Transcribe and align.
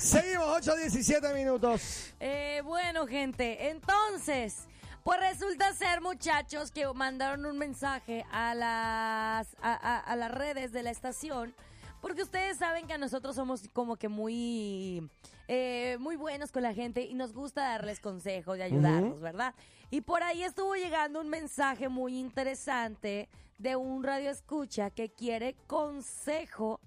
Seguimos, 0.00 0.46
8 0.48 0.76
17 0.76 1.32
minutos. 1.34 2.12
Eh, 2.20 2.60
bueno, 2.64 3.06
gente, 3.06 3.68
entonces, 3.70 4.64
pues 5.02 5.18
resulta 5.20 5.72
ser, 5.74 6.00
muchachos, 6.00 6.70
que 6.70 6.86
mandaron 6.94 7.46
un 7.46 7.58
mensaje 7.58 8.24
a 8.30 8.54
las, 8.54 9.48
a, 9.62 9.72
a- 9.74 10.00
a 10.00 10.16
las 10.16 10.30
redes 10.30 10.72
de 10.72 10.82
la 10.82 10.90
estación. 10.90 11.54
Porque 12.00 12.22
ustedes 12.22 12.58
saben 12.58 12.86
que 12.86 12.98
nosotros 12.98 13.34
somos 13.34 13.68
como 13.72 13.96
que 13.96 14.08
muy, 14.08 15.08
eh, 15.48 15.96
muy 15.98 16.14
buenos 16.16 16.52
con 16.52 16.62
la 16.62 16.72
gente 16.74 17.00
y 17.02 17.14
nos 17.14 17.32
gusta 17.32 17.62
darles 17.62 18.00
consejos 18.00 18.58
y 18.58 18.62
ayudarlos, 18.62 19.20
¿verdad? 19.20 19.54
Y 19.90 20.02
por 20.02 20.22
ahí 20.22 20.42
estuvo 20.44 20.74
llegando 20.76 21.20
un 21.20 21.28
mensaje 21.28 21.88
muy 21.88 22.18
interesante 22.18 23.28
de 23.58 23.76
un 23.76 24.04
radio 24.04 24.30
escucha 24.30 24.90
que 24.90 25.08
quiere 25.08 25.56
consejo 25.66 26.80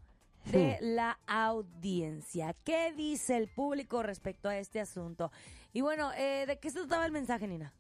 de 0.52 0.78
la 0.82 1.20
audiencia. 1.28 2.54
¿Qué 2.64 2.94
dice 2.94 3.38
el 3.38 3.48
público 3.48 4.04
respecto 4.04 4.50
a 4.50 4.58
este 4.58 4.80
asunto? 4.80 5.32
Y 5.74 5.82
bueno, 5.82 6.12
eh, 6.14 6.46
¿de 6.48 6.60
qué 6.60 6.70
se 6.72 6.80
trataba 6.80 7.06
el 7.06 7.12
mensaje, 7.12 7.48
Nina? 7.48 7.74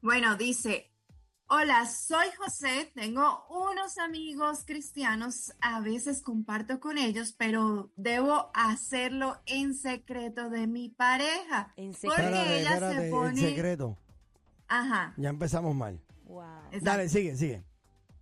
Bueno, 0.00 0.36
dice, 0.36 0.90
hola, 1.46 1.86
soy 1.86 2.26
José, 2.36 2.90
tengo 2.94 3.46
unos 3.50 3.98
amigos 3.98 4.64
cristianos, 4.66 5.52
a 5.60 5.80
veces 5.80 6.22
comparto 6.22 6.80
con 6.80 6.98
ellos, 6.98 7.34
pero 7.38 7.92
debo 7.96 8.50
hacerlo 8.54 9.40
en 9.46 9.74
secreto 9.74 10.50
de 10.50 10.66
mi 10.66 10.88
pareja. 10.88 11.72
En 11.76 11.94
secreto. 11.94 12.16
Porque 12.16 12.26
Espérate, 12.30 12.60
ella 12.60 12.74
espérate, 12.74 12.96
se 12.96 13.04
en 13.04 13.10
pone... 13.12 13.40
secreto. 13.40 13.98
Ajá, 14.68 15.14
Ya 15.18 15.28
empezamos 15.28 15.74
mal. 15.74 16.00
Wow. 16.24 16.44
Dale, 16.80 17.08
sigue, 17.08 17.36
sigue. 17.36 17.62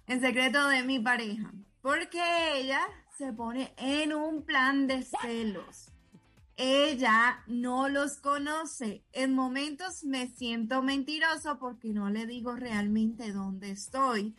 en 0.06 0.20
secreto 0.20 0.66
de 0.68 0.82
mi 0.82 0.98
pareja. 0.98 1.52
Porque 1.80 2.20
ella 2.58 2.82
se 3.20 3.34
pone 3.34 3.74
en 3.76 4.14
un 4.14 4.46
plan 4.46 4.86
de 4.86 5.02
celos. 5.02 5.92
Ella 6.56 7.44
no 7.46 7.90
los 7.90 8.16
conoce. 8.16 9.04
En 9.12 9.34
momentos 9.34 10.04
me 10.04 10.26
siento 10.28 10.82
mentiroso 10.82 11.58
porque 11.58 11.92
no 11.92 12.08
le 12.08 12.24
digo 12.24 12.56
realmente 12.56 13.30
dónde 13.32 13.72
estoy. 13.72 14.34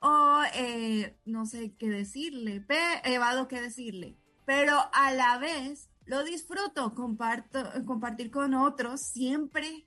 O 0.00 0.40
eh, 0.52 1.16
no 1.24 1.46
sé 1.46 1.76
qué 1.78 1.88
decirle, 1.88 2.66
evado 3.04 3.46
qué 3.46 3.60
decirle. 3.60 4.16
Pero 4.44 4.80
a 4.92 5.12
la 5.12 5.38
vez 5.38 5.88
lo 6.04 6.24
disfruto, 6.24 6.92
comparto, 6.96 7.62
compartir 7.86 8.32
con 8.32 8.54
otros. 8.54 9.00
Siempre 9.00 9.86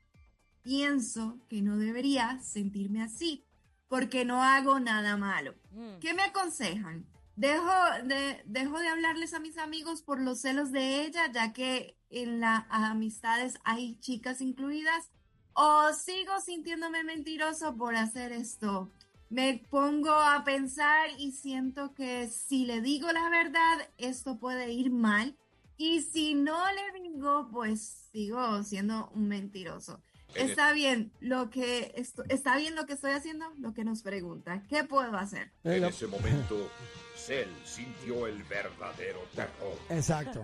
pienso 0.61 1.38
que 1.50 1.61
no 1.61 1.76
debería 1.78 2.39
sentirme 2.39 3.04
así 3.04 3.44
porque 3.89 4.23
no 4.23 4.42
hago 4.42 4.80
nada 4.80 5.17
malo. 5.17 5.54
Mm. 5.72 6.00
¿Qué 6.00 6.14
me 6.14 6.23
aconsejan? 6.23 7.06
¿Dejo 7.38 7.72
de, 8.06 8.42
¿Dejo 8.48 8.80
de 8.80 8.88
hablarles 8.88 9.36
a 9.36 9.40
mis 9.40 9.60
amigos 9.60 10.02
por 10.02 10.20
los 10.20 10.42
celos 10.42 10.72
de 10.72 11.04
ella, 11.04 11.32
ya 11.32 11.54
que 11.54 11.96
en 12.10 12.40
las 12.40 12.66
amistades 12.72 13.60
hay 13.64 14.00
chicas 14.00 14.42
incluidas? 14.42 15.12
¿O 15.54 15.94
sigo 15.94 16.42
sintiéndome 16.44 17.04
mentiroso 17.04 17.78
por 17.78 17.96
hacer 17.96 18.32
esto? 18.32 18.92
Me 19.30 19.64
pongo 19.70 20.14
a 20.14 20.44
pensar 20.44 21.10
y 21.20 21.32
siento 21.32 21.94
que 21.94 22.28
si 22.28 22.66
le 22.66 22.82
digo 22.82 23.12
la 23.12 23.30
verdad, 23.30 23.88
esto 24.00 24.40
puede 24.40 24.72
ir 24.72 24.90
mal. 24.90 25.38
Y 25.78 26.02
si 26.02 26.34
no 26.34 26.58
le 26.72 27.00
digo, 27.04 27.50
pues 27.52 28.10
sigo 28.12 28.64
siendo 28.64 29.12
un 29.14 29.28
mentiroso. 29.28 30.02
Está 30.42 30.74
bien 30.74 31.12
lo 31.20 31.50
que 31.50 31.92
esto- 31.96 32.24
está 32.30 32.58
bien 32.58 32.76
lo 32.76 32.86
que 32.86 32.94
estoy 32.94 33.12
haciendo, 33.12 33.46
lo 33.60 33.74
que 33.74 33.84
nos 33.84 34.02
pregunta. 34.04 34.64
¿Qué 34.70 34.84
puedo 34.84 35.16
hacer? 35.18 35.52
En 35.64 35.84
ese 35.84 36.08
momento, 36.08 36.70
Cell 37.16 37.50
sintió 37.66 38.28
el 38.28 38.42
verdadero 38.44 39.20
terror. 39.36 39.78
Exacto. 39.90 40.44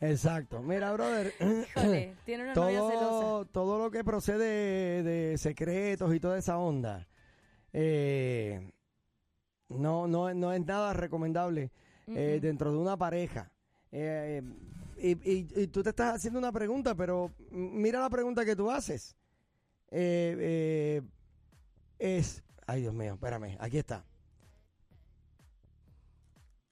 Exacto. 0.00 0.60
Mira, 0.62 0.92
brother. 0.92 1.34
Híjole, 1.40 2.14
tiene 2.24 2.44
una 2.44 2.54
novia 2.54 2.78
todo, 2.78 2.90
celosa. 2.90 3.52
todo 3.52 3.78
lo 3.78 3.90
que 3.90 4.02
procede 4.02 5.02
de 5.02 5.36
secretos 5.38 6.14
y 6.14 6.20
toda 6.20 6.38
esa 6.38 6.56
onda, 6.58 7.06
eh, 7.72 8.72
no, 9.68 10.06
no, 10.08 10.32
no 10.34 10.52
es 10.52 10.64
nada 10.64 10.92
recomendable 10.94 11.70
eh, 12.08 12.38
dentro 12.42 12.72
de 12.72 12.78
una 12.78 12.96
pareja. 12.96 13.50
Eh, 13.92 14.42
y, 15.00 15.30
y- 15.30 15.48
y 15.62 15.66
tú 15.68 15.82
te 15.82 15.90
estás 15.90 16.14
haciendo 16.16 16.38
una 16.38 16.52
pregunta, 16.52 16.94
pero 16.94 17.32
mira 17.50 18.00
la 18.00 18.10
pregunta 18.10 18.44
que 18.44 18.54
tú 18.56 18.70
haces. 18.70 19.16
Eh, 19.90 20.36
eh, 20.38 21.02
es, 21.98 22.42
ay 22.66 22.82
Dios 22.82 22.94
mío, 22.94 23.14
espérame, 23.14 23.56
aquí 23.60 23.78
está. 23.78 24.04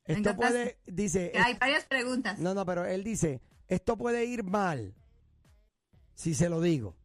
Esto 0.04 0.34
puede, 0.36 0.78
dice, 0.86 1.32
Hay 1.36 1.54
varias 1.54 1.84
preguntas. 1.84 2.38
no, 2.38 2.54
no, 2.54 2.64
pero 2.64 2.84
él 2.86 3.04
dice, 3.04 3.42
esto 3.66 3.96
puede 3.98 4.24
ir 4.24 4.42
mal 4.42 4.94
si 6.14 6.34
se 6.34 6.48
lo 6.48 6.60
digo. 6.60 6.96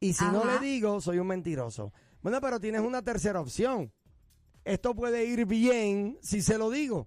Y 0.00 0.14
si 0.14 0.24
no 0.24 0.44
le 0.46 0.58
digo, 0.58 1.00
soy 1.02 1.18
un 1.18 1.26
mentiroso. 1.26 1.92
Bueno, 2.22 2.40
pero 2.40 2.58
tienes 2.58 2.80
una 2.80 3.02
tercera 3.02 3.40
opción. 3.40 3.92
Esto 4.64 4.94
puede 4.94 5.26
ir 5.26 5.44
bien 5.44 6.18
si 6.22 6.40
se 6.40 6.56
lo 6.56 6.70
digo. 6.70 7.06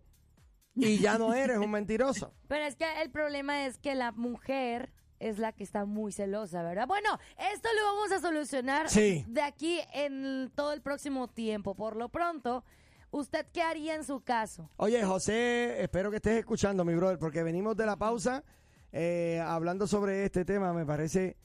Y 0.76 0.98
ya 1.00 1.18
no 1.18 1.34
eres 1.34 1.58
un 1.60 1.72
mentiroso. 1.72 2.34
Pero 2.48 2.66
es 2.66 2.76
que 2.76 2.86
el 3.02 3.12
problema 3.12 3.66
es 3.66 3.78
que 3.78 3.94
la 3.96 4.12
mujer 4.12 4.92
es 5.20 5.38
la 5.40 5.54
que 5.54 5.64
está 5.64 5.86
muy 5.86 6.12
celosa, 6.12 6.64
¿verdad? 6.64 6.88
Bueno, 6.88 7.18
esto 7.54 7.70
lo 7.80 7.84
vamos 7.96 8.12
a 8.12 8.20
solucionar 8.20 8.90
Sí. 8.90 9.24
de 9.28 9.42
aquí 9.42 9.80
en 9.94 10.52
todo 10.56 10.74
el 10.74 10.82
próximo 10.82 11.28
tiempo. 11.30 11.76
Por 11.76 11.96
lo 11.96 12.10
pronto, 12.10 12.66
¿usted 13.12 13.46
qué 13.54 13.62
haría 13.62 13.96
en 13.96 14.04
su 14.04 14.22
caso? 14.22 14.70
Oye, 14.78 15.02
José, 15.06 15.82
espero 15.82 16.10
que 16.10 16.18
estés 16.18 16.40
escuchando, 16.40 16.84
mi 16.84 16.94
brother, 16.96 17.20
porque 17.20 17.42
venimos 17.44 17.78
de 17.78 17.86
la 17.86 17.96
pausa 17.96 18.44
eh, 18.92 19.42
hablando 19.46 19.88
sobre 19.88 20.26
este 20.26 20.44
tema. 20.44 20.74
Me 20.74 20.86
parece 20.86 21.38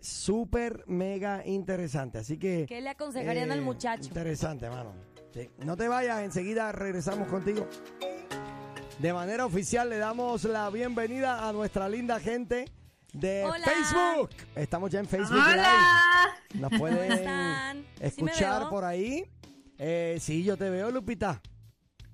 súper, 0.00 0.84
mega 0.86 1.44
interesante. 1.46 2.18
Así 2.18 2.38
que... 2.38 2.64
¿Qué 2.66 2.80
le 2.80 2.88
aconsejarían 2.90 3.50
al 3.50 3.58
Eh, 3.58 3.62
muchacho? 3.62 4.04
Interesante, 4.08 4.70
mano. 4.70 4.92
Sí. 5.34 5.50
No 5.58 5.76
te 5.76 5.88
vayas, 5.88 6.22
enseguida 6.22 6.72
regresamos 6.72 7.28
contigo. 7.28 7.68
De 8.98 9.12
manera 9.12 9.44
oficial 9.44 9.90
le 9.90 9.98
damos 9.98 10.44
la 10.44 10.70
bienvenida 10.70 11.46
a 11.48 11.52
nuestra 11.52 11.88
linda 11.88 12.18
gente 12.18 12.64
de 13.12 13.44
Hola. 13.44 13.64
Facebook. 13.66 14.30
Estamos 14.54 14.90
ya 14.90 15.00
en 15.00 15.06
Facebook 15.06 15.38
Hola. 15.38 15.54
Live. 16.52 16.60
Nos 16.60 16.70
¿Cómo 16.70 16.80
pueden 16.80 17.12
están? 17.12 17.76
¿Sí 17.78 17.84
me 18.00 18.06
escuchar 18.06 18.68
por 18.70 18.84
ahí. 18.84 19.24
Eh, 19.78 20.16
sí, 20.20 20.42
yo 20.44 20.56
te 20.56 20.70
veo, 20.70 20.90
Lupita. 20.90 21.42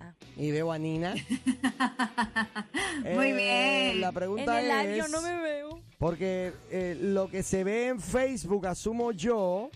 Ah. 0.00 0.12
Y 0.36 0.50
veo 0.50 0.72
a 0.72 0.78
Nina. 0.78 1.14
Muy 3.14 3.26
Eh, 3.28 3.32
bien. 3.34 4.00
La 4.00 4.08
En 4.08 4.14
pregunta 4.14 4.60
el 4.60 4.88
es... 4.88 4.96
yo 4.98 5.08
no 5.08 5.22
me 5.22 5.40
veo. 5.40 5.80
Porque 5.98 6.52
eh, 6.70 6.96
lo 7.00 7.28
que 7.30 7.44
se 7.44 7.62
ve 7.62 7.86
en 7.88 8.00
Facebook, 8.00 8.66
asumo 8.66 9.12
yo, 9.12 9.70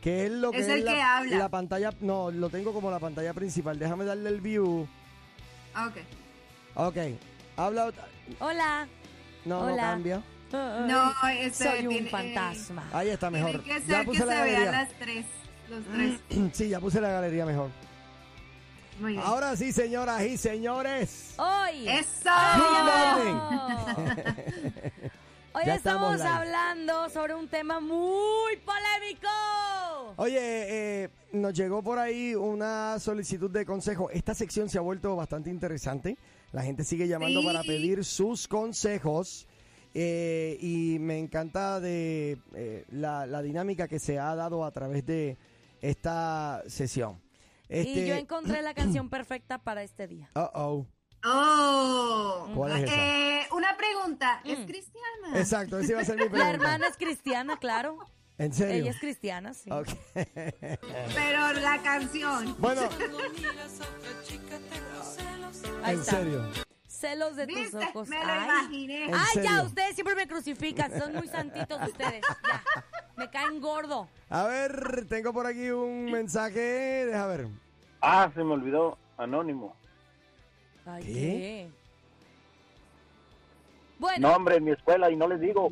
que 0.00 0.26
es 0.26 0.30
lo 0.30 0.52
que 0.52 0.58
Es 0.60 0.68
el 0.68 0.84
la, 0.84 0.94
que 0.94 1.02
habla. 1.02 1.38
la 1.38 1.48
pantalla, 1.48 1.92
no, 2.00 2.30
lo 2.30 2.50
tengo 2.50 2.72
como 2.72 2.88
la 2.88 3.00
pantalla 3.00 3.34
principal. 3.34 3.80
Déjame 3.80 4.04
darle 4.04 4.28
el 4.30 4.40
view. 4.40 4.86
Ok. 5.74 5.96
Ok, 6.74 6.96
habla, 7.56 7.86
ot- 7.88 7.94
Hola. 8.40 8.88
no, 9.44 9.68
no 9.70 9.76
cambia. 9.76 10.22
No, 10.52 11.12
ese 11.38 11.64
Soy 11.64 11.86
un 11.86 11.92
tiene- 11.94 12.10
fantasma. 12.10 12.84
Ahí 12.92 13.08
está 13.10 13.28
Tiene 13.30 13.44
mejor. 13.44 13.62
que 13.62 13.72
ser 13.80 13.86
Ya 13.86 14.00
que 14.00 14.04
puse 14.06 14.18
se 14.20 14.26
la 14.26 14.34
vean 14.34 14.46
galería. 14.64 14.72
las 14.72 14.88
tres. 14.98 15.26
Los 15.70 15.84
tres. 15.86 16.20
Sí, 16.54 16.68
ya 16.68 16.80
puse 16.80 17.00
la 17.00 17.08
galería 17.08 17.46
mejor. 17.46 17.70
Muy 19.00 19.12
bien. 19.12 19.22
Ahora 19.24 19.56
sí, 19.56 19.72
señoras 19.72 20.20
y 20.22 20.36
señores. 20.36 21.34
Hoy. 21.38 21.88
¡Eso! 21.88 22.30
Hoy 25.54 25.62
Ya 25.66 25.74
estamos 25.74 26.14
estamos 26.16 26.20
hablando 26.38 27.08
sobre 27.10 27.34
un 27.34 27.46
tema 27.48 27.78
muy 27.80 28.56
polémico. 28.64 29.28
Oye, 30.16 30.38
eh, 31.04 31.10
nos 31.32 31.52
llegó 31.52 31.82
por 31.82 31.98
ahí 31.98 32.34
una 32.34 32.98
solicitud 32.98 33.50
de 33.50 33.66
consejo. 33.66 34.08
Esta 34.10 34.34
sección 34.34 34.68
se 34.70 34.78
ha 34.78 34.80
vuelto 34.80 35.14
bastante 35.14 35.50
interesante. 35.50 36.16
La 36.52 36.62
gente 36.62 36.84
sigue 36.84 37.06
llamando 37.06 37.40
Sí. 37.40 37.46
para 37.46 37.62
pedir 37.62 38.04
sus 38.04 38.48
consejos. 38.48 39.46
eh, 39.94 40.56
y 40.58 40.98
me 41.00 41.18
encanta 41.18 41.78
de 41.78 42.38
eh, 42.54 42.86
la, 42.88 43.26
la 43.26 43.42
dinámica 43.42 43.88
que 43.88 43.98
se 43.98 44.18
ha 44.18 44.34
dado 44.34 44.64
a 44.64 44.70
través 44.70 45.04
de 45.04 45.36
esta 45.82 46.62
sesión. 46.66 47.20
Este, 47.68 47.90
Y 48.00 48.06
yo 48.08 48.14
encontré 48.14 48.62
la 48.62 48.72
canción 48.72 49.10
perfecta 49.10 49.58
para 49.58 49.82
este 49.82 50.06
día. 50.08 50.30
Uh-oh. 50.34 50.50
Oh. 50.54 50.86
¿Cuál 51.22 52.72
es 52.72 52.84
esa? 52.84 52.94
Eh, 52.94 53.46
una 53.52 53.76
pregunta. 53.76 54.40
¿Es 54.44 54.58
Mm. 54.60 54.66
cristiana? 54.66 55.38
Exacto, 55.38 55.78
esa 55.78 55.92
iba 55.92 56.00
a 56.00 56.04
ser 56.04 56.16
mi 56.16 56.22
pregunta. 56.28 56.44
La 56.44 56.50
hermana 56.50 56.86
es 56.88 56.96
cristiana, 56.96 57.56
claro. 57.58 57.98
¿En 58.38 58.52
serio? 58.52 58.74
Ella 58.82 58.90
es 58.90 58.98
cristiana, 58.98 59.54
sí. 59.54 59.70
Ok. 59.70 59.88
Pero 60.14 61.52
la 61.60 61.80
canción. 61.82 62.56
bueno, 62.58 62.82
Ahí 65.84 65.94
en 65.94 66.00
está. 66.00 66.16
serio. 66.18 66.44
Celos 66.88 67.36
de 67.36 67.46
tus 67.46 67.56
¿Viste? 67.56 67.76
ojos. 67.78 68.08
Me 68.08 68.16
lo 68.24 68.30
Ay. 68.32 68.44
imaginé. 68.44 69.04
¿En 69.06 69.14
Ay, 69.14 69.20
ya, 69.36 69.42
serio? 69.42 69.62
ustedes 69.64 69.94
siempre 69.94 70.14
me 70.14 70.26
crucifican. 70.28 70.98
Son 70.98 71.14
muy 71.14 71.28
santitos 71.28 71.80
ustedes. 71.88 72.22
Ya. 72.22 72.62
Me 73.16 73.28
caen 73.30 73.60
gordo. 73.60 74.08
A 74.28 74.44
ver, 74.44 75.06
tengo 75.08 75.32
por 75.32 75.46
aquí 75.46 75.70
un 75.70 76.06
mensaje. 76.10 76.60
Deja 77.06 77.26
ver. 77.26 77.48
Ah, 78.00 78.30
se 78.34 78.42
me 78.42 78.52
olvidó. 78.54 78.98
Anónimo. 79.18 79.76
Ay, 80.86 81.04
¿Qué? 81.04 81.12
¿qué? 81.12 81.68
Bueno, 83.98 84.28
No, 84.28 84.36
hombre, 84.36 84.56
en 84.56 84.64
mi 84.64 84.72
escuela, 84.72 85.10
y 85.10 85.16
no 85.16 85.28
les 85.28 85.40
digo, 85.40 85.70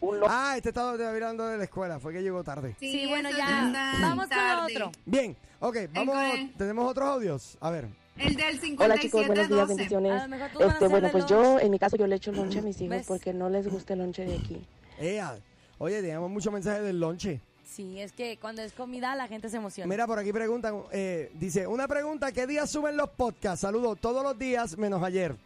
un 0.00 0.20
lo- 0.20 0.26
Ah, 0.28 0.54
este 0.56 0.70
estaba 0.70 0.92
hablando 0.92 1.46
de 1.46 1.58
la 1.58 1.64
escuela, 1.64 2.00
fue 2.00 2.12
que 2.12 2.22
llegó 2.22 2.42
tarde. 2.42 2.74
sí, 2.80 3.06
bueno, 3.08 3.28
eso 3.28 3.38
ya. 3.38 3.96
Vamos 4.00 4.26
con 4.26 4.64
otro. 4.64 4.92
Bien, 5.06 5.36
ok, 5.60 5.76
vamos, 5.92 6.14
cuál? 6.14 6.52
tenemos 6.56 6.90
otros 6.90 7.08
audios. 7.08 7.58
A 7.60 7.70
ver. 7.70 7.88
El 8.16 8.34
del 8.34 8.58
Hola 8.80 8.98
chicos, 8.98 9.24
buenos 9.28 9.48
días, 9.48 9.68
5712. 9.68 9.72
A 10.10 10.26
bendiciones. 10.26 10.72
Este, 10.72 10.88
bueno, 10.88 11.08
pues 11.12 11.30
lunch. 11.30 11.30
yo, 11.30 11.60
en 11.60 11.70
mi 11.70 11.78
caso, 11.78 11.96
yo 11.96 12.08
le 12.08 12.16
echo 12.16 12.32
lonche 12.32 12.58
a 12.58 12.62
mis 12.62 12.80
hijos 12.80 12.96
¿Ves? 12.96 13.06
porque 13.06 13.32
no 13.32 13.48
les 13.48 13.68
gusta 13.68 13.92
el 13.92 14.00
lonche 14.00 14.24
de 14.24 14.36
aquí. 14.38 14.66
Ea, 14.98 15.38
oye, 15.78 16.00
teníamos 16.00 16.28
muchos 16.28 16.52
mensajes 16.52 16.82
del 16.82 16.98
lonche. 16.98 17.40
Sí, 17.68 18.00
es 18.00 18.12
que 18.12 18.38
cuando 18.38 18.62
es 18.62 18.72
comida 18.72 19.14
la 19.14 19.28
gente 19.28 19.48
se 19.48 19.58
emociona. 19.58 19.88
Mira, 19.88 20.06
por 20.06 20.18
aquí 20.18 20.32
preguntan, 20.32 20.82
eh, 20.90 21.30
dice, 21.34 21.66
una 21.66 21.86
pregunta, 21.86 22.32
¿qué 22.32 22.46
días 22.46 22.70
suben 22.70 22.96
los 22.96 23.10
podcasts? 23.10 23.60
Saludos, 23.60 23.98
todos 24.00 24.22
los 24.22 24.36
días 24.38 24.76
menos 24.78 25.02
ayer. 25.02 25.36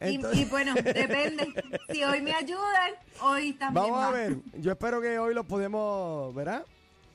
Y, 0.00 0.14
Entonces- 0.16 0.40
y 0.40 0.44
bueno, 0.46 0.74
depende. 0.74 1.52
Si 1.90 2.02
hoy 2.04 2.22
me 2.22 2.32
ayudan, 2.32 2.92
hoy 3.22 3.52
también 3.54 3.84
Vamos 3.86 4.04
a 4.04 4.10
ver, 4.10 4.36
yo 4.54 4.72
espero 4.72 5.00
que 5.00 5.18
hoy 5.18 5.34
lo 5.34 5.44
podemos, 5.44 6.34
¿verdad? 6.34 6.64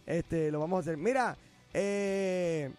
Este, 0.05 0.51
lo 0.51 0.59
vamos 0.59 0.77
a 0.77 0.79
hacer. 0.81 0.97
Mira, 0.97 1.35
eh, 1.73 2.71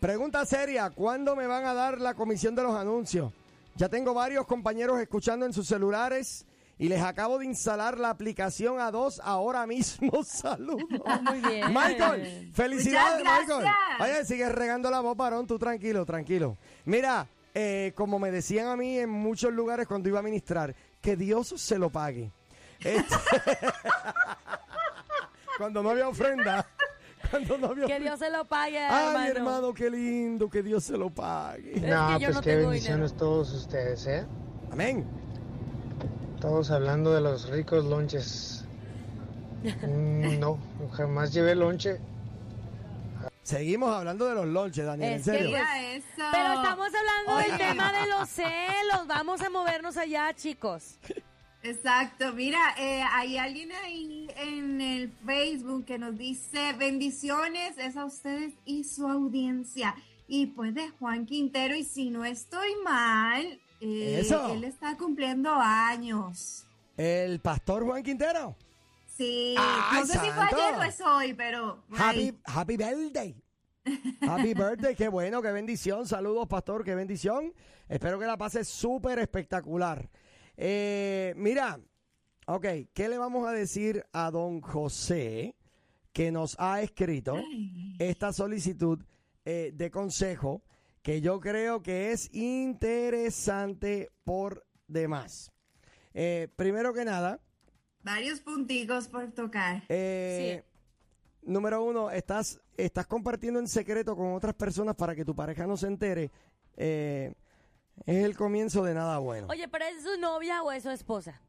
pregunta 0.00 0.44
seria, 0.46 0.90
¿cuándo 0.90 1.36
me 1.36 1.46
van 1.46 1.64
a 1.66 1.74
dar 1.74 2.00
la 2.00 2.14
comisión 2.14 2.54
de 2.54 2.62
los 2.62 2.74
anuncios? 2.74 3.32
Ya 3.76 3.88
tengo 3.88 4.14
varios 4.14 4.46
compañeros 4.46 5.00
escuchando 5.00 5.44
en 5.46 5.52
sus 5.52 5.66
celulares 5.68 6.44
y 6.82 6.88
les 6.88 7.00
acabo 7.00 7.38
de 7.38 7.46
instalar 7.46 7.98
la 7.98 8.10
aplicación 8.10 8.80
a 8.80 8.90
dos 8.90 9.20
ahora 9.22 9.66
mismo. 9.66 10.10
Saludos. 10.24 10.82
Muy 11.22 11.40
bien. 11.40 11.72
Michael, 11.72 12.50
felicidades, 12.52 13.24
Michael. 13.24 13.66
Oye, 14.00 14.24
sigues 14.24 14.52
regando 14.52 14.90
la 14.90 15.00
voz, 15.00 15.16
parón, 15.16 15.46
tú 15.46 15.58
tranquilo, 15.58 16.04
tranquilo. 16.04 16.58
Mira, 16.84 17.26
eh, 17.54 17.92
como 17.94 18.18
me 18.18 18.30
decían 18.32 18.66
a 18.66 18.76
mí 18.76 18.98
en 18.98 19.10
muchos 19.10 19.52
lugares 19.52 19.86
cuando 19.86 20.08
iba 20.08 20.18
a 20.18 20.22
ministrar, 20.22 20.74
que 21.00 21.16
Dios 21.16 21.54
se 21.56 21.78
lo 21.78 21.90
pague. 21.90 22.32
Este- 22.80 23.14
cuando 25.58 25.82
no 25.84 25.90
había 25.90 26.08
ofrenda, 26.08 26.66
cuando 27.30 27.58
no 27.58 27.66
había 27.68 27.86
Que. 27.86 28.00
Dios 28.00 28.18
se 28.18 28.30
lo 28.30 28.44
pague, 28.44 28.78
Ay, 28.78 29.06
hermano. 29.08 29.26
hermano, 29.30 29.74
qué 29.74 29.88
lindo, 29.88 30.50
que 30.50 30.62
Dios 30.62 30.82
se 30.82 30.96
lo 30.96 31.10
pague. 31.10 31.76
Es 31.76 31.82
No, 31.82 32.16
pues 32.18 32.34
no 32.34 32.40
qué 32.40 32.56
bendiciones 32.56 33.12
dinero. 33.12 33.24
todos 33.24 33.52
ustedes, 33.52 34.04
¿eh? 34.06 34.26
Amén. 34.72 35.06
Todos 36.42 36.72
hablando 36.72 37.14
de 37.14 37.20
los 37.20 37.48
ricos 37.48 37.84
lonches. 37.84 38.64
Mm, 39.62 40.40
no, 40.40 40.58
jamás 40.90 41.32
llevé 41.32 41.54
lonche. 41.54 42.00
Seguimos 43.44 43.94
hablando 43.94 44.26
de 44.26 44.34
los 44.34 44.46
lonches, 44.46 44.84
Daniel, 44.84 45.12
en 45.12 45.22
serio. 45.22 45.56
Eso. 45.56 46.04
Pero 46.32 46.54
estamos 46.54 46.88
hablando 46.92 47.36
del 47.36 47.58
tema 47.58 47.92
de 47.92 48.08
los 48.08 48.28
celos. 48.28 49.06
Vamos 49.06 49.40
a 49.40 49.50
movernos 49.50 49.96
allá, 49.96 50.34
chicos. 50.34 50.98
Exacto, 51.62 52.32
mira, 52.32 52.74
eh, 52.76 53.04
hay 53.08 53.38
alguien 53.38 53.70
ahí 53.84 54.26
en 54.36 54.80
el 54.80 55.12
Facebook 55.24 55.84
que 55.84 55.96
nos 55.96 56.18
dice 56.18 56.72
bendiciones, 56.72 57.78
es 57.78 57.96
a 57.96 58.04
ustedes 58.04 58.54
y 58.64 58.82
su 58.82 59.06
audiencia. 59.06 59.94
Y 60.26 60.46
pues 60.46 60.74
de 60.74 60.88
Juan 60.98 61.24
Quintero, 61.24 61.76
y 61.76 61.84
si 61.84 62.10
no 62.10 62.24
estoy 62.24 62.74
mal, 62.82 63.60
eh, 63.82 64.20
Eso. 64.20 64.52
él 64.52 64.64
está 64.64 64.96
cumpliendo 64.96 65.50
años. 65.52 66.64
El 66.96 67.40
pastor 67.40 67.84
Juan 67.84 68.02
Quintero. 68.02 68.56
Sí, 69.06 69.54
¡Ay, 69.58 70.00
no 70.00 70.06
sé 70.06 70.12
si 70.12 70.30
fue 70.30 70.44
ayer 70.44 70.74
o 70.78 70.82
es 70.82 71.00
hoy, 71.00 71.34
pero... 71.34 71.82
Happy, 71.96 72.38
happy 72.44 72.76
birthday. 72.76 73.36
Happy 74.20 74.54
birthday, 74.54 74.94
qué 74.94 75.08
bueno, 75.08 75.42
qué 75.42 75.50
bendición. 75.50 76.06
Saludos, 76.06 76.46
pastor, 76.48 76.84
qué 76.84 76.94
bendición. 76.94 77.52
Espero 77.88 78.18
que 78.18 78.26
la 78.26 78.36
pases 78.36 78.68
súper 78.68 79.18
espectacular. 79.18 80.08
Eh, 80.56 81.34
mira, 81.36 81.80
ok, 82.46 82.66
¿qué 82.94 83.08
le 83.08 83.18
vamos 83.18 83.46
a 83.46 83.52
decir 83.52 84.04
a 84.12 84.30
don 84.30 84.60
José 84.60 85.56
que 86.12 86.30
nos 86.30 86.56
ha 86.58 86.82
escrito 86.82 87.36
esta 87.98 88.32
solicitud 88.32 89.02
eh, 89.44 89.72
de 89.74 89.90
consejo 89.90 90.62
que 91.02 91.20
yo 91.20 91.40
creo 91.40 91.82
que 91.82 92.12
es 92.12 92.32
interesante 92.34 94.10
por 94.24 94.64
demás? 94.86 95.52
Eh, 96.14 96.48
primero 96.56 96.92
que 96.92 97.04
nada, 97.04 97.40
Varios 98.04 98.40
punticos 98.40 99.06
por 99.06 99.30
tocar. 99.32 99.84
eh, 99.88 100.64
Número 101.42 101.82
uno, 101.82 102.10
estás, 102.10 102.60
estás 102.76 103.06
compartiendo 103.06 103.58
en 103.60 103.68
secreto 103.68 104.16
con 104.16 104.32
otras 104.32 104.54
personas 104.54 104.94
para 104.96 105.14
que 105.14 105.24
tu 105.24 105.34
pareja 105.34 105.66
no 105.66 105.76
se 105.76 105.86
entere. 105.88 106.30
Eh, 106.76 107.32
es 108.06 108.24
el 108.24 108.36
comienzo 108.36 108.84
de 108.84 108.94
nada 108.94 109.18
bueno. 109.18 109.48
Oye, 109.50 109.68
¿pero 109.68 109.84
es 109.84 110.02
su 110.02 110.20
novia 110.20 110.62
o 110.62 110.72
es 110.72 110.82
su 110.84 110.90
esposa? 110.90 111.40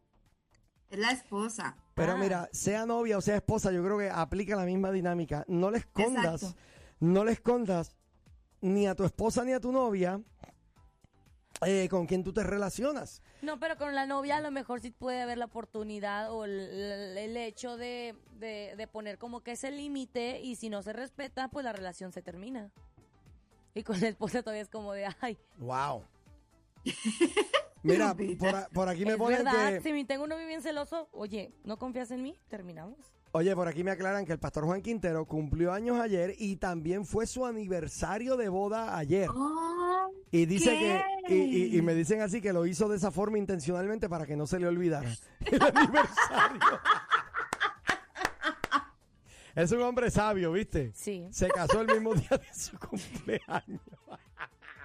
Es 0.90 1.00
la 1.00 1.12
esposa. 1.12 1.76
Pero 1.94 2.14
ah. 2.14 2.18
mira, 2.18 2.50
sea 2.52 2.86
novia 2.86 3.18
o 3.18 3.22
sea 3.22 3.36
esposa, 3.36 3.72
yo 3.72 3.84
creo 3.84 3.98
que 3.98 4.10
aplica 4.10 4.56
la 4.56 4.66
misma 4.66 4.92
dinámica. 4.92 5.46
No 5.48 5.72
le 5.72 5.80
escondas, 5.80 6.44
Exacto. 6.44 6.62
no 7.00 7.24
le 7.24 7.32
escondas 7.32 7.96
ni 8.64 8.88
a 8.88 8.96
tu 8.96 9.04
esposa 9.04 9.44
ni 9.44 9.52
a 9.52 9.60
tu 9.60 9.72
novia 9.72 10.22
eh, 11.66 11.88
con 11.90 12.08
quien 12.08 12.24
tú 12.24 12.34
te 12.34 12.44
relacionas. 12.44 13.22
No, 13.42 13.60
pero 13.60 13.78
con 13.78 13.94
la 13.94 14.06
novia 14.06 14.38
a 14.38 14.42
lo 14.42 14.52
mejor 14.52 14.80
sí 14.82 14.92
puede 14.92 15.22
haber 15.22 15.38
la 15.38 15.46
oportunidad 15.46 16.32
o 16.32 16.46
el, 16.46 17.36
hecho 17.38 17.78
de, 17.78 18.16
de- 18.40 18.74
de 18.78 18.88
poner 18.88 19.18
como 19.18 19.42
que 19.42 19.52
ese 19.52 19.70
límite 19.72 20.40
y 20.42 20.56
si 20.56 20.70
no 20.70 20.82
se 20.82 20.94
respeta, 20.94 21.50
pues 21.50 21.64
la 21.66 21.74
relación 21.74 22.12
se 22.12 22.22
termina. 22.22 22.72
Y 23.76 23.84
con 23.84 24.00
la 24.00 24.08
esposa 24.08 24.42
todavía 24.44 24.62
es 24.64 24.70
como 24.70 24.94
de, 24.94 25.08
ay, 25.22 25.38
Wow. 25.58 26.04
Mira, 27.84 28.16
por, 28.74 28.90
aquí 28.90 29.06
me 29.06 29.18
ponen 29.18 29.44
verdad, 29.44 29.74
que... 29.74 29.82
si 29.82 29.92
me 29.94 30.06
tengo 30.06 30.24
un 30.24 30.30
novio 30.30 30.48
bien 30.48 30.62
celoso, 30.62 31.10
oye, 31.12 31.54
¿no 31.64 31.78
confías 31.78 32.10
en 32.12 32.24
mí? 32.24 32.40
Terminamos. 32.48 32.98
Oye, 33.36 33.56
por 33.56 33.68
aquí 33.68 33.84
me 33.84 33.90
aclaran 33.92 34.26
que 34.26 34.32
el 34.32 34.40
pastor 34.40 34.64
Juan 34.66 34.82
Quintero 34.84 35.26
cumplió 35.26 35.74
años 35.74 36.00
ayer 36.00 36.36
y 36.38 36.56
también 36.58 37.04
fue 37.06 37.26
su 37.26 37.46
aniversario 37.48 38.38
de 38.38 38.48
boda 38.48 38.96
ayer. 38.96 39.28
Oh, 39.34 40.12
Y 40.32 40.46
dice 40.46 40.70
¿Qué? 40.78 41.04
que, 41.28 41.36
y, 41.36 41.66
y- 41.76 41.78
y 41.78 41.82
me 41.82 41.96
dicen 41.96 42.22
así 42.22 42.42
que 42.42 42.54
lo 42.54 42.66
hizo 42.68 42.88
de 42.88 42.98
esa 42.98 43.10
forma 43.10 43.40
intencionalmente 43.40 44.08
para 44.08 44.28
que 44.28 44.36
no 44.36 44.46
se 44.46 44.60
le 44.60 44.68
olvidara 44.68 45.10
el 45.52 45.62
aniversario. 45.64 46.60
es 49.56 49.72
un 49.72 49.82
hombre 49.82 50.10
sabio, 50.12 50.52
¿viste? 50.52 50.92
Sí. 50.94 51.28
Se 51.32 51.48
casó 51.50 51.82
el 51.82 51.88
mismo 51.88 52.14
día 52.14 52.30
de 52.38 52.54
su 52.54 52.78
cumpleaños. 52.78 53.82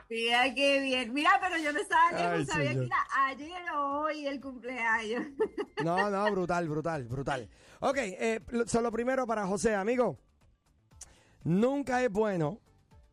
Mira 0.09 0.55
qué 0.55 0.81
bien. 0.81 1.13
Mira, 1.13 1.31
pero 1.41 1.57
yo 1.59 1.73
no 1.73 1.81
estaba 1.81 2.13
lejos, 2.13 2.33
Ay, 2.41 2.47
sabía 2.47 2.69
señor. 2.71 2.83
que 2.85 2.87
era 2.87 3.07
ayer 3.27 3.71
o 3.75 4.01
hoy 4.01 4.27
el 4.27 4.41
cumpleaños. 4.41 5.27
No, 5.85 6.11
no, 6.11 6.29
brutal, 6.33 6.69
brutal, 6.69 7.05
brutal. 7.07 7.49
Ok, 7.81 7.97
eh, 7.99 8.41
lo- 8.49 8.67
solo 8.67 8.91
primero 8.91 9.27
para 9.29 9.47
José, 9.47 9.77
amigo. 9.77 10.19
Nunca 11.45 12.03
es 12.03 12.11
bueno, 12.11 12.61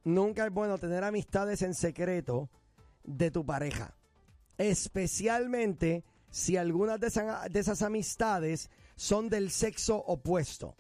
nunca 0.04 0.48
es 0.48 0.52
bueno 0.52 0.78
tener 0.80 1.04
amistades 1.04 1.62
en 1.62 1.76
secreto 1.76 2.50
de 3.04 3.30
tu 3.30 3.46
pareja. 3.46 3.96
Especialmente 4.58 6.04
si 6.32 6.58
algunas 6.58 7.00
de 7.00 7.08
esas, 7.08 7.52
de 7.52 7.60
esas 7.60 7.82
amistades 7.84 8.72
son 8.96 9.30
del 9.30 9.52
sexo 9.52 9.98
opuesto. 9.98 10.76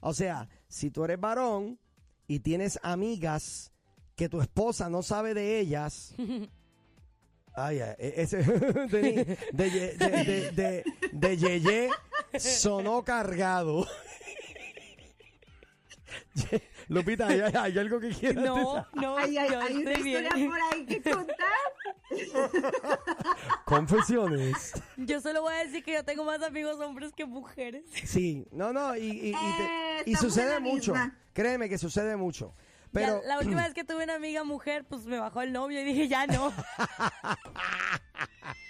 O 0.00 0.14
sea, 0.14 0.48
si 0.68 0.90
tú 0.92 1.04
eres 1.04 1.18
varón 1.18 1.80
y 2.28 2.38
tienes 2.40 2.78
amigas 2.84 3.72
que 4.16 4.28
tu 4.28 4.40
esposa 4.40 4.88
no 4.88 5.02
sabe 5.02 5.34
de 5.34 5.58
ellas. 5.60 6.14
Ay, 7.56 7.78
ay, 7.82 7.94
e- 7.98 8.14
ese 8.16 8.38
de, 8.42 9.38
de, 9.52 9.70
ye- 9.70 9.94
de, 9.96 10.24
de, 10.24 10.50
de, 10.50 10.84
de 11.12 11.36
Yeye 11.36 11.88
sonó 12.36 13.04
cargado. 13.04 13.86
Lupita, 16.88 17.28
¿hay, 17.28 17.40
hay 17.40 17.78
algo 17.78 18.00
que 18.00 18.08
quieras 18.10 18.44
No, 18.44 18.74
decir? 18.74 18.88
no, 19.00 19.16
Ay, 19.16 19.38
ay, 19.38 19.50
yo 19.50 19.60
hay 19.60 19.74
una 19.76 19.92
historia 19.92 20.30
bien. 20.34 20.50
por 20.50 20.58
ahí 20.60 20.84
que 20.86 21.00
contar. 21.00 21.36
Confesiones. 23.64 24.72
Yo 24.96 25.20
solo 25.20 25.42
voy 25.42 25.54
a 25.54 25.64
decir 25.64 25.82
que 25.84 25.92
yo 25.94 26.04
tengo 26.04 26.24
más 26.24 26.42
amigos 26.42 26.78
hombres 26.80 27.12
que 27.16 27.24
mujeres. 27.24 27.84
Sí, 28.04 28.46
no, 28.52 28.72
no, 28.72 28.96
y, 28.96 29.02
y, 29.06 29.28
y 29.28 29.32
te- 29.32 29.98
Eh, 30.00 30.02
y 30.06 30.14
sucede 30.16 30.58
mucho. 30.60 30.92
misma. 30.92 31.16
Créeme 31.32 31.68
que 31.68 31.78
sucede 31.78 32.16
mucho. 32.16 32.54
Ya, 32.94 33.00
Pero 33.00 33.22
la 33.26 33.38
última 33.38 33.64
vez 33.64 33.74
que 33.74 33.84
tuve 33.84 34.04
una 34.04 34.14
amiga 34.14 34.44
mujer, 34.44 34.84
pues 34.88 35.04
me 35.04 35.18
bajó 35.18 35.42
el 35.42 35.52
novio 35.52 35.80
y 35.80 35.84
dije, 35.84 36.08
ya 36.08 36.26
no. 36.26 36.52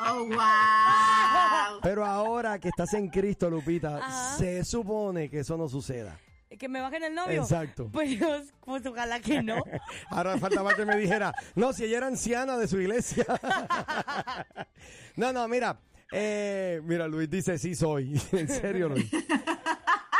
Oh, 0.00 0.26
wow. 0.26 1.80
Pero 1.82 2.04
ahora 2.04 2.58
que 2.58 2.68
estás 2.68 2.92
en 2.94 3.08
Cristo, 3.08 3.48
Lupita, 3.50 3.98
Ajá. 3.98 4.36
se 4.36 4.64
supone 4.64 5.28
que 5.30 5.40
eso 5.40 5.56
no 5.56 5.68
suceda. 5.68 6.18
que 6.58 6.68
me 6.68 6.80
bajen 6.80 7.02
el 7.04 7.14
novio. 7.14 7.42
Exacto. 7.42 7.88
Pues, 7.92 8.18
pues 8.64 8.86
ojalá 8.86 9.18
que 9.20 9.42
no. 9.42 9.56
Ahora 10.10 10.38
faltaba 10.38 10.74
que 10.74 10.84
me 10.84 10.96
dijera, 10.96 11.32
no, 11.56 11.72
si 11.72 11.84
ella 11.84 11.98
era 11.98 12.06
anciana 12.06 12.56
de 12.56 12.68
su 12.68 12.80
iglesia. 12.80 13.24
no, 15.16 15.32
no, 15.32 15.48
mira, 15.48 15.78
eh, 16.12 16.80
mira, 16.84 17.08
Luis 17.08 17.28
dice, 17.30 17.58
sí 17.58 17.74
soy. 17.74 18.20
en 18.32 18.48
serio, 18.48 18.88
Luis. 18.90 19.10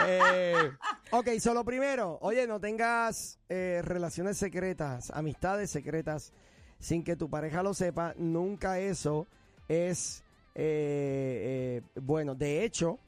Eh, 0.06 0.70
ok, 1.10 1.28
solo 1.38 1.64
primero, 1.64 2.18
oye, 2.20 2.46
no 2.46 2.60
tengas 2.60 3.38
eh, 3.48 3.80
relaciones 3.84 4.36
secretas, 4.36 5.10
amistades 5.10 5.70
secretas, 5.70 6.32
sin 6.78 7.04
que 7.04 7.16
tu 7.16 7.30
pareja 7.30 7.62
lo 7.62 7.74
sepa. 7.74 8.14
Nunca 8.16 8.78
eso 8.78 9.26
es, 9.68 10.22
eh, 10.54 11.82
eh, 11.94 12.00
bueno, 12.00 12.34
de 12.34 12.64
hecho, 12.64 12.98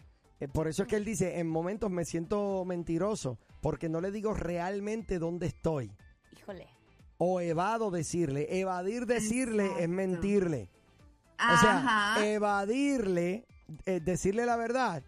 por 0.52 0.68
eso 0.68 0.82
es 0.82 0.88
que 0.88 0.96
él 0.96 1.04
dice, 1.04 1.38
en 1.38 1.48
momentos 1.48 1.90
me 1.90 2.04
siento 2.04 2.64
mentiroso, 2.64 3.38
porque 3.60 3.88
no 3.88 4.00
le 4.00 4.10
digo 4.10 4.34
realmente 4.34 5.18
dónde 5.18 5.46
estoy. 5.46 5.90
Híjole. 6.38 6.66
O 7.18 7.40
evado 7.40 7.90
decirle. 7.90 8.60
Evadir 8.60 9.06
decirle 9.06 9.70
es 9.78 9.88
mentirle. 9.88 10.68
O 11.38 11.56
sea, 11.58 12.16
evadirle, 12.20 13.46
decirle 13.84 14.44
la 14.44 14.56
verdad, 14.56 15.02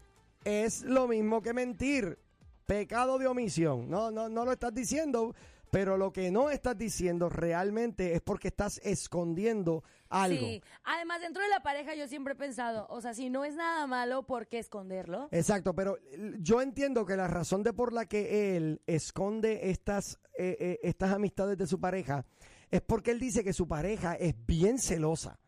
es 0.45 0.83
lo 0.83 1.09
mismo 1.09 1.43
que 1.43 1.53
mentir. 1.53 2.19
Pecado 2.67 3.19
de 3.19 3.27
omisión. 3.27 3.89
No, 3.89 4.11
no, 4.11 4.29
no 4.29 4.45
lo 4.45 4.53
estás 4.53 4.75
diciendo, 4.75 5.35
pero 5.71 5.97
lo 5.97 6.13
que 6.13 6.31
no 6.31 6.51
estás 6.51 6.77
diciendo 6.77 7.31
realmente 7.31 8.13
es 8.13 8.21
porque 8.21 8.49
estás 8.49 8.79
escondiendo 8.85 9.83
algo. 10.11 10.39
Sí. 10.47 10.63
Además, 10.85 11.23
dentro 11.23 11.43
de 11.43 11.49
la 11.49 11.61
pareja 11.61 11.95
yo 11.95 12.07
siempre 12.09 12.35
he 12.35 12.37
pensado, 12.37 12.87
o 12.91 13.01
sea, 13.01 13.15
si 13.15 13.31
no 13.31 13.47
es 13.47 13.55
nada 13.55 13.87
malo, 13.87 14.27
¿por 14.27 14.49
qué 14.49 14.59
esconderlo? 14.59 15.29
Exacto, 15.31 15.75
pero 15.75 15.97
l- 16.13 16.37
yo 16.41 16.61
entiendo 16.61 17.07
que 17.07 17.17
la 17.17 17.27
razón 17.27 17.63
de 17.63 17.73
por 17.73 17.95
la 17.95 18.05
que 18.05 18.57
él 18.59 18.83
esconde 18.87 19.71
estas, 19.71 20.19
eh, 20.37 20.57
eh, 20.61 20.79
estas 20.83 21.13
amistades 21.15 21.57
de 21.57 21.67
su 21.67 21.81
pareja 21.81 22.27
es 22.71 22.83
porque 22.83 23.13
él 23.13 23.19
dice 23.19 23.43
que 23.43 23.55
su 23.55 23.67
pareja 23.67 24.15
es 24.15 24.35
bien 24.47 24.79
celosa. 24.79 25.39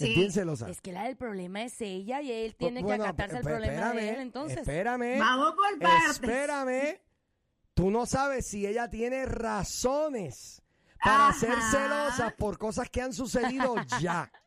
Es 0.00 0.08
Sí. 0.08 0.14
bien 0.14 0.32
celosa. 0.32 0.68
Es 0.70 0.80
que 0.80 0.92
la 0.92 1.04
del 1.04 1.16
problema 1.16 1.62
es 1.62 1.80
ella 1.80 2.20
y 2.22 2.30
él 2.32 2.54
tiene 2.56 2.82
Bueno, 2.82 3.04
que 3.04 3.08
acatarse 3.10 3.36
al 3.36 3.42
problema 3.42 3.72
espérame, 3.72 3.96
de 3.96 4.08
él, 4.10 4.20
entonces. 4.20 4.58
Espérame. 4.58 5.18
Vamos 5.18 5.54
por 5.54 5.78
partes. 5.78 6.10
Espérame. 6.10 7.00
Tú 7.74 7.90
no 7.90 8.06
sabes 8.06 8.46
si 8.46 8.66
ella 8.66 8.88
tiene 8.88 9.26
razones 9.26 10.62
para 11.02 11.32
ser 11.34 11.54
celosa 11.70 12.34
por 12.36 12.58
cosas 12.58 12.88
que 12.90 13.00
han 13.02 13.12
sucedido 13.12 13.74
ya. 14.00 14.30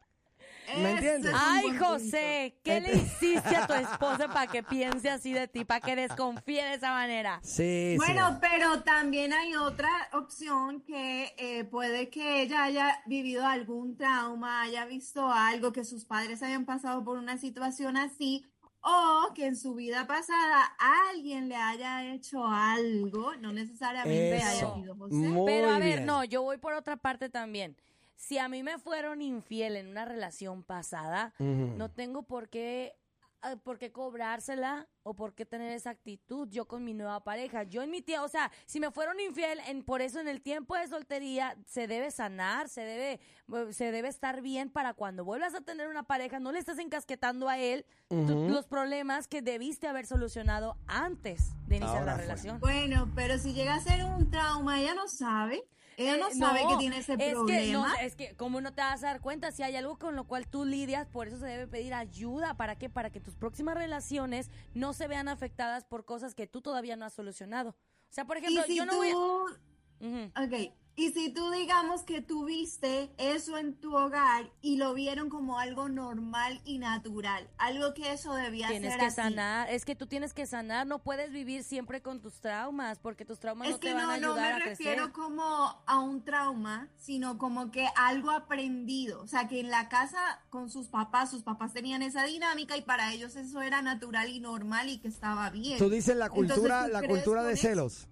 ¿Me 0.77 0.91
entiendes? 0.91 1.34
Ay, 1.36 1.77
José, 1.77 2.60
¿qué 2.63 2.79
le 2.82 2.96
hiciste 2.96 3.55
a 3.55 3.67
tu 3.67 3.74
esposa 3.74 4.27
para 4.27 4.48
que 4.48 4.63
piense 4.63 5.10
así 5.10 5.34
de 5.34 5.48
ti, 5.48 5.65
para 5.65 5.82
que 5.82 5.96
desconfíe 5.96 6.63
de 6.63 6.74
esa 6.75 6.91
manera? 6.91 7.39
Sí, 7.43 7.96
Bueno, 7.98 8.32
sí. 8.34 8.38
pero 8.41 8.82
también 8.84 9.34
hay 9.34 9.55
otra 9.55 9.89
opción 10.13 10.82
que 10.82 11.34
eh, 11.38 11.63
puede 11.65 12.10
que 12.10 12.41
ella 12.41 12.63
haya 12.63 13.01
vivido 13.05 13.46
algún 13.46 13.98
trauma, 13.98 14.62
haya 14.63 14.86
visto 14.86 15.27
algo, 15.32 15.72
que 15.74 15.84
sus 15.86 16.05
padres 16.05 16.41
hayan 16.43 16.65
pasado 16.65 17.03
por 17.03 17.17
una 17.17 17.38
situación 17.38 17.98
así, 17.98 18.46
o 18.82 19.34
que 19.34 19.46
en 19.46 19.55
su 19.55 19.75
vida 19.75 20.08
pasada 20.08 20.62
alguien 21.10 21.48
le 21.48 21.55
haya 21.55 22.03
hecho 22.13 22.46
algo, 22.46 23.34
no 23.36 23.53
necesariamente 23.53 24.36
haya 24.43 24.74
sido 24.75 24.96
José. 24.98 25.15
Muy 25.15 25.46
Pero 25.46 25.70
a 25.70 25.79
ver, 25.79 26.00
bien. 26.00 26.05
no, 26.05 26.24
yo 26.25 26.41
voy 26.41 26.58
por 26.58 26.74
otra 26.74 26.98
parte 26.98 27.29
también. 27.29 27.77
Si 28.23 28.37
a 28.37 28.47
mí 28.47 28.63
me 28.63 28.77
fueron 28.77 29.21
infiel 29.21 29.75
en 29.75 29.89
una 29.89 30.05
relación 30.05 30.63
pasada, 30.63 31.33
no 31.39 31.91
tengo 31.91 32.23
por 32.23 32.47
qué, 32.47 32.95
ah, 33.41 33.57
por 33.61 33.77
qué 33.77 33.91
cobrársela 33.91 34.87
o 35.03 35.13
por 35.13 35.35
qué 35.35 35.45
tener 35.45 35.73
esa 35.73 35.89
actitud 35.89 36.47
yo 36.49 36.65
con 36.65 36.85
mi 36.85 36.93
nueva 36.93 37.21
pareja. 37.25 37.63
Yo 37.63 37.81
en 37.81 37.89
mi 37.91 38.01
tiempo, 38.01 38.23
o 38.25 38.29
sea, 38.29 38.49
si 38.65 38.79
me 38.79 38.91
fueron 38.91 39.19
infiel, 39.19 39.59
en, 39.67 39.83
por 39.83 40.01
eso 40.01 40.21
en 40.21 40.29
el 40.29 40.41
tiempo 40.41 40.77
de 40.77 40.87
soltería 40.87 41.57
se 41.65 41.85
debe 41.85 42.11
sanar, 42.11 42.69
se 42.69 42.85
debe, 42.85 43.73
se 43.73 43.91
debe 43.91 44.07
estar 44.07 44.41
bien 44.41 44.69
para 44.69 44.93
cuando 44.93 45.25
vuelvas 45.25 45.53
a 45.53 45.59
tener 45.59 45.89
una 45.89 46.03
pareja, 46.03 46.39
no 46.39 46.53
le 46.53 46.59
estés 46.59 46.79
encasquetando 46.79 47.49
a 47.49 47.57
él 47.57 47.85
los 48.09 48.65
problemas 48.67 49.27
que 49.27 49.41
debiste 49.41 49.89
haber 49.89 50.05
solucionado 50.05 50.77
antes 50.87 51.51
de 51.67 51.75
iniciar 51.75 51.97
Ahora 51.97 52.05
la 52.05 52.13
fue. 52.13 52.21
relación. 52.21 52.59
Bueno, 52.61 53.11
pero 53.15 53.37
si 53.37 53.51
llega 53.51 53.75
a 53.75 53.81
ser 53.81 54.05
un 54.05 54.31
trauma, 54.31 54.79
ella 54.79 54.93
no 54.95 55.09
sabe. 55.09 55.61
Ella 55.97 56.17
no 56.17 56.27
Eh, 56.29 56.33
sabe 56.35 56.62
que 56.67 56.77
tiene 56.77 56.97
ese 56.97 57.13
es 57.13 57.17
Que, 57.19 57.31
problema. 57.31 57.88
no, 57.88 57.95
es 57.95 58.15
que, 58.15 58.35
¿cómo 58.35 58.62
no 58.62 58.73
te 58.73 58.81
vas 58.81 59.03
a 59.03 59.07
dar 59.07 59.21
cuenta? 59.21 59.51
Si 59.51 59.63
hay 59.63 59.75
algo 59.75 59.97
con 59.97 60.15
lo 60.15 60.25
cual 60.25 60.47
tú 60.47 60.65
lidias, 60.65 61.07
por 61.07 61.27
eso 61.27 61.38
se 61.38 61.45
debe 61.45 61.67
pedir 61.67 61.93
ayuda. 61.93 62.55
¿Para 62.55 62.75
qué? 62.77 62.89
Para 62.89 63.09
que 63.09 63.19
tus 63.19 63.35
próximas 63.35 63.75
relaciones 63.75 64.50
no 64.73 64.93
se 64.93 65.07
vean 65.07 65.27
afectadas 65.27 65.85
por 65.85 66.05
cosas 66.05 66.35
que 66.35 66.47
tú 66.47 66.62
todavía 66.62 66.95
no 66.95 67.05
has 67.05 67.13
solucionado. 67.13 67.69
O 67.71 67.75
sea, 68.13 68.25
por 68.25 68.38
ejemplo, 68.38 68.63
si 68.67 68.75
yo 68.75 68.85
no 68.85 68.91
tú, 68.93 68.97
voy 68.97 69.09
a... 69.09 69.15
Ujú. 69.15 70.31
Ok, 70.45 70.73
y 70.95 71.12
si 71.12 71.29
tú 71.33 71.50
digamos 71.51 72.03
que 72.03 72.21
tuviste 72.21 73.12
eso 73.17 73.57
en 73.57 73.73
tu 73.73 73.95
hogar 73.95 74.51
y 74.62 74.77
lo 74.77 74.93
vieron 74.93 75.29
como 75.29 75.57
algo 75.57 75.89
normal 75.89 76.62
y 76.65 76.77
natural, 76.77 77.50
algo 77.57 77.93
que 77.95 78.12
eso 78.13 78.33
debía 78.35 78.67
Tienes 78.67 78.91
ser 78.91 79.00
que 79.00 79.05
así. 79.07 79.15
sanar, 79.15 79.69
es 79.71 79.85
que 79.85 79.95
tú 79.95 80.05
tienes 80.05 80.33
que 80.33 80.45
sanar, 80.45 80.85
no 80.85 81.00
puedes 81.00 81.31
vivir 81.31 81.63
siempre 81.63 82.01
con 82.03 82.21
tus 82.21 82.39
traumas, 82.41 83.00
porque 83.00 83.25
tus 83.25 83.39
traumas 83.39 83.69
Es 83.69 83.73
no 83.73 83.79
te 83.79 83.88
que 83.88 83.93
van 83.95 84.03
a 84.03 84.17
no, 84.17 84.27
no 84.27 84.33
ayudar 84.33 84.55
me 84.57 84.63
a 84.63 84.65
refiero 84.67 84.95
crecer. 85.05 85.12
como 85.13 85.83
a 85.88 86.00
un 86.00 86.23
trauma, 86.23 86.89
sino 86.97 87.38
como 87.39 87.71
que 87.71 87.88
algo 87.95 88.29
aprendido. 88.29 89.21
O 89.23 89.27
sea, 89.27 89.47
que 89.47 89.59
en 89.62 89.69
la 89.71 89.89
casa 89.89 90.41
con 90.51 90.69
sus 90.69 90.89
papás, 90.89 91.31
sus 91.31 91.41
papás 91.41 91.73
tenían 91.73 92.03
esa 92.03 92.23
dinámica 92.23 92.77
y 92.77 92.81
para 92.83 93.12
ellos 93.13 93.35
eso 93.35 93.62
era 93.62 93.81
natural 93.81 94.29
y 94.29 94.39
normal 94.39 94.89
y 94.89 95.00
que 95.00 95.07
estaba 95.07 95.50
bien. 95.50 95.79
Tú 95.79 95.89
dices 95.89 96.15
la 96.15 96.29
cultura, 96.29 96.85
¿tú 96.85 96.91
la 96.91 97.01
cultura 97.07 97.41
de 97.43 97.57
celos. 97.57 98.07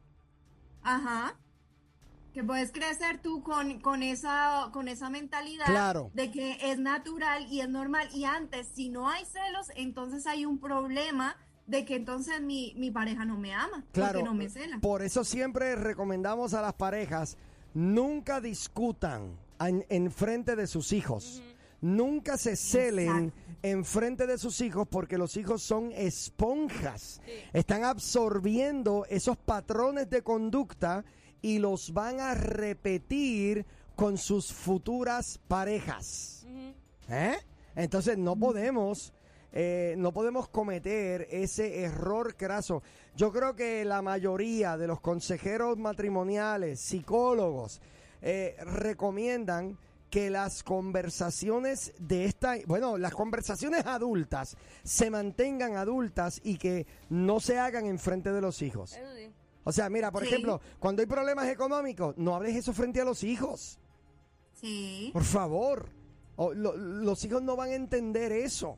Ajá. 0.84 1.36
Que 2.34 2.44
puedes 2.44 2.72
crecer 2.72 3.22
tú 3.22 3.44
con, 3.44 3.80
con 3.82 4.04
esa, 4.04 4.70
con 4.72 4.88
esa 4.88 5.10
mentalidad 5.10 5.66
Claro. 5.66 6.12
de 6.14 6.32
que 6.32 6.58
es 6.62 6.80
natural 6.80 7.46
y 7.52 7.60
es 7.62 7.70
normal. 7.70 8.08
Y 8.14 8.24
antes, 8.24 8.68
si 8.74 8.90
no 8.90 9.10
hay 9.10 9.26
celos, 9.26 9.68
entonces 9.76 10.26
hay 10.28 10.46
un 10.46 10.60
problema 10.60 11.36
de 11.68 11.84
que 11.86 11.96
entonces 11.96 12.42
mi, 12.42 12.74
mi 12.78 12.90
pareja 12.92 13.26
no 13.26 13.38
me 13.38 13.54
ama, 13.54 13.84
Claro. 13.92 14.14
porque 14.20 14.24
no 14.26 14.34
me 14.34 14.50
cela. 14.50 14.80
Por 14.80 15.02
eso 15.02 15.24
siempre 15.24 15.76
recomendamos 15.76 16.54
a 16.54 16.62
las 16.62 16.74
parejas 16.74 17.38
nunca 17.74 18.42
discutan 18.42 19.38
en, 19.60 19.86
en 19.90 20.12
frente 20.12 20.56
de 20.56 20.68
sus 20.68 20.92
hijos. 20.94 21.42
Nunca 21.82 22.38
se 22.38 22.56
celen 22.56 23.26
Exacto. 23.30 23.58
en 23.64 23.86
frente 23.86 24.28
de 24.28 24.38
sus 24.38 24.62
hijos 24.62 24.88
porque 24.90 25.18
los 25.18 25.36
hijos 25.38 25.64
son 25.64 25.92
esponjas. 25.94 27.22
Están 27.54 27.84
absorbiendo 27.84 29.06
esos 29.10 29.38
patrones 29.38 30.10
de 30.10 30.22
conducta 30.22 31.04
y 31.42 31.60
los 31.60 31.94
van 31.94 32.20
a 32.20 32.34
repetir 32.34 33.66
con 33.96 34.18
sus 34.18 34.54
futuras 34.54 35.40
parejas. 35.48 36.46
¿Eh? 37.10 37.36
Entonces 37.76 38.18
no 38.18 38.36
podemos, 38.36 39.14
eh, 39.52 39.96
no 39.98 40.12
podemos 40.14 40.48
cometer 40.50 41.28
ese 41.32 41.82
error 41.82 42.36
craso. 42.36 42.84
Yo 43.16 43.32
creo 43.32 43.56
que 43.56 43.84
la 43.86 44.02
mayoría 44.02 44.78
de 44.78 44.88
los 44.88 45.02
consejeros 45.02 45.78
matrimoniales, 45.78 46.80
psicólogos, 46.80 47.82
eh, 48.22 48.56
recomiendan 48.62 49.78
que 50.10 50.30
las 50.30 50.64
conversaciones 50.64 51.94
de 51.98 52.26
esta, 52.26 52.56
bueno, 52.68 52.98
las 52.98 53.14
conversaciones 53.14 53.86
adultas 53.86 54.58
se 54.84 55.10
mantengan 55.10 55.78
adultas 55.78 56.42
y 56.44 56.58
que 56.58 56.86
no 57.10 57.40
se 57.40 57.58
hagan 57.58 57.86
en 57.86 57.98
frente 57.98 58.32
de 58.32 58.42
los 58.42 58.62
hijos. 58.62 58.92
Sí. 58.92 59.32
O 59.64 59.72
sea, 59.72 59.90
mira, 59.90 60.12
por 60.12 60.24
Sí. 60.24 60.30
ejemplo, 60.30 60.60
cuando 60.80 61.02
hay 61.02 61.06
problemas 61.08 61.48
económicos, 61.48 62.18
no 62.18 62.36
hables 62.36 62.56
eso 62.56 62.74
frente 62.74 63.00
a 63.02 63.06
los 63.06 63.24
hijos. 63.24 63.80
Sí. 64.54 65.10
Por 65.14 65.24
favor. 65.24 65.90
O- 66.38 66.54
lo- 66.54 66.76
los 66.76 67.24
hijos 67.26 67.42
no 67.44 67.56
van 67.56 67.70
a 67.70 67.76
entender 67.76 68.32
eso. 68.32 68.78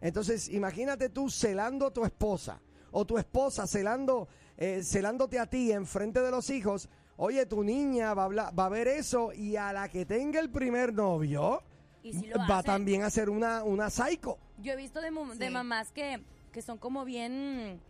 Entonces, 0.00 0.48
imagínate 0.48 1.08
tú 1.08 1.30
celando 1.30 1.86
a 1.86 1.90
tu 1.92 2.04
esposa 2.04 2.60
o 2.90 3.04
tu 3.06 3.16
esposa 3.16 3.66
celando, 3.66 4.28
eh, 4.58 4.82
celándote 4.82 5.38
a 5.38 5.46
ti 5.46 5.72
en 5.72 5.86
frente 5.86 6.20
de 6.20 6.30
los 6.30 6.50
hijos. 6.50 6.88
Oye, 7.16 7.46
tu 7.46 7.62
niña 7.62 8.12
va 8.14 8.22
a, 8.22 8.24
hablar- 8.26 8.58
va 8.58 8.66
a 8.66 8.68
ver 8.68 8.88
eso 8.88 9.32
y 9.32 9.56
a 9.56 9.72
la 9.72 9.88
que 9.88 10.04
tenga 10.04 10.40
el 10.40 10.50
primer 10.50 10.92
novio 10.92 11.62
si 12.02 12.30
va 12.50 12.62
también 12.62 13.02
a 13.04 13.10
ser 13.10 13.30
una, 13.30 13.62
una 13.62 13.88
psycho. 13.88 14.36
Yo 14.58 14.72
he 14.72 14.76
visto 14.76 15.00
de, 15.00 15.10
de 15.38 15.50
mamás 15.50 15.92
que, 15.92 16.20
que 16.52 16.60
son 16.62 16.78
como 16.78 17.04
bien, 17.04 17.80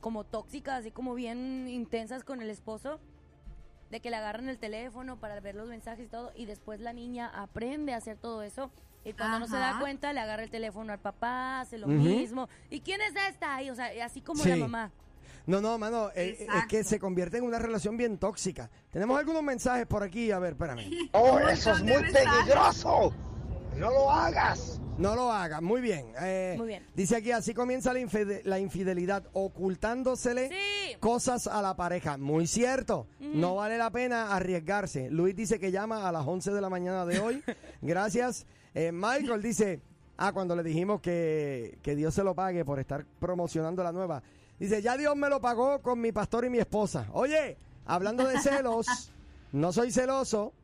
como 0.00 0.24
tóxicas, 0.24 0.80
así 0.80 0.90
como 0.90 1.14
bien 1.14 1.68
intensas 1.68 2.24
con 2.24 2.40
el 2.42 2.50
esposo, 2.50 3.00
de 3.90 4.00
que 4.00 4.10
le 4.10 4.16
agarran 4.16 4.48
el 4.48 4.58
teléfono 4.58 5.18
para 5.18 5.38
ver 5.40 5.54
los 5.54 5.68
mensajes 5.68 6.06
y 6.06 6.08
todo, 6.08 6.32
y 6.34 6.46
después 6.46 6.80
la 6.80 6.92
niña 6.92 7.28
aprende 7.34 7.94
a 7.94 7.98
hacer 7.98 8.16
todo 8.18 8.42
eso. 8.42 8.70
Y 9.04 9.12
cuando 9.12 9.38
no 9.38 9.46
se 9.46 9.56
da 9.56 9.70
Ajá. 9.70 9.78
cuenta, 9.80 10.12
le 10.12 10.18
agarra 10.18 10.42
el 10.42 10.50
teléfono 10.50 10.92
al 10.92 10.98
papá, 10.98 11.60
hace 11.60 11.78
lo 11.78 11.86
Ujú. 11.86 11.96
mismo. 11.96 12.48
¿Y 12.70 12.80
quién 12.80 13.00
es 13.00 13.14
esta? 13.30 13.62
Y, 13.62 13.70
o 13.70 13.74
sea, 13.76 13.90
así 14.04 14.20
como 14.20 14.42
Sí. 14.42 14.50
la 14.50 14.56
mamá. 14.56 14.90
No, 15.46 15.60
no, 15.60 15.78
mano, 15.78 16.10
eh, 16.16 16.48
es 16.52 16.66
que 16.66 16.82
se 16.82 16.98
convierte 16.98 17.36
en 17.38 17.44
una 17.44 17.60
relación 17.60 17.96
bien 17.96 18.18
tóxica. 18.18 18.68
Tenemos 18.90 19.16
algunos 19.16 19.44
mensajes 19.44 19.86
por 19.86 20.02
aquí, 20.02 20.32
a 20.32 20.40
ver, 20.40 20.54
espérame. 20.54 21.08
Oh, 21.12 21.38
eso 21.38 21.70
es 21.70 21.82
muy 21.84 22.02
mensajes. 22.02 22.26
peligroso. 22.42 23.12
No 23.76 23.90
lo 23.90 24.10
hagas. 24.10 24.80
No 24.98 25.14
lo 25.14 25.30
hagan, 25.30 25.62
muy 25.62 25.82
bien. 25.82 26.06
Eh, 26.22 26.54
Muy 26.56 26.68
bien. 26.68 26.86
Dice 26.94 27.16
aquí, 27.16 27.30
así 27.30 27.52
comienza 27.52 27.92
la, 27.92 28.00
infide- 28.00 28.40
la 28.44 28.58
infidelidad, 28.58 29.24
ocultándosele 29.34 30.48
Sí. 30.48 30.96
cosas 31.00 31.46
a 31.46 31.60
la 31.60 31.76
pareja. 31.76 32.16
Muy 32.16 32.46
cierto, 32.46 33.06
no 33.20 33.56
vale 33.56 33.76
la 33.76 33.90
pena 33.90 34.34
arriesgarse. 34.34 35.10
Luis 35.10 35.36
dice 35.36 35.60
que 35.60 35.70
llama 35.70 36.08
a 36.08 36.12
las 36.12 36.26
11 36.26 36.50
de 36.50 36.60
la 36.62 36.70
mañana 36.70 37.04
de 37.04 37.18
hoy. 37.20 37.42
Gracias. 37.82 38.46
Eh, 38.74 38.90
Michael 38.90 39.42
dice, 39.42 39.82
ah, 40.16 40.32
cuando 40.32 40.56
le 40.56 40.62
dijimos 40.62 41.02
que, 41.02 41.78
que 41.82 41.94
Dios 41.94 42.14
se 42.14 42.24
lo 42.24 42.34
pague 42.34 42.64
por 42.64 42.78
estar 42.78 43.04
promocionando 43.20 43.82
la 43.84 43.92
nueva. 43.92 44.22
Dice, 44.58 44.80
ya 44.80 44.96
Dios 44.96 45.14
me 45.14 45.28
lo 45.28 45.42
pagó 45.42 45.82
con 45.82 46.00
mi 46.00 46.10
pastor 46.10 46.46
y 46.46 46.50
mi 46.50 46.58
esposa. 46.58 47.06
Oye, 47.12 47.58
hablando 47.84 48.26
de 48.26 48.38
celos, 48.40 48.86
no 49.52 49.74
soy 49.74 49.92
celoso. 49.92 50.54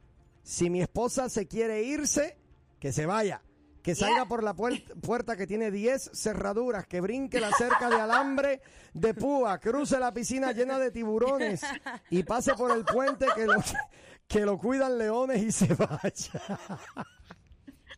Si 0.42 0.70
mi 0.70 0.80
esposa 0.80 1.28
se 1.28 1.46
quiere 1.46 1.82
irse, 1.82 2.38
que 2.80 2.92
se 2.92 3.04
vaya. 3.04 3.42
Que 3.82 3.94
salga 3.94 4.26
por 4.26 4.42
la 4.44 4.54
puer- 4.54 4.84
puerta 5.00 5.36
que 5.36 5.46
tiene 5.46 5.70
10 5.70 6.10
cerraduras, 6.14 6.86
que 6.86 7.00
brinque 7.00 7.40
la 7.40 7.50
cerca 7.52 7.90
de 7.90 7.96
alambre 8.00 8.60
de 8.94 9.12
púa, 9.14 9.58
cruce 9.58 9.98
la 9.98 10.12
piscina 10.14 10.52
llena 10.52 10.78
de 10.78 10.90
tiburones 10.90 11.62
y 12.10 12.22
pase 12.22 12.54
por 12.54 12.70
el 12.76 12.84
puente 12.84 13.26
que 13.34 13.46
lo, 13.46 13.54
que 14.28 14.40
lo 14.46 14.58
cuidan 14.58 14.98
leones 14.98 15.42
y 15.42 15.50
se 15.52 15.74
vaya. 15.74 16.40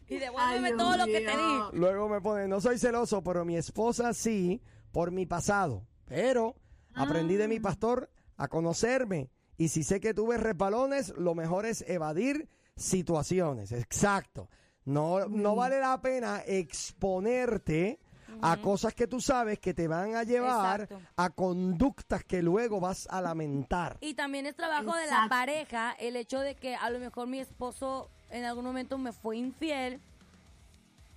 Y 0.09 0.17
devuélveme 0.19 0.69
Ay, 0.69 0.75
Dios 0.75 0.77
todo 0.79 0.97
lo 0.97 1.05
que 1.07 1.21
te 1.21 1.37
mío. 1.37 1.71
di. 1.73 1.79
Luego 1.79 2.09
me 2.09 2.21
pone, 2.21 2.47
no 2.49 2.61
soy 2.61 2.79
celoso, 2.79 3.23
pero 3.23 3.45
mi 3.45 3.57
esposa 3.57 4.13
sí, 4.13 4.63
por 4.93 5.11
mi 5.11 5.27
pasado. 5.27 5.87
Pero 6.07 6.57
aprendí 6.95 7.37
de 7.37 7.49
mi 7.49 7.59
pastor 7.61 8.11
a 8.37 8.49
conocerme. 8.49 9.31
Y 9.57 9.69
si 9.69 9.83
sé 9.83 10.01
que 10.01 10.15
tuve 10.15 10.37
resbalones, 10.37 11.15
lo 11.17 11.35
mejor 11.35 11.65
es 11.65 11.85
evadir 11.89 12.49
situaciones. 12.77 13.73
Exacto. 13.73 14.49
No, 14.87 15.27
no 15.29 15.55
vale 15.57 15.81
la 15.81 16.01
pena 16.01 16.43
exponerte 16.47 17.99
a 18.43 18.57
cosas 18.59 18.93
que 18.95 19.07
tú 19.07 19.21
sabes 19.21 19.59
que 19.61 19.73
te 19.73 19.87
van 19.89 20.17
a 20.17 20.25
llevar 20.25 20.83
Exacto. 20.83 21.01
a 21.17 21.31
conductas 21.31 22.25
que 22.25 22.43
luego 22.43 22.81
vas 22.81 23.07
a 23.11 23.21
lamentar. 23.23 23.97
Y 24.01 24.15
también 24.15 24.45
es 24.47 24.55
trabajo 24.57 24.93
de 24.97 25.03
la 25.07 25.25
Exacto. 25.25 25.29
pareja 25.31 25.93
el 25.99 26.17
hecho 26.17 26.41
de 26.41 26.55
que 26.57 26.75
a 26.75 26.91
lo 26.91 26.99
mejor 26.99 27.27
mi 27.29 27.39
esposo 27.39 28.11
en 28.31 28.45
algún 28.45 28.65
momento 28.65 28.99
me 28.99 29.13
fue 29.13 29.37
infiel 29.39 30.01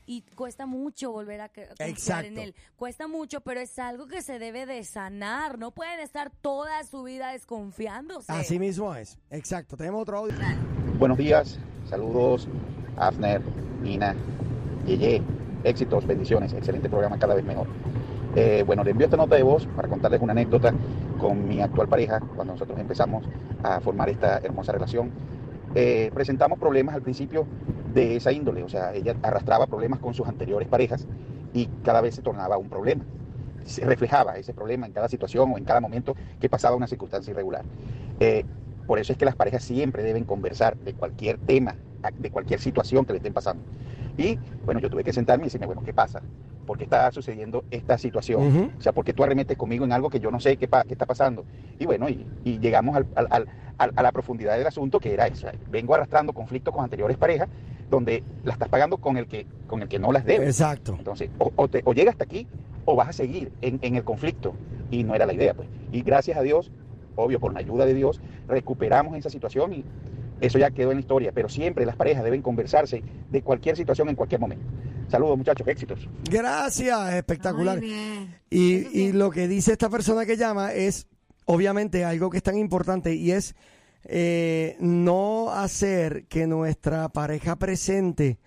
y 0.06 0.22
cuesta 0.36 0.66
mucho 0.66 1.12
volver 1.12 1.42
a 1.42 1.52
cre- 1.52 1.68
confiar 1.70 1.90
Exacto. 1.90 2.28
en 2.28 2.38
él. 2.38 2.56
Cuesta 2.78 3.08
mucho, 3.08 3.42
pero 3.42 3.60
es 3.60 3.78
algo 3.80 4.08
que 4.08 4.22
se 4.22 4.40
debe 4.40 4.66
de 4.66 4.84
sanar. 4.86 5.58
No 5.60 5.72
pueden 5.72 6.00
estar 6.00 6.30
toda 6.30 6.82
su 6.86 7.04
vida 7.04 7.32
desconfiándose. 7.34 8.32
Así 8.32 8.58
mismo 8.60 8.96
es. 8.96 9.18
Exacto. 9.32 9.76
Tenemos 9.76 10.04
otro 10.04 10.20
audio. 10.20 10.36
Buenos 10.98 11.18
días, 11.18 11.60
saludos, 11.90 12.48
Afner, 12.98 13.42
Nina, 13.82 14.16
Yeye, 14.86 15.22
éxitos, 15.64 16.06
bendiciones, 16.06 16.54
excelente 16.54 16.90
programa, 16.90 17.18
cada 17.18 17.36
vez 17.36 17.46
mejor. 17.46 17.68
Eh, 18.36 18.64
bueno, 18.66 18.84
le 18.84 18.92
envío 18.92 19.06
esta 19.06 19.18
nota 19.18 19.36
de 19.36 19.44
voz 19.44 19.66
para 19.76 19.88
contarles 19.88 20.22
una 20.22 20.34
anécdota 20.34 20.74
con 21.20 21.48
mi 21.48 21.62
actual 21.62 21.88
pareja, 21.88 22.20
cuando 22.36 22.54
nosotros 22.54 22.78
empezamos 22.80 23.26
a 23.64 23.80
formar 23.80 24.10
esta 24.10 24.38
hermosa 24.38 24.72
relación. 24.72 25.12
Eh, 25.76 26.12
presentamos 26.14 26.60
problemas 26.60 26.96
al 26.96 27.02
principio 27.02 27.46
de 27.94 28.16
esa 28.16 28.32
índole, 28.32 28.64
o 28.64 28.70
sea, 28.70 28.94
ella 28.94 29.16
arrastraba 29.22 29.68
problemas 29.68 30.00
con 30.00 30.14
sus 30.14 30.28
anteriores 30.28 30.68
parejas 30.68 31.08
y 31.54 31.68
cada 31.84 32.02
vez 32.02 32.16
se 32.16 32.22
tornaba 32.22 32.58
un 32.58 32.70
problema. 32.70 33.04
Se 33.66 33.84
reflejaba 33.86 34.38
ese 34.38 34.54
problema 34.54 34.86
en 34.86 34.94
cada 34.94 35.10
situación 35.10 35.52
o 35.52 35.58
en 35.58 35.66
cada 35.66 35.82
momento 35.82 36.16
que 36.40 36.50
pasaba 36.50 36.76
una 36.76 36.88
circunstancia 36.88 37.32
irregular. 37.32 37.64
Eh, 38.20 38.46
por 38.86 39.00
eso 39.00 39.12
es 39.12 39.18
que 39.18 39.26
las 39.26 39.36
parejas 39.36 39.64
siempre 39.64 40.04
deben 40.04 40.24
conversar 40.24 40.78
de 40.78 40.94
cualquier 40.94 41.38
tema, 41.40 41.76
de 42.18 42.30
cualquier 42.32 42.60
situación 42.60 43.06
que 43.06 43.14
le 43.14 43.18
estén 43.18 43.34
pasando. 43.34 43.64
Y 44.18 44.38
bueno, 44.66 44.80
yo 44.80 44.90
tuve 44.90 45.04
que 45.04 45.14
sentarme 45.14 45.44
y 45.44 45.48
decirme, 45.48 45.68
bueno, 45.68 45.84
¿qué 45.84 45.94
pasa? 45.94 46.22
¿Por 46.66 46.78
qué 46.78 46.84
está 46.86 47.12
sucediendo 47.12 47.64
esta 47.72 47.98
situación? 47.98 48.42
O 48.78 48.82
sea, 48.82 48.92
¿por 48.92 49.06
qué 49.06 49.14
tú 49.14 49.24
arremetes 49.24 49.58
conmigo 49.58 49.86
en 49.86 49.92
algo 49.94 50.10
que 50.10 50.20
yo 50.20 50.32
no 50.32 50.40
sé 50.40 50.58
qué, 50.58 50.68
pa- 50.68 50.84
qué 50.84 50.94
está 50.94 51.06
pasando? 51.06 51.46
Y 51.80 51.86
bueno, 51.86 52.10
y, 52.10 52.26
y 52.44 52.60
llegamos 52.60 52.96
al- 52.96 53.08
al- 53.16 53.28
al- 53.30 53.48
al- 53.78 53.94
a 53.96 54.02
la 54.04 54.12
profundidad 54.12 54.58
del 54.58 54.68
asunto 54.68 55.00
que 55.00 55.14
era 55.14 55.28
eso. 55.28 55.48
Vengo 55.70 55.94
arrastrando 55.96 56.34
conflictos 56.34 56.74
con 56.74 56.84
anteriores 56.84 57.16
parejas 57.18 57.48
donde 57.90 58.24
la 58.44 58.54
estás 58.54 58.68
pagando 58.68 58.98
con 58.98 59.18
el 59.18 59.28
que, 59.28 59.46
con 59.68 59.82
el 59.82 59.88
que 59.88 59.98
no 60.00 60.12
las 60.12 60.26
debes. 60.26 60.50
Exacto. 60.50 60.96
Entonces, 60.98 61.30
o, 61.38 61.52
o, 61.56 61.68
te, 61.68 61.82
o 61.86 61.94
llega 61.94 62.12
hasta 62.12 62.26
aquí 62.26 62.48
o 62.86 62.96
vas 62.96 63.10
a 63.10 63.14
seguir 63.14 63.52
en, 63.62 63.80
en 63.82 63.96
el 63.96 64.04
conflicto. 64.04 64.54
Y 64.92 65.04
no 65.04 65.16
era 65.16 65.26
la 65.26 65.34
idea, 65.34 65.54
pues. 65.54 65.70
Y 65.92 66.02
gracias 66.02 66.38
a 66.38 66.42
Dios, 66.42 66.72
obvio, 67.16 67.40
por 67.40 67.54
la 67.54 67.60
ayuda 67.60 67.86
de 67.86 67.94
Dios, 67.94 68.20
recuperamos 68.48 69.16
esa 69.18 69.30
situación 69.30 69.74
y 69.74 69.86
eso 70.42 70.60
ya 70.60 70.72
quedó 70.72 70.92
en 70.92 70.98
la 70.98 71.02
historia. 71.02 71.32
Pero 71.32 71.50
siempre 71.50 71.86
las 71.86 71.96
parejas 71.96 72.24
deben 72.24 72.42
conversarse 72.42 73.04
de 73.30 73.42
cualquier 73.42 73.76
situación 73.76 74.10
en 74.10 74.16
cualquier 74.16 74.42
momento. 74.42 74.66
Saludos, 75.10 75.38
muchachos, 75.38 75.68
éxitos. 75.68 76.08
Gracias, 76.30 77.14
espectacular. 77.14 77.82
Y, 78.50 79.12
lo 79.14 79.32
que 79.32 79.48
dice 79.48 79.72
esta 79.72 79.90
persona 79.90 80.26
que 80.26 80.36
llama 80.36 80.74
es, 80.74 81.08
obviamente, 81.46 82.04
algo 82.04 82.30
que 82.30 82.38
es 82.38 82.44
tan 82.44 82.58
importante 82.58 83.14
y 83.16 83.32
es 83.32 83.56
eh, 84.04 84.76
no 84.80 85.52
hacer 85.52 86.26
que 86.28 86.46
nuestra 86.46 87.10
pareja 87.10 87.56
presente 87.56 88.38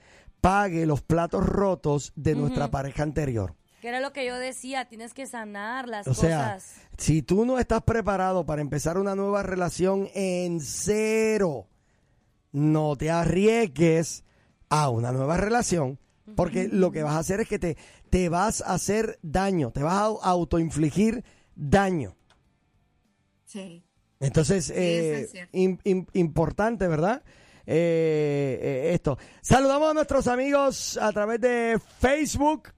pague 0.41 0.87
los 0.87 1.03
platos 1.03 1.45
rotos 1.47 2.13
de 2.15 2.35
nuestra 2.35 2.71
pareja 2.71 3.03
anterior. 3.03 3.55
Que 3.81 3.89
era 3.89 4.01
lo 4.01 4.13
que 4.13 4.27
yo 4.27 4.37
decía, 4.37 4.87
tienes 4.87 5.15
que 5.15 5.27
sanar 5.27 5.89
las 5.89 6.07
O 6.07 6.13
sea, 6.13 6.55
cosas. 6.55 6.75
si 6.99 7.23
tú 7.23 7.47
no 7.47 7.59
estás 7.59 7.83
preparado 7.83 8.45
para 8.45 8.61
empezar 8.61 8.99
una 8.99 9.15
nueva 9.15 9.43
relación 9.43 10.09
en 10.15 10.61
cero, 10.61 11.70
no 12.53 12.97
te 12.97 13.11
arriesgues 13.11 14.25
a 14.69 14.89
una 14.91 15.13
nueva 15.13 15.37
relación, 15.37 15.99
porque 16.37 16.69
lo 16.69 16.93
que 16.93 17.03
vas 17.03 17.15
a 17.15 17.19
hacer 17.19 17.41
es 17.41 17.49
que 17.49 17.59
te, 17.59 17.77
te 18.09 18.29
vas 18.29 18.61
a 18.63 18.75
hacer 18.75 19.19
daño, 19.23 19.71
te 19.73 19.83
vas 19.83 19.95
a 19.95 20.09
au- 20.09 20.19
autoinfligir 20.23 21.25
daño. 21.57 22.17
Sí. 23.45 23.83
Entonces, 24.21 24.71
eh, 24.75 25.29
es 25.53 25.79
importante, 26.13 26.87
¿verdad? 26.89 27.23
Eh, 27.67 28.59
eh, 28.61 28.91
esto. 28.95 29.19
Saludamos 29.41 29.91
a 29.91 29.95
nuestros 29.95 30.27
amigos 30.27 30.99
a 31.01 31.11
través 31.13 31.41
de 31.41 31.79
Facebook. 31.99 32.69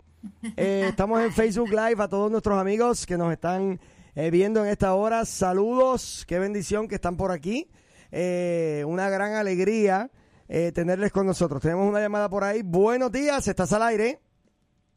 Eh, 0.57 0.87
estamos 0.91 1.21
en 1.21 1.33
Facebook 1.33 1.71
Live 1.71 2.03
a 2.03 2.09
todos 2.09 2.31
nuestros 2.31 2.59
amigos 2.61 3.07
que 3.07 3.19
nos 3.19 3.33
están 3.33 3.81
eh, 4.15 4.31
viendo 4.31 4.65
en 4.65 4.71
esta 4.71 4.95
hora. 4.95 5.25
Saludos, 5.25 6.25
qué 6.29 6.39
bendición 6.39 6.89
que 6.89 6.95
están 6.97 7.17
por 7.17 7.33
aquí. 7.33 7.69
Eh, 8.13 8.85
una 8.87 9.09
gran 9.09 9.33
alegría 9.35 10.11
eh, 10.49 10.71
tenerles 10.73 11.11
con 11.13 11.27
nosotros. 11.27 11.63
Tenemos 11.63 11.89
una 11.89 12.01
llamada 12.01 12.29
por 12.29 12.45
ahí. 12.45 12.61
Buenos 12.63 13.11
días, 13.11 13.49
estás 13.49 13.73
al 13.73 13.83
aire. 13.83 14.21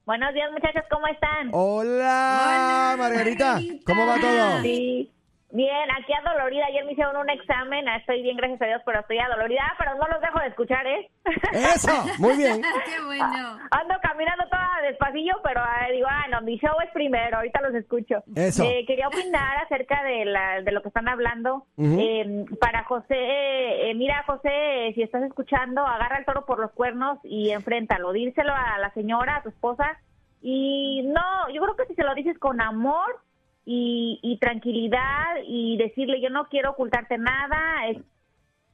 Buenos 0.05 0.33
días, 0.33 0.51
muchachos, 0.51 0.83
¿cómo 0.91 1.07
están? 1.07 1.49
Hola, 1.53 2.93
Hola, 2.93 2.95
Margarita. 2.99 3.53
Margarita. 3.53 3.83
¿Cómo 3.85 4.05
va 4.05 4.19
todo? 4.19 4.61
Sí. 4.61 5.11
Bien, 5.55 5.89
aquí 5.97 6.11
adolorida. 6.11 6.65
Ayer 6.65 6.83
me 6.83 6.91
hicieron 6.91 7.15
un 7.15 7.29
examen. 7.29 7.87
ah, 7.87 7.95
Estoy 7.95 8.21
bien, 8.21 8.35
gracias 8.35 8.61
a 8.61 8.65
Dios, 8.65 8.81
pero 8.85 8.99
estoy 8.99 9.19
adolorida. 9.19 9.61
Ah, 9.63 9.75
Pero 9.77 9.95
no 9.95 10.05
los 10.11 10.19
dejo 10.19 10.39
de 10.41 10.47
escuchar, 10.47 10.85
¿eh? 10.85 11.09
Eso, 11.53 11.93
muy 12.19 12.35
bien. 12.35 12.61
Qué 12.85 13.01
bueno. 13.05 13.57
Ando 13.71 13.95
caminando 14.01 14.43
toda 14.49 14.69
despacillo, 14.83 15.33
pero 15.45 15.61
ah, 15.61 15.87
digo, 15.93 16.07
ah, 16.09 16.25
no, 16.29 16.41
mi 16.41 16.57
show 16.57 16.75
es 16.83 16.91
primero. 16.91 17.37
Ahorita 17.37 17.61
los 17.61 17.73
escucho. 17.73 18.21
Eso. 18.35 18.65
Eh, 18.65 18.83
quería 18.85 19.07
opinar 19.07 19.63
acerca 19.63 20.03
de, 20.03 20.25
la, 20.25 20.61
de 20.61 20.71
lo 20.73 20.81
que 20.81 20.89
están 20.89 21.07
hablando. 21.07 21.65
Eh, 21.77 22.43
para 22.59 22.83
José, 22.83 23.15
eh, 23.15 23.93
mira, 23.95 24.23
José, 24.27 24.91
si 24.93 25.03
estás 25.03 25.23
escuchando, 25.23 25.87
agarra 25.87 26.17
el 26.17 26.25
toro 26.25 26.45
por 26.45 26.59
los 26.59 26.71
cuernos 26.73 27.17
y 27.23 27.51
enfréntalo. 27.51 28.11
Díselo 28.11 28.53
a 28.53 28.77
la 28.79 28.93
señora, 28.93 29.37
a 29.37 29.41
tu 29.43 29.49
esposa. 29.49 29.97
Y 30.41 31.01
no, 31.05 31.49
yo 31.53 31.61
creo 31.61 31.75
que 31.77 31.85
si 31.85 31.95
se 31.95 32.03
lo 32.03 32.13
dices 32.13 32.37
con 32.39 32.59
amor 32.59 33.21
y, 33.65 34.19
y 34.21 34.37
tranquilidad 34.37 35.37
y 35.45 35.77
decirle, 35.77 36.21
yo 36.21 36.29
no 36.29 36.45
quiero 36.45 36.71
ocultarte 36.71 37.17
nada, 37.17 37.87
es, 37.87 37.97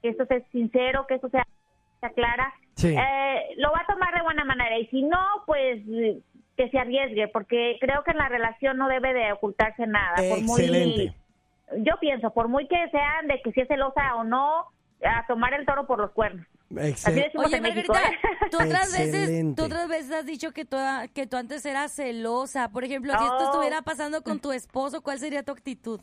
que 0.02 0.10
esto 0.10 0.26
sea 0.26 0.42
sincero, 0.52 1.06
que 1.08 1.16
esto 1.16 1.30
sea, 1.30 1.46
sea 2.00 2.10
clara, 2.12 2.54
Sí. 2.76 2.96
eh, 2.98 3.54
lo 3.58 3.72
va 3.72 3.82
a 3.82 3.94
tomar 3.94 4.14
de 4.16 4.24
buena 4.24 4.44
manera. 4.44 4.78
Y 4.80 4.88
si 4.88 5.04
no, 5.04 5.20
pues 5.46 5.82
que 6.58 6.70
se 6.70 6.80
arriesgue, 6.80 7.28
porque 7.28 7.78
creo 7.80 8.04
que 8.04 8.12
en 8.12 8.18
la 8.18 8.28
relación 8.30 8.78
no 8.78 8.88
debe 8.88 9.14
de 9.14 9.32
ocultarse 9.32 9.86
nada. 9.88 10.16
Por 10.18 10.42
muy- 10.42 10.62
Excelente. 10.62 11.14
yo 11.78 11.94
pienso, 12.00 12.32
por 12.34 12.48
muy 12.48 12.68
que 12.68 12.90
sean 12.90 13.28
de 13.28 13.42
que 13.42 13.52
si 13.52 13.62
es 13.62 13.68
celosa 13.68 14.16
o 14.16 14.24
no, 14.24 14.66
a 15.04 15.26
tomar 15.28 15.54
el 15.54 15.66
toro 15.66 15.86
por 15.88 16.00
los 16.00 16.12
cuernos. 16.12 16.46
Así 16.78 16.90
Excelente. 16.90 17.26
decimos 17.28 17.46
Oye. 17.48 17.62
Margarita, 17.62 18.00
¿eh? 18.02 18.18
tú 18.52 18.58
otras 18.58 18.92
veces, 18.98 19.56
tú 19.56 19.64
otras 19.66 19.88
veces 19.90 20.12
has 20.12 20.26
dicho 20.26 20.52
que 20.52 20.64
tú, 20.66 20.78
que 21.14 21.28
tú 21.28 21.38
antes 21.38 21.66
eras 21.66 21.92
celosa. 21.92 22.70
Por 22.70 22.84
ejemplo, 22.84 23.12
si 23.18 23.24
esto 23.24 23.44
estuviera 23.44 23.82
pasando 23.82 24.22
con 24.22 24.40
tu 24.42 24.52
esposo, 24.52 25.02
¿cuál 25.02 25.20
sería 25.20 25.44
tu 25.44 25.52
actitud? 25.52 26.00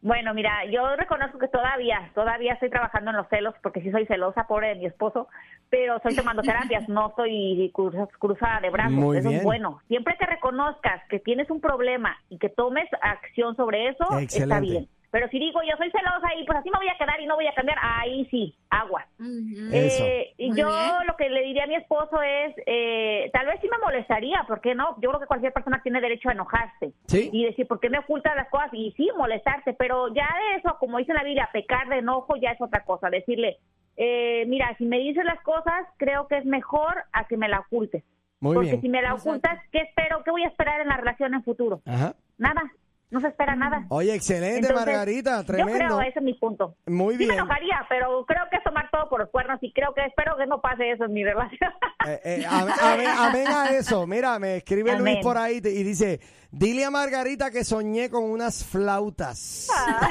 Bueno, 0.00 0.32
mira, 0.32 0.64
yo 0.70 0.94
reconozco 0.94 1.40
que 1.40 1.48
todavía, 1.48 2.12
todavía 2.14 2.52
estoy 2.52 2.70
trabajando 2.70 3.10
en 3.10 3.16
los 3.16 3.28
celos, 3.28 3.52
porque 3.64 3.80
sí 3.80 3.90
soy 3.90 4.06
celosa, 4.06 4.46
pobre 4.46 4.68
de 4.68 4.74
mi 4.76 4.86
esposo, 4.86 5.26
pero 5.70 5.96
estoy 5.96 6.14
tomando 6.14 6.40
terapias, 6.42 6.88
no 6.88 7.08
estoy 7.08 7.72
cruz- 7.74 7.96
cruzada 8.20 8.60
de 8.60 8.70
brazos, 8.70 8.92
Muy 8.92 9.18
eso 9.18 9.28
bien. 9.28 9.40
es 9.40 9.44
bueno. 9.44 9.80
Siempre 9.88 10.14
que 10.16 10.24
reconozcas 10.26 11.02
que 11.08 11.18
tienes 11.18 11.50
un 11.50 11.60
problema 11.60 12.16
y 12.28 12.38
que 12.38 12.48
tomes 12.48 12.84
acción 13.02 13.56
sobre 13.56 13.88
eso, 13.88 14.04
está 14.20 14.60
bien. 14.60 14.88
Pero 15.10 15.26
si 15.28 15.38
digo, 15.38 15.60
yo 15.62 15.74
soy 15.78 15.90
celosa 15.90 16.34
y 16.38 16.44
pues 16.44 16.58
así 16.58 16.70
me 16.70 16.78
voy 16.78 16.88
a 16.88 16.98
quedar 16.98 17.18
y 17.20 17.26
no 17.26 17.34
voy 17.36 17.46
a 17.46 17.54
cambiar, 17.54 17.78
ahí 17.80 18.26
sí, 18.30 18.54
agua. 18.68 19.06
Eso. 19.18 20.04
Eh, 20.04 20.34
y 20.36 20.48
Muy 20.50 20.58
yo 20.58 20.68
bien. 20.68 21.06
lo 21.06 21.16
que 21.16 21.30
le 21.30 21.42
diría 21.42 21.64
a 21.64 21.66
mi 21.66 21.76
esposo 21.76 22.20
es, 22.20 22.54
eh, 22.66 23.30
tal 23.32 23.46
vez 23.46 23.58
sí 23.62 23.68
me 23.70 23.78
molestaría, 23.78 24.44
¿por 24.46 24.60
qué 24.60 24.74
no? 24.74 24.96
Yo 25.00 25.08
creo 25.08 25.20
que 25.20 25.26
cualquier 25.26 25.52
persona 25.54 25.80
tiene 25.82 26.00
derecho 26.02 26.28
a 26.28 26.32
enojarse 26.32 26.92
Sí. 27.06 27.30
y 27.32 27.44
decir, 27.46 27.66
¿por 27.66 27.80
qué 27.80 27.88
me 27.88 27.98
ocultas 28.00 28.36
las 28.36 28.48
cosas? 28.50 28.68
Y 28.72 28.92
sí, 28.96 29.08
molestarse, 29.16 29.72
pero 29.72 30.08
ya 30.14 30.28
de 30.52 30.58
eso, 30.58 30.76
como 30.78 30.98
dice 30.98 31.14
la 31.14 31.24
Biblia, 31.24 31.48
pecar 31.52 31.88
de 31.88 31.98
enojo 31.98 32.36
ya 32.36 32.50
es 32.50 32.60
otra 32.60 32.84
cosa. 32.84 33.08
Decirle, 33.08 33.56
eh, 33.96 34.44
mira, 34.46 34.74
si 34.76 34.84
me 34.84 34.98
dices 34.98 35.24
las 35.24 35.40
cosas, 35.40 35.86
creo 35.96 36.28
que 36.28 36.36
es 36.36 36.44
mejor 36.44 36.94
a 37.12 37.24
que 37.26 37.36
me 37.38 37.48
la 37.48 37.60
ocultes. 37.60 38.04
Muy 38.40 38.54
Porque 38.54 38.70
bien. 38.70 38.80
si 38.82 38.88
me 38.88 39.02
la 39.02 39.14
ocultas, 39.14 39.58
¿qué 39.72 39.78
espero? 39.78 40.22
¿Qué 40.22 40.30
voy 40.30 40.44
a 40.44 40.48
esperar 40.48 40.80
en 40.80 40.88
la 40.88 40.96
relación 40.98 41.34
en 41.34 41.42
futuro? 41.42 41.80
Ajá. 41.86 42.14
Nada. 42.36 42.62
No 43.10 43.20
se 43.20 43.28
espera 43.28 43.56
nada. 43.56 43.86
Oye, 43.88 44.14
excelente, 44.14 44.68
Entonces, 44.68 44.86
Margarita, 44.86 45.38
Yo 45.38 45.44
tremendo. 45.46 45.72
creo, 45.78 46.00
ese 46.02 46.18
es 46.18 46.24
mi 46.24 46.34
punto. 46.34 46.76
Muy 46.86 47.14
Sí 47.14 47.20
me 47.20 47.26
bien. 47.26 47.38
enojaría, 47.38 47.86
pero 47.88 48.24
creo 48.26 48.42
que 48.50 48.56
es 48.56 48.62
tomar 48.64 48.88
todo 48.90 49.08
por 49.08 49.20
los 49.20 49.30
cuernos 49.30 49.58
y 49.62 49.72
creo 49.72 49.94
que 49.94 50.04
espero 50.04 50.36
que 50.36 50.46
no 50.46 50.60
pase 50.60 50.90
eso 50.90 51.04
en 51.06 51.12
mi 51.14 51.24
relación. 51.24 51.70
Eh, 52.06 52.20
eh, 52.24 52.44
amén, 52.48 52.74
amén- 52.80 53.06
amén 53.18 53.46
a 53.48 53.70
eso. 53.70 54.06
Mira, 54.06 54.38
me 54.38 54.56
escribe 54.56 54.90
Luis 54.92 55.00
Amén. 55.00 55.20
por 55.22 55.38
ahí 55.38 55.56
y 55.56 55.82
dice, 55.82 56.20
dile 56.50 56.84
a 56.84 56.90
Margarita 56.90 57.50
que 57.50 57.64
soñé 57.64 58.10
con 58.10 58.24
unas 58.24 58.64
flautas. 58.64 59.68
Ah. 59.74 60.08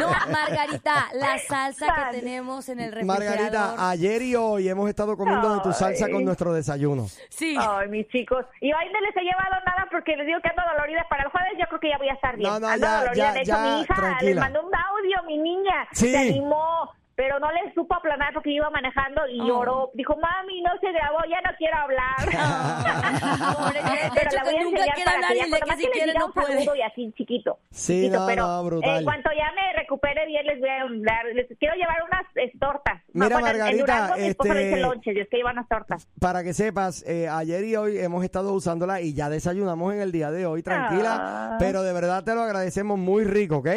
No, 0.00 0.08
Margarita, 0.30 1.08
la 1.14 1.38
salsa 1.38 1.86
que 2.10 2.18
tenemos 2.18 2.68
en 2.68 2.80
el 2.80 2.92
refrigerador. 2.92 3.52
Margarita, 3.52 3.90
ayer 3.90 4.22
y 4.22 4.34
hoy 4.34 4.68
hemos 4.68 4.88
estado 4.88 5.16
comiendo 5.16 5.54
de 5.54 5.60
tu 5.60 5.72
salsa 5.72 6.08
con 6.10 6.24
nuestro 6.24 6.52
desayuno. 6.52 7.06
Sí. 7.30 7.56
Ay, 7.58 7.88
mis 7.88 8.06
chicos. 8.08 8.44
Y 8.60 8.72
hoy 8.72 8.84
no 8.92 9.00
les 9.00 9.16
he 9.16 9.20
llevado 9.20 9.62
nada 9.64 9.86
porque 9.90 10.16
les 10.16 10.26
digo 10.26 10.40
que 10.42 10.48
ando 10.48 10.62
dolorida. 10.72 11.06
Para 11.08 11.24
el 11.24 11.30
jueves 11.30 11.52
yo 11.58 11.66
creo 11.68 11.80
que 11.80 11.88
ya 11.90 11.98
voy 11.98 12.08
a 12.08 12.14
estar 12.14 12.36
bien. 12.36 12.50
No, 12.50 12.60
no, 12.60 12.68
ando 12.68 12.86
ya, 12.86 12.98
dolorida. 13.00 13.24
ya, 13.24 13.32
de 13.32 13.40
hecho, 13.40 13.52
ya, 13.52 13.62
mi 13.62 13.80
hija 13.80 13.94
tranquila. 13.94 14.30
les 14.30 14.36
mandó 14.36 14.66
un 14.66 14.74
audio, 14.74 15.22
mi 15.26 15.38
niña. 15.38 15.88
Sí. 15.92 16.10
Se 16.10 16.18
animó. 16.18 16.90
Pero 17.16 17.38
no 17.40 17.50
le 17.50 17.72
supo 17.74 17.94
aplanar 17.94 18.32
porque 18.34 18.50
iba 18.50 18.68
manejando 18.70 19.22
y 19.26 19.40
Oh. 19.40 19.46
lloró. 19.46 19.90
Dijo, 19.94 20.14
mami, 20.16 20.60
no 20.60 20.70
se 20.80 20.92
grabó, 20.92 21.16
ya 21.30 21.40
no 21.40 21.56
quiero 21.56 21.76
hablar. 21.78 22.16
Pobre, 23.56 23.80
pero 24.14 24.30
la 24.36 24.44
voy 24.44 24.54
a 24.54 24.60
enseñar 24.60 24.96
para 25.04 25.16
hablar 25.16 25.30
que 25.32 25.38
ya 25.38 25.76
que 25.76 25.90
quiere 25.90 26.06
diga 26.12 26.20
no 26.20 26.26
un 26.26 26.32
puede. 26.32 26.46
saludo 26.58 26.76
y 26.76 26.82
así 26.82 27.12
chiquito. 27.16 27.58
Sí, 27.70 28.02
chiquito, 28.02 28.20
no, 28.20 28.26
pero 28.26 28.46
no, 28.46 28.64
brutal. 28.64 28.98
en 28.98 29.04
cuanto 29.04 29.30
ya 29.36 29.50
me 29.54 29.72
recupere 29.80 30.26
bien 30.26 30.46
les 30.46 30.60
voy 30.60 30.68
a 30.68 30.78
dar, 31.10 31.24
les 31.34 31.46
quiero 31.58 31.74
llevar 31.74 31.96
unas 32.04 32.22
eh, 32.36 32.52
tortas. 32.60 33.02
Mira, 33.12 33.28
bueno, 33.28 33.38
en- 33.38 33.44
Margarita, 33.44 33.70
en 33.70 33.78
Durango 33.78 34.14
mi 34.14 34.20
le 34.20 34.28
este- 34.28 34.54
dice 34.54 34.80
lonches, 34.80 35.16
yo 35.16 35.22
es 35.22 35.28
que 35.28 35.36
llevan 35.38 35.52
unas 35.56 35.68
tortas. 35.68 36.08
Para 36.20 36.42
que 36.44 36.52
sepas, 36.52 37.02
eh, 37.06 37.28
ayer 37.28 37.64
y 37.64 37.76
hoy 37.76 37.98
hemos 37.98 38.24
estado 38.24 38.52
usándola 38.52 39.00
y 39.00 39.14
ya 39.14 39.30
desayunamos 39.30 39.94
en 39.94 40.00
el 40.02 40.12
día 40.12 40.30
de 40.30 40.44
hoy, 40.46 40.62
tranquila. 40.62 41.16
Ah. 41.18 41.56
Pero 41.58 41.82
de 41.82 41.92
verdad 41.94 42.24
te 42.24 42.34
lo 42.34 42.42
agradecemos 42.42 42.98
muy 42.98 43.24
rico, 43.24 43.56
¿ok? 43.58 43.68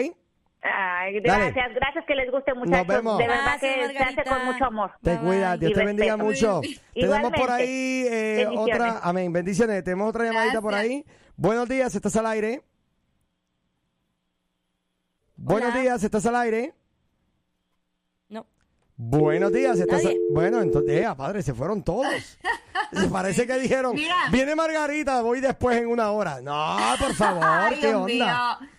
Ay, 0.62 1.22
Dale. 1.22 1.52
gracias, 1.52 1.74
gracias 1.76 2.06
que 2.06 2.16
les 2.16 2.30
guste 2.32 2.54
muchachos. 2.54 2.88
vemos. 2.88 3.18
De 3.18 3.28
verdad 3.28 3.44
Gracias, 3.46 3.62
que 3.62 3.68
se 3.78 3.84
hace 3.84 3.94
Margarita. 4.16 4.24
con 4.36 4.46
mucho 4.46 4.66
amor. 4.66 4.92
Te 5.02 5.12
Bye, 5.12 5.20
cuida. 5.20 5.58
Dios 5.58 5.74
te 5.74 5.86
bendiga 5.86 6.18
mucho. 6.18 6.62
Tenemos 6.94 7.32
por 7.32 7.50
ahí 7.52 8.06
eh, 8.10 8.48
otra, 8.56 9.00
amén, 9.02 9.32
bendiciones. 9.32 9.84
Tenemos 9.84 10.10
otra 10.10 10.26
llamadita 10.26 10.62
por 10.62 10.76
ahí. 10.76 11.06
Buenos 11.38 11.70
días, 11.70 11.96
estás 11.96 12.16
al 12.18 12.26
aire. 12.26 12.62
Buenos 15.36 15.74
días, 15.74 16.04
estás 16.04 16.26
al 16.26 16.36
aire. 16.36 16.74
No. 18.28 18.46
Buenos 18.98 19.54
días, 19.54 19.80
estás 19.80 20.04
Nadie. 20.04 20.20
Bueno, 20.34 20.62
entonces, 20.62 21.02
eh, 21.06 21.08
padre, 21.18 21.42
se 21.42 21.54
fueron 21.54 21.82
todos. 21.84 22.38
Se 22.92 23.08
Parece 23.08 23.48
que 23.48 23.54
dijeron, 23.60 23.96
Mira. 23.96 24.16
viene 24.32 24.56
Margarita, 24.56 25.22
voy 25.22 25.40
después 25.40 25.78
en 25.78 25.88
una 25.88 26.12
hora. 26.12 26.42
No, 26.42 26.78
por 27.00 27.14
favor, 27.16 27.44
Ay, 27.46 27.80
¿qué 27.80 27.88
Dios 27.88 28.02
onda? 28.02 28.58
mío. 28.60 28.70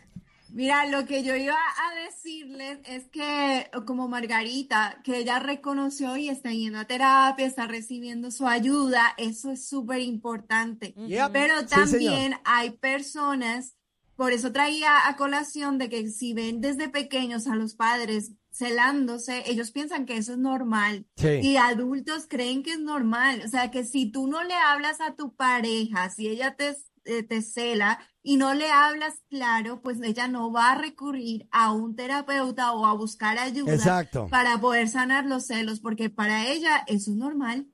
Mira, 0.52 0.86
lo 0.86 1.06
que 1.06 1.22
yo 1.22 1.36
iba 1.36 1.54
a 1.54 1.94
decirles 2.04 2.78
es 2.84 3.08
que, 3.08 3.70
como 3.86 4.08
Margarita, 4.08 5.00
que 5.04 5.18
ella 5.18 5.38
reconoció 5.38 6.16
y 6.16 6.28
está 6.28 6.50
yendo 6.50 6.78
a 6.78 6.86
terapia, 6.86 7.46
está 7.46 7.66
recibiendo 7.66 8.30
su 8.30 8.46
ayuda, 8.46 9.14
eso 9.16 9.52
es 9.52 9.68
súper 9.68 10.00
importante. 10.00 10.94
Yep. 10.96 11.32
Pero 11.32 11.66
también 11.66 12.34
hay 12.44 12.70
personas, 12.70 13.76
por 14.16 14.32
eso 14.32 14.52
traía 14.52 15.08
a 15.08 15.16
colación 15.16 15.78
de 15.78 15.88
que 15.88 16.08
si 16.08 16.34
ven 16.34 16.60
desde 16.60 16.88
pequeños 16.88 17.46
a 17.46 17.54
los 17.54 17.74
padres 17.74 18.32
celándose, 18.52 19.44
ellos 19.46 19.70
piensan 19.70 20.06
que 20.06 20.16
eso 20.16 20.32
es 20.32 20.38
normal. 20.38 21.06
Sí. 21.16 21.40
Y 21.42 21.56
adultos 21.56 22.26
creen 22.28 22.62
que 22.62 22.72
es 22.72 22.80
normal. 22.80 23.42
O 23.44 23.48
sea, 23.48 23.70
que 23.70 23.84
si 23.84 24.10
tú 24.10 24.26
no 24.26 24.42
le 24.42 24.54
hablas 24.54 25.00
a 25.00 25.14
tu 25.14 25.34
pareja, 25.34 26.10
si 26.10 26.28
ella 26.28 26.56
te, 26.56 26.76
eh, 27.04 27.22
te 27.22 27.42
cela 27.42 27.98
y 28.22 28.36
no 28.36 28.54
le 28.54 28.70
hablas 28.70 29.22
claro, 29.30 29.80
pues 29.80 29.98
ella 30.02 30.28
no 30.28 30.52
va 30.52 30.72
a 30.72 30.74
recurrir 30.74 31.48
a 31.50 31.72
un 31.72 31.96
terapeuta 31.96 32.72
o 32.72 32.84
a 32.86 32.92
buscar 32.94 33.38
ayuda 33.38 33.74
Exacto. 33.74 34.28
para 34.28 34.58
poder 34.60 34.88
sanar 34.88 35.24
los 35.26 35.46
celos, 35.46 35.80
porque 35.80 36.10
para 36.10 36.46
ella 36.46 36.84
eso 36.86 37.10
es 37.10 37.16
normal. 37.16 37.66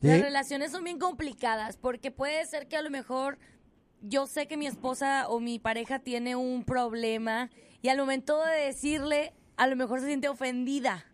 Las 0.00 0.16
Sí. 0.16 0.22
relaciones 0.22 0.72
son 0.72 0.84
bien 0.84 0.98
complicadas 0.98 1.76
porque 1.76 2.10
puede 2.10 2.44
ser 2.46 2.68
que 2.68 2.76
a 2.76 2.82
lo 2.82 2.90
mejor 2.90 3.38
yo 4.02 4.26
sé 4.26 4.46
que 4.48 4.56
mi 4.56 4.66
esposa 4.66 5.28
o 5.28 5.40
mi 5.40 5.58
pareja 5.58 5.98
tiene 5.98 6.36
un 6.36 6.64
problema 6.64 7.50
y 7.82 7.88
al 7.88 7.98
momento 7.98 8.42
de 8.44 8.64
decirle, 8.66 9.34
a 9.56 9.66
lo 9.66 9.76
mejor 9.76 10.00
se 10.00 10.06
siente 10.06 10.28
ofendida. 10.28 11.04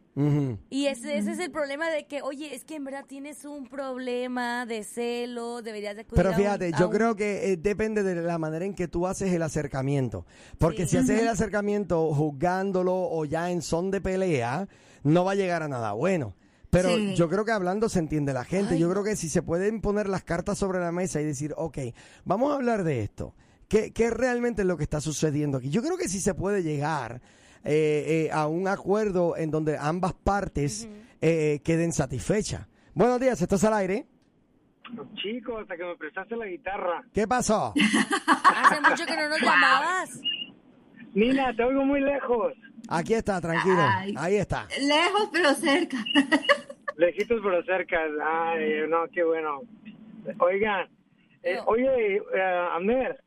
Y 0.70 0.86
ese, 0.86 1.18
ese 1.18 1.32
es 1.32 1.38
el 1.38 1.50
problema 1.50 1.90
de 1.90 2.06
que, 2.06 2.22
oye, 2.22 2.54
es 2.54 2.64
que 2.64 2.76
en 2.76 2.84
verdad 2.84 3.04
tienes 3.06 3.44
un 3.44 3.66
problema 3.68 4.64
de 4.64 4.82
celo, 4.82 5.60
deberías 5.60 5.94
de 5.94 6.06
cuidar 6.06 6.16
Pero 6.16 6.28
a 6.30 6.32
un- 6.32 6.36
fíjate, 6.38 6.70
a 6.74 6.78
yo 6.78 6.86
un- 6.88 6.92
creo 6.94 7.16
que 7.16 7.52
eh, 7.52 7.56
depende 7.58 8.02
de 8.02 8.14
la 8.22 8.38
manera 8.38 8.64
en 8.64 8.74
que 8.74 8.88
tú 8.88 9.06
haces 9.06 9.32
el 9.34 9.42
acercamiento. 9.42 10.24
Porque 10.58 10.84
Sí. 10.84 10.92
si 10.92 10.96
haces 10.96 11.20
el 11.20 11.28
acercamiento 11.28 12.14
juzgándolo 12.14 12.94
o 12.94 13.24
ya 13.26 13.50
en 13.50 13.60
son 13.60 13.90
de 13.90 14.00
pelea, 14.00 14.68
no 15.04 15.24
va 15.24 15.32
a 15.32 15.34
llegar 15.34 15.62
a 15.62 15.68
nada 15.68 15.92
bueno. 15.92 16.34
Pero 16.70 16.96
Sí. 16.96 17.14
yo 17.14 17.28
creo 17.28 17.44
que 17.44 17.52
hablando 17.52 17.88
se 17.90 17.98
entiende 17.98 18.32
la 18.32 18.44
gente. 18.44 18.74
Ay, 18.74 18.80
yo 18.80 18.90
creo 18.90 19.04
que 19.04 19.16
si 19.16 19.28
se 19.28 19.42
pueden 19.42 19.80
poner 19.80 20.08
las 20.08 20.24
cartas 20.24 20.56
sobre 20.58 20.80
la 20.80 20.92
mesa 20.92 21.20
y 21.20 21.24
decir, 21.24 21.52
ok, 21.58 21.78
vamos 22.24 22.52
a 22.52 22.56
hablar 22.56 22.84
de 22.84 23.02
esto. 23.02 23.34
¿Qué, 23.68 23.92
qué 23.92 24.10
realmente 24.10 24.62
es 24.62 24.68
lo 24.68 24.76
que 24.76 24.84
está 24.84 25.00
sucediendo 25.00 25.58
aquí? 25.58 25.68
Yo 25.70 25.82
creo 25.82 25.96
que 25.98 26.08
sí 26.08 26.20
se 26.20 26.34
puede 26.34 26.62
llegar 26.62 27.20
eh, 27.64 28.26
eh, 28.26 28.30
a 28.32 28.46
un 28.46 28.68
acuerdo 28.68 29.36
en 29.36 29.50
donde 29.50 29.76
ambas 29.78 30.12
partes 30.14 30.88
eh, 31.20 31.60
queden 31.64 31.92
satisfechas. 31.92 32.66
Buenos 32.94 33.20
días, 33.20 33.40
estás 33.40 33.64
al 33.64 33.74
aire. 33.74 34.06
Chico, 35.16 35.58
hasta 35.58 35.76
que 35.76 35.84
me 35.84 35.96
prestaste 35.96 36.36
la 36.36 36.46
guitarra. 36.46 37.02
¿Qué 37.12 37.26
pasó? 37.26 37.74
Hace 38.54 38.80
mucho 38.80 39.04
que 39.04 39.16
no 39.16 39.28
nos 39.28 39.40
llamabas. 39.40 40.20
Nina, 41.14 41.54
te 41.56 41.64
oigo 41.64 41.84
muy 41.84 42.00
lejos. 42.00 42.52
Aquí 42.88 43.14
está, 43.14 43.40
tranquilo. 43.40 43.80
Ay. 43.80 44.14
Ahí 44.16 44.36
está. 44.36 44.68
Lejos 44.80 45.28
pero 45.32 45.54
cerca. 45.54 45.96
Lejitos 46.96 47.40
pero 47.42 47.62
cerca. 47.64 47.98
Ay, 48.24 48.82
no, 48.88 49.06
qué 49.12 49.24
bueno. 49.24 49.60
Oigan, 50.38 50.88
eh, 51.42 51.58
oye, 51.66 52.16
eh, 52.16 52.66
Amner. 52.72 53.18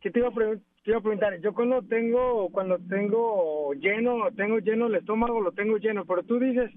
¿qué 0.00 0.10
te 0.10 0.18
iba, 0.18 0.28
a 0.28 0.32
pre- 0.32 0.58
te 0.88 0.92
iba 0.92 1.00
a 1.00 1.02
preguntar? 1.02 1.38
Yo 1.42 1.52
cuando 1.52 1.82
tengo, 1.82 2.48
cuando 2.50 2.78
tengo 2.88 3.74
lleno, 3.74 4.14
tengo 4.34 4.58
lleno 4.58 4.86
el 4.86 4.94
estómago, 4.94 5.38
lo 5.38 5.52
tengo 5.52 5.76
lleno, 5.76 6.06
pero 6.06 6.22
tú 6.22 6.38
dices, 6.38 6.70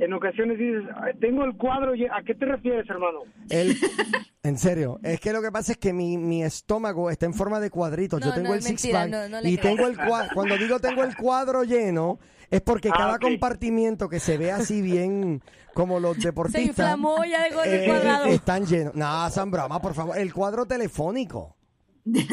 en 0.00 0.12
ocasiones 0.12 0.58
dices, 0.58 0.82
"Ay, 0.96 1.12
tengo 1.20 1.44
el 1.44 1.56
cuadro 1.56 1.94
lleno. 1.94 2.12
¿A 2.16 2.22
qué 2.24 2.34
te 2.34 2.44
refieres, 2.46 2.88
hermano? 2.90 3.20
El- 3.48 3.76
en 4.42 4.58
serio, 4.58 4.98
es 5.04 5.20
que 5.20 5.32
lo 5.32 5.40
que 5.40 5.52
pasa 5.52 5.70
es 5.72 5.78
que 5.78 5.92
mi, 5.92 6.18
mi 6.18 6.42
estómago 6.42 7.10
está 7.10 7.26
en 7.26 7.34
forma 7.34 7.60
de 7.60 7.70
cuadritos. 7.70 8.18
No, 8.20 8.26
Yo 8.26 8.34
tengo 8.34 8.48
no, 8.48 8.54
el 8.54 8.62
six 8.62 8.88
pack 8.88 9.08
no, 9.08 9.28
no 9.28 9.40
le 9.40 9.50
y 9.50 9.56
tengo 9.56 9.86
el 9.86 9.96
cuadro. 9.96 10.30
Cuando 10.34 10.56
digo 10.58 10.80
tengo 10.80 11.04
el 11.04 11.16
cuadro 11.16 11.62
lleno, 11.62 12.18
es 12.50 12.60
porque 12.60 12.88
Ah, 12.88 12.94
cada 12.98 13.18
compartimiento 13.20 14.08
que 14.08 14.18
se 14.18 14.36
ve 14.36 14.50
así 14.50 14.82
bien 14.82 15.42
como 15.74 16.00
los 16.00 16.16
Se 16.16 16.28
deportistas 16.30 16.66
inflamó, 16.66 17.24
ya 17.24 17.42
de 17.44 17.84
eh, 17.84 17.86
cuadrado. 17.86 18.24
están 18.26 18.66
llenos. 18.66 18.96
No, 18.96 19.30
San 19.30 19.50
Broma, 19.52 19.80
por 19.80 19.94
favor. 19.94 20.18
El 20.18 20.34
cuadro 20.34 20.66
telefónico. 20.66 21.54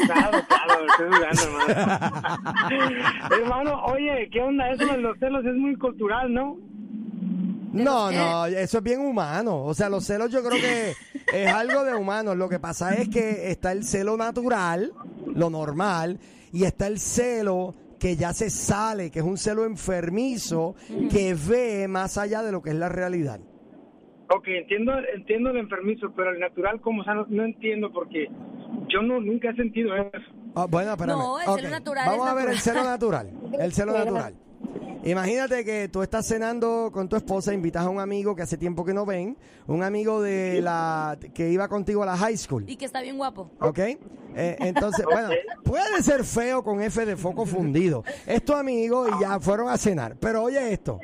Claro, 0.06 0.38
claro, 0.48 0.86
estoy 0.88 1.06
dudando, 1.06 1.42
hermano. 1.68 2.96
hermano, 3.30 3.84
oye, 3.84 4.28
¿qué 4.32 4.40
onda? 4.40 4.70
Eso 4.70 4.86
de 4.86 4.98
los 4.98 5.18
celos 5.18 5.44
es 5.44 5.54
muy 5.54 5.76
cultural, 5.76 6.32
¿no? 6.32 6.58
No, 7.72 8.10
no, 8.10 8.46
eso 8.46 8.78
es 8.78 8.84
bien 8.84 9.00
humano. 9.00 9.64
O 9.64 9.74
sea, 9.74 9.88
los 9.90 10.04
celos 10.04 10.30
yo 10.30 10.42
creo 10.42 10.60
que 10.60 10.92
es 11.32 11.52
algo 11.52 11.84
de 11.84 11.94
humano. 11.94 12.34
Lo 12.34 12.48
que 12.48 12.58
pasa 12.58 12.94
es 12.94 13.08
que 13.08 13.50
está 13.50 13.72
el 13.72 13.84
celo 13.84 14.16
natural, 14.16 14.92
lo 15.26 15.50
normal, 15.50 16.18
y 16.52 16.64
está 16.64 16.86
el 16.86 16.98
celo 16.98 17.74
que 17.98 18.16
ya 18.16 18.32
se 18.32 18.50
sale, 18.50 19.10
que 19.10 19.18
es 19.18 19.24
un 19.24 19.36
celo 19.36 19.64
enfermizo 19.64 20.74
que 21.10 21.34
ve 21.34 21.88
más 21.88 22.18
allá 22.18 22.42
de 22.42 22.52
lo 22.52 22.62
que 22.62 22.70
es 22.70 22.76
la 22.76 22.88
realidad. 22.88 23.40
Ok, 24.28 24.48
entiendo, 24.48 24.92
entiendo 25.14 25.50
el 25.50 25.58
enfermizo, 25.58 26.12
pero 26.16 26.30
el 26.30 26.40
natural, 26.40 26.80
como 26.80 27.02
o 27.02 27.04
sea, 27.04 27.14
no, 27.14 27.26
no 27.28 27.44
entiendo 27.44 27.92
porque 27.92 28.28
yo 28.88 29.02
no 29.02 29.20
nunca 29.20 29.50
he 29.50 29.56
sentido 29.56 29.94
eso. 29.96 30.32
Ah, 30.54 30.66
bueno, 30.68 30.92
espérame. 30.92 31.18
No, 31.18 31.38
el 31.40 31.46
celo 31.60 31.70
natural 31.70 32.08
Vamos 32.08 32.28
a 32.28 32.34
ver 32.34 32.48
el 32.50 32.58
celo 32.58 32.84
natural. 32.84 33.30
El 33.58 33.72
celo 33.72 33.92
natural. 33.98 34.34
Imagínate 35.04 35.64
que 35.64 35.88
tú 35.88 36.02
estás 36.02 36.26
cenando 36.26 36.90
con 36.92 37.08
tu 37.08 37.14
esposa, 37.14 37.54
invitas 37.54 37.86
a 37.86 37.88
un 37.88 38.00
amigo 38.00 38.34
que 38.34 38.42
hace 38.42 38.56
tiempo 38.56 38.84
que 38.84 38.92
no 38.92 39.06
ven, 39.06 39.36
un 39.68 39.84
amigo 39.84 40.20
de 40.20 40.60
la 40.60 41.16
que 41.32 41.50
iba 41.50 41.68
contigo 41.68 42.02
a 42.02 42.06
la 42.06 42.16
high 42.16 42.36
school. 42.36 42.64
Y 42.66 42.74
que 42.74 42.86
está 42.86 43.00
bien 43.02 43.16
guapo. 43.16 43.50
¿Ok? 43.60 43.78
Eh, 43.78 44.56
entonces, 44.58 45.04
bueno, 45.04 45.28
puede 45.62 46.02
ser 46.02 46.24
feo 46.24 46.64
con 46.64 46.82
F 46.82 47.06
de 47.06 47.16
foco 47.16 47.46
fundido. 47.46 48.02
Es 48.26 48.44
tu 48.44 48.52
amigo 48.54 49.06
y 49.06 49.20
ya 49.20 49.38
fueron 49.38 49.68
a 49.68 49.78
cenar. 49.78 50.16
Pero 50.16 50.42
oye 50.42 50.72
esto, 50.72 50.98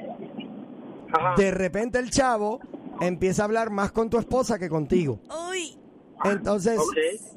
Ajá. 1.12 1.34
de 1.36 1.50
repente 1.52 2.00
el 2.00 2.10
chavo 2.10 2.58
empieza 3.00 3.42
a 3.42 3.44
hablar 3.44 3.70
más 3.70 3.92
con 3.92 4.10
tu 4.10 4.18
esposa 4.18 4.58
que 4.58 4.68
contigo. 4.68 5.20
Uy, 5.50 5.78
Entonces, 6.24 6.78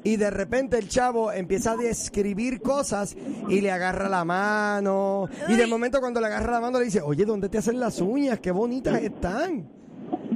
y 0.04 0.16
de 0.16 0.30
repente 0.30 0.78
el 0.78 0.88
chavo 0.88 1.32
empieza 1.32 1.72
a 1.72 1.76
describir 1.76 2.60
cosas 2.60 3.16
y 3.48 3.60
le 3.60 3.70
agarra 3.70 4.08
la 4.08 4.24
mano. 4.24 5.28
Y 5.48 5.54
de 5.54 5.66
momento 5.66 6.00
cuando 6.00 6.20
le 6.20 6.26
agarra 6.26 6.52
la 6.52 6.60
mano 6.60 6.78
le 6.78 6.86
dice, 6.86 7.00
oye, 7.00 7.24
¿dónde 7.24 7.48
te 7.48 7.58
hacen 7.58 7.80
las 7.80 8.00
uñas? 8.00 8.40
Qué 8.40 8.50
bonitas 8.50 9.00
están. 9.02 9.68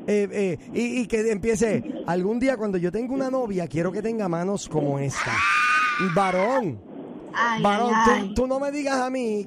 Eh, 0.06 0.28
eh, 0.32 0.58
y, 0.74 1.00
y 1.00 1.06
que 1.06 1.30
empiece, 1.30 1.84
algún 2.06 2.40
día 2.40 2.56
cuando 2.56 2.78
yo 2.78 2.90
tenga 2.90 3.14
una 3.14 3.30
novia, 3.30 3.68
quiero 3.68 3.92
que 3.92 4.02
tenga 4.02 4.28
manos 4.28 4.68
como 4.68 4.98
esta. 4.98 5.32
Varón. 6.14 6.80
Varón, 7.62 8.34
tú 8.34 8.46
no 8.46 8.58
me 8.58 8.72
digas 8.72 8.96
a 8.96 9.10
mí 9.10 9.46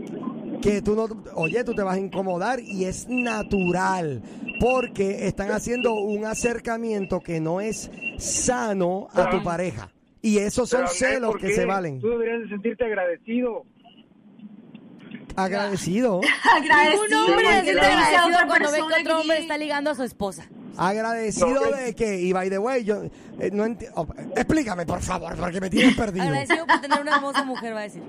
que 0.63 0.81
tú 0.81 0.95
no, 0.95 1.07
oye, 1.35 1.63
tú 1.65 1.73
te 1.75 1.83
vas 1.83 1.95
a 1.95 1.99
incomodar 1.99 2.59
y 2.61 2.85
es 2.85 3.07
natural 3.09 4.21
porque 4.61 5.27
están 5.27 5.51
haciendo 5.51 5.93
un 5.93 6.25
acercamiento 6.25 7.19
que 7.19 7.41
no 7.41 7.59
es 7.59 7.91
sano 8.17 9.09
a 9.13 9.29
tu 9.29 9.43
pareja. 9.43 9.91
Y 10.21 10.37
esos 10.37 10.69
son 10.69 10.87
celos 10.87 11.31
¿por 11.31 11.41
que 11.41 11.53
se 11.53 11.65
valen. 11.65 11.99
Tú 11.99 12.07
deberías 12.07 12.43
de 12.43 12.47
sentirte 12.47 12.85
agradecido. 12.85 13.65
Agradecido. 15.35 16.21
Agradecido. 16.55 17.03
Un 17.03 17.13
hombre 17.31 17.45
se 17.47 17.63
siente 17.63 17.81
agradecido 17.81 18.37
cuando 18.47 18.71
ve 18.71 18.77
que 18.77 19.01
otro 19.01 19.19
hombre 19.19 19.37
está 19.39 19.57
ligando 19.57 19.89
a 19.91 19.95
su 19.95 20.03
esposa. 20.03 20.47
Agradecido 20.77 21.49
No, 21.53 21.77
de 21.77 21.93
que, 21.93 22.21
y 22.21 22.31
by 22.31 22.49
the 22.49 22.57
way, 22.57 22.83
yo 22.83 23.03
eh, 23.39 23.51
no 23.51 23.65
entiendo. 23.65 24.07
explícame, 24.35 24.85
por 24.85 25.01
favor, 25.01 25.35
porque 25.35 25.59
me 25.59 25.69
tienes 25.69 25.95
perdido. 25.97 26.23
Agradecido 26.25 26.65
por 26.65 26.79
tener 26.81 27.01
una 27.01 27.15
hermosa 27.15 27.43
mujer, 27.43 27.75
va 27.75 27.79
a 27.79 27.83
decir. 27.83 28.01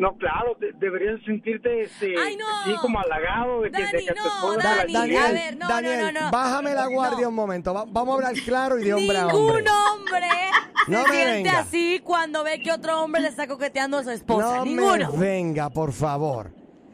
No, 0.00 0.16
claro, 0.16 0.56
de- 0.58 0.72
deberías 0.80 1.20
sentirte 1.24 1.82
este, 1.82 2.14
Ay, 2.18 2.36
no. 2.36 2.44
así 2.62 2.74
como 2.80 2.98
halagado 3.00 3.60
de 3.62 3.70
que, 3.70 3.76
de 3.78 3.84
Dani, 3.84 4.04
que 4.04 4.10
a 4.10 4.14
tu 4.14 4.20
no, 4.22 4.26
esposa 4.28 4.58
te 4.86 4.92
Dani, 4.92 4.92
la 4.92 5.02
a 5.02 5.06
llegue. 5.06 5.32
ver, 5.34 5.56
no, 5.58 5.68
Daniel, 5.68 6.00
no, 6.00 6.12
no, 6.12 6.20
no. 6.22 6.30
bájame 6.30 6.74
la 6.74 6.86
guardia 6.86 7.22
No. 7.22 7.28
un 7.28 7.34
momento. 7.34 7.74
Va- 7.74 7.84
vamos 7.86 8.08
a 8.10 8.14
hablar 8.28 8.42
claro 8.44 8.78
y 8.78 8.84
de 8.84 8.94
hombre 8.94 9.18
a 9.18 9.26
Ningún 9.26 9.40
hombre. 9.50 9.64
hombre 9.92 10.26
No 10.88 11.02
se 11.04 11.10
siente 11.12 11.32
venga. 11.34 11.58
así 11.58 12.00
cuando 12.02 12.42
ve 12.44 12.60
que 12.62 12.72
otro 12.72 13.02
hombre 13.02 13.20
le 13.22 13.28
está 13.28 13.46
coqueteando 13.46 13.98
a 13.98 14.04
su 14.04 14.10
esposa. 14.10 14.56
No 14.56 14.64
Ninguno. 14.64 15.12
me 15.12 15.18
venga, 15.18 15.68
por 15.70 15.92
favor. 15.92 16.50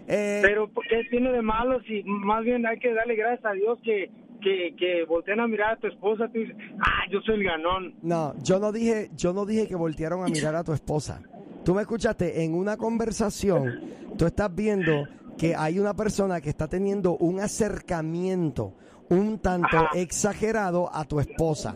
Eh, 0.08 0.40
Pero 0.42 0.68
¿qué 0.88 1.02
tiene 1.10 1.30
de 1.32 1.42
malo 1.42 1.80
si 1.82 2.02
más 2.04 2.42
bien 2.44 2.66
hay 2.66 2.78
que 2.78 2.92
darle 2.92 3.16
gracias 3.16 3.44
a 3.44 3.52
Dios 3.52 3.78
que, 3.84 4.10
que, 4.40 4.74
que 4.78 5.04
volteen 5.04 5.40
a 5.40 5.46
mirar 5.48 5.74
a 5.74 5.76
tu 5.76 5.86
esposa? 5.86 6.26
Tú 6.32 6.38
dices, 6.40 6.56
ah, 6.80 7.02
yo 7.10 7.20
soy 7.22 7.36
el 7.36 7.44
ganón. 7.44 7.94
no, 8.02 8.34
yo 8.42 8.58
no 8.58 8.70
dije, 8.72 9.10
yo 9.16 9.32
no 9.32 9.46
dije 9.46 9.66
que 9.66 9.74
voltearon 9.76 10.22
a 10.24 10.28
mirar 10.28 10.54
a 10.56 10.62
tu 10.64 10.72
esposa. 10.72 11.20
Tú 11.66 11.74
me 11.74 11.80
escuchaste 11.82 12.44
en 12.44 12.54
una 12.54 12.76
conversación, 12.76 13.80
tú 14.16 14.24
estás 14.24 14.54
viendo 14.54 15.08
que 15.36 15.56
hay 15.56 15.80
una 15.80 15.94
persona 15.94 16.40
que 16.40 16.48
está 16.48 16.68
teniendo 16.68 17.16
un 17.16 17.40
acercamiento 17.40 18.72
un 19.08 19.40
tanto 19.40 19.76
Ajá. 19.76 19.90
exagerado 19.94 20.88
a 20.94 21.04
tu 21.04 21.18
esposa. 21.18 21.74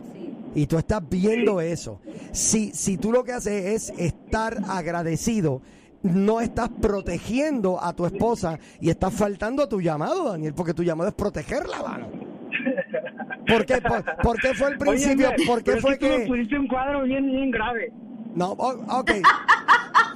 Y 0.55 0.66
tú 0.66 0.79
estás 0.79 1.03
viendo 1.11 1.61
eso. 1.61 2.00
Si, 2.31 2.70
si 2.70 2.98
tú 2.98 3.11
lo 3.11 3.24
que 3.24 3.33
haces 3.33 3.90
es 3.90 3.98
estar 3.98 4.59
agradecido, 4.68 5.61
no 6.05 6.40
estás 6.40 6.68
protegiendo 6.68 7.83
a 7.83 7.92
tu 7.92 8.07
esposa 8.07 8.61
y 8.81 8.90
estás 8.90 9.12
faltando 9.12 9.64
a 9.64 9.68
tu 9.68 9.81
llamado, 9.81 10.31
Daniel, 10.31 10.55
porque 10.55 10.72
tu 10.72 10.85
llamado 10.85 11.09
es 11.09 11.16
protegerla, 11.16 11.83
mano. 11.83 12.07
¿Por 13.44 13.66
qué, 13.66 13.81
por, 13.81 14.05
por 14.22 14.40
qué 14.40 14.55
fue 14.55 14.70
el 14.70 14.79
principio? 14.79 15.31
Oye, 15.31 15.46
¿Por 15.48 15.64
qué 15.64 15.72
es 15.72 15.81
fue 15.81 15.98
que 15.98 16.09
tú 16.09 16.16
que.? 16.20 16.26
pusiste 16.29 16.57
un 16.57 16.68
cuadro 16.68 17.03
bien, 17.03 17.26
bien 17.26 17.50
grave. 17.50 17.92
No, 18.35 18.53
o- 18.53 18.99
ok. 19.01 19.11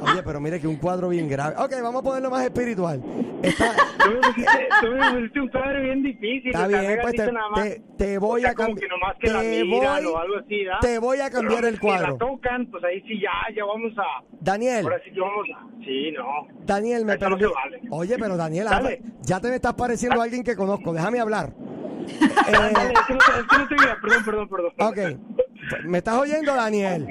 Oye, 0.01 0.23
pero 0.25 0.41
mire 0.41 0.61
que 0.61 0.67
un 0.67 0.77
cuadro 0.77 1.09
bien 1.09 1.29
grave. 1.29 1.55
Ok, 1.59 1.73
vamos 1.83 2.01
a 2.01 2.05
ponerlo 2.05 2.31
más 2.31 2.45
espiritual. 2.45 3.03
Está, 3.43 3.75
Tú 4.03 4.11
me 4.11 4.17
pusiste, 4.19 4.69
tú 4.81 4.87
me 4.93 5.11
pusiste 5.13 5.41
un 5.41 5.49
cuadro 5.49 5.83
bien 5.83 6.03
difícil. 6.03 6.47
está 6.49 6.67
bien, 6.67 6.99
pues 7.03 7.15
te, 7.15 7.23
dicho 7.23 7.33
nada 7.33 7.49
más. 7.51 7.63
te- 7.65 7.83
te 7.99 8.19
voy 8.19 8.41
O 8.41 8.43
sea, 8.43 8.51
a 8.51 8.55
cambiar. 8.55 8.89
¿verdad? 8.89 10.81
te 10.81 10.99
voy 10.99 11.21
a 11.21 11.31
cambiar 11.31 11.57
Pero 11.61 11.69
el 11.69 11.75
Si 11.75 11.81
cuadro. 11.81 12.09
la 12.13 12.19
tocan, 12.19 12.67
pues 12.71 12.85
ahí 12.85 13.01
sí 13.03 13.21
ya, 13.21 13.31
ya 13.55 13.65
vamos 13.65 13.93
a... 13.99 14.25
Daniel, 14.41 14.85
Ahora 14.85 15.01
sí 15.05 15.11
que 15.13 15.21
vamos 15.21 15.47
a... 15.57 15.85
Sí, 15.85 16.13
no. 16.13 16.25
Daniel, 16.65 17.05
me 17.05 17.17
no 17.17 17.39
se 17.39 17.47
vale. 17.47 17.81
Oye, 17.91 18.17
pero 18.19 18.37
Daniel, 18.37 18.67
Dale. 18.71 19.03
ya 19.23 19.41
te 19.41 19.49
me 19.49 19.57
estás 19.57 19.75
pareciendo 19.75 20.21
a 20.21 20.25
alguien 20.25 20.43
que 20.43 20.57
conozco. 20.57 20.93
Déjame 20.93 21.21
hablar. 21.21 21.53
Eh, 22.07 22.53
es 22.53 23.07
que 23.07 23.15
no, 23.15 23.19
te- 23.19 23.41
es 23.41 23.47
que 23.49 23.59
no 23.59 23.69
te. 23.69 23.77
Perdón, 23.77 24.25
perdón, 24.27 24.49
perdón. 24.49 24.73
ok. 24.79 25.44
¿Me 25.85 25.99
estás 25.99 26.19
oyendo, 26.19 26.55
Daniel? 26.55 27.07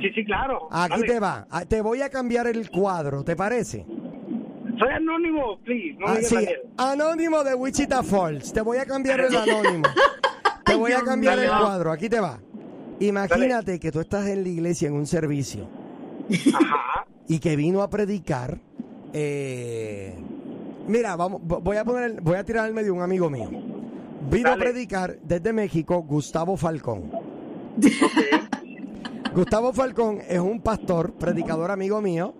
Sí, 0.00 0.10
sí, 0.14 0.24
claro. 0.24 0.68
Aquí 0.70 1.00
Dale. 1.00 1.06
te 1.06 1.20
va. 1.20 1.46
Ah, 1.50 1.64
Te 1.64 1.80
voy 1.80 2.02
a 2.02 2.10
cambiar 2.10 2.46
el 2.46 2.70
cuadro, 2.70 3.24
¿te 3.24 3.36
parece? 3.36 3.84
Soy 4.78 4.88
anónimo, 4.92 5.58
please. 5.64 5.96
No 5.98 6.06
Ah, 6.08 6.16
sí, 6.20 6.34
Daniel. 6.34 6.56
anónimo 6.76 7.44
de 7.44 7.54
Wichita 7.54 8.02
Falls. 8.02 8.52
Te 8.52 8.60
voy 8.60 8.78
a 8.78 8.84
cambiar 8.86 9.20
el 9.20 9.36
anónimo. 9.36 9.84
Te 10.64 10.74
voy 10.74 10.92
a 10.92 11.02
cambiar 11.02 11.38
el 11.38 11.48
cuadro. 11.48 11.92
Aquí 11.92 12.08
te 12.08 12.18
va. 12.20 12.40
Imagínate 13.00 13.78
que 13.78 13.92
tú 13.92 14.00
estás 14.00 14.26
en 14.28 14.42
la 14.42 14.48
iglesia 14.48 14.88
en 14.88 14.94
un 14.94 15.06
servicio 15.06 15.68
Ajá. 16.54 17.04
y 17.28 17.38
que 17.38 17.54
vino 17.56 17.82
a 17.82 17.90
predicar. 17.90 18.58
eh, 19.12 20.14
mira, 20.88 21.16
vamos, 21.16 21.42
vo- 21.42 21.60
voy 21.62 21.76
a 21.76 21.84
poner, 21.84 22.20
voy 22.20 22.36
a 22.36 22.44
tirar 22.44 22.64
al 22.64 22.74
medio 22.74 22.94
un 22.94 23.02
amigo 23.02 23.28
mío. 23.30 23.50
Vino 24.30 24.50
a 24.52 24.56
predicar 24.56 25.16
desde 25.22 25.52
México 25.52 26.02
Gustavo 26.02 26.56
Falcón. 26.56 27.10
Gustavo 29.34 29.72
Falcón 29.72 30.20
es 30.28 30.38
un 30.38 30.60
pastor, 30.60 31.12
predicador 31.14 31.70
amigo 31.70 32.00
mío, 32.00 32.34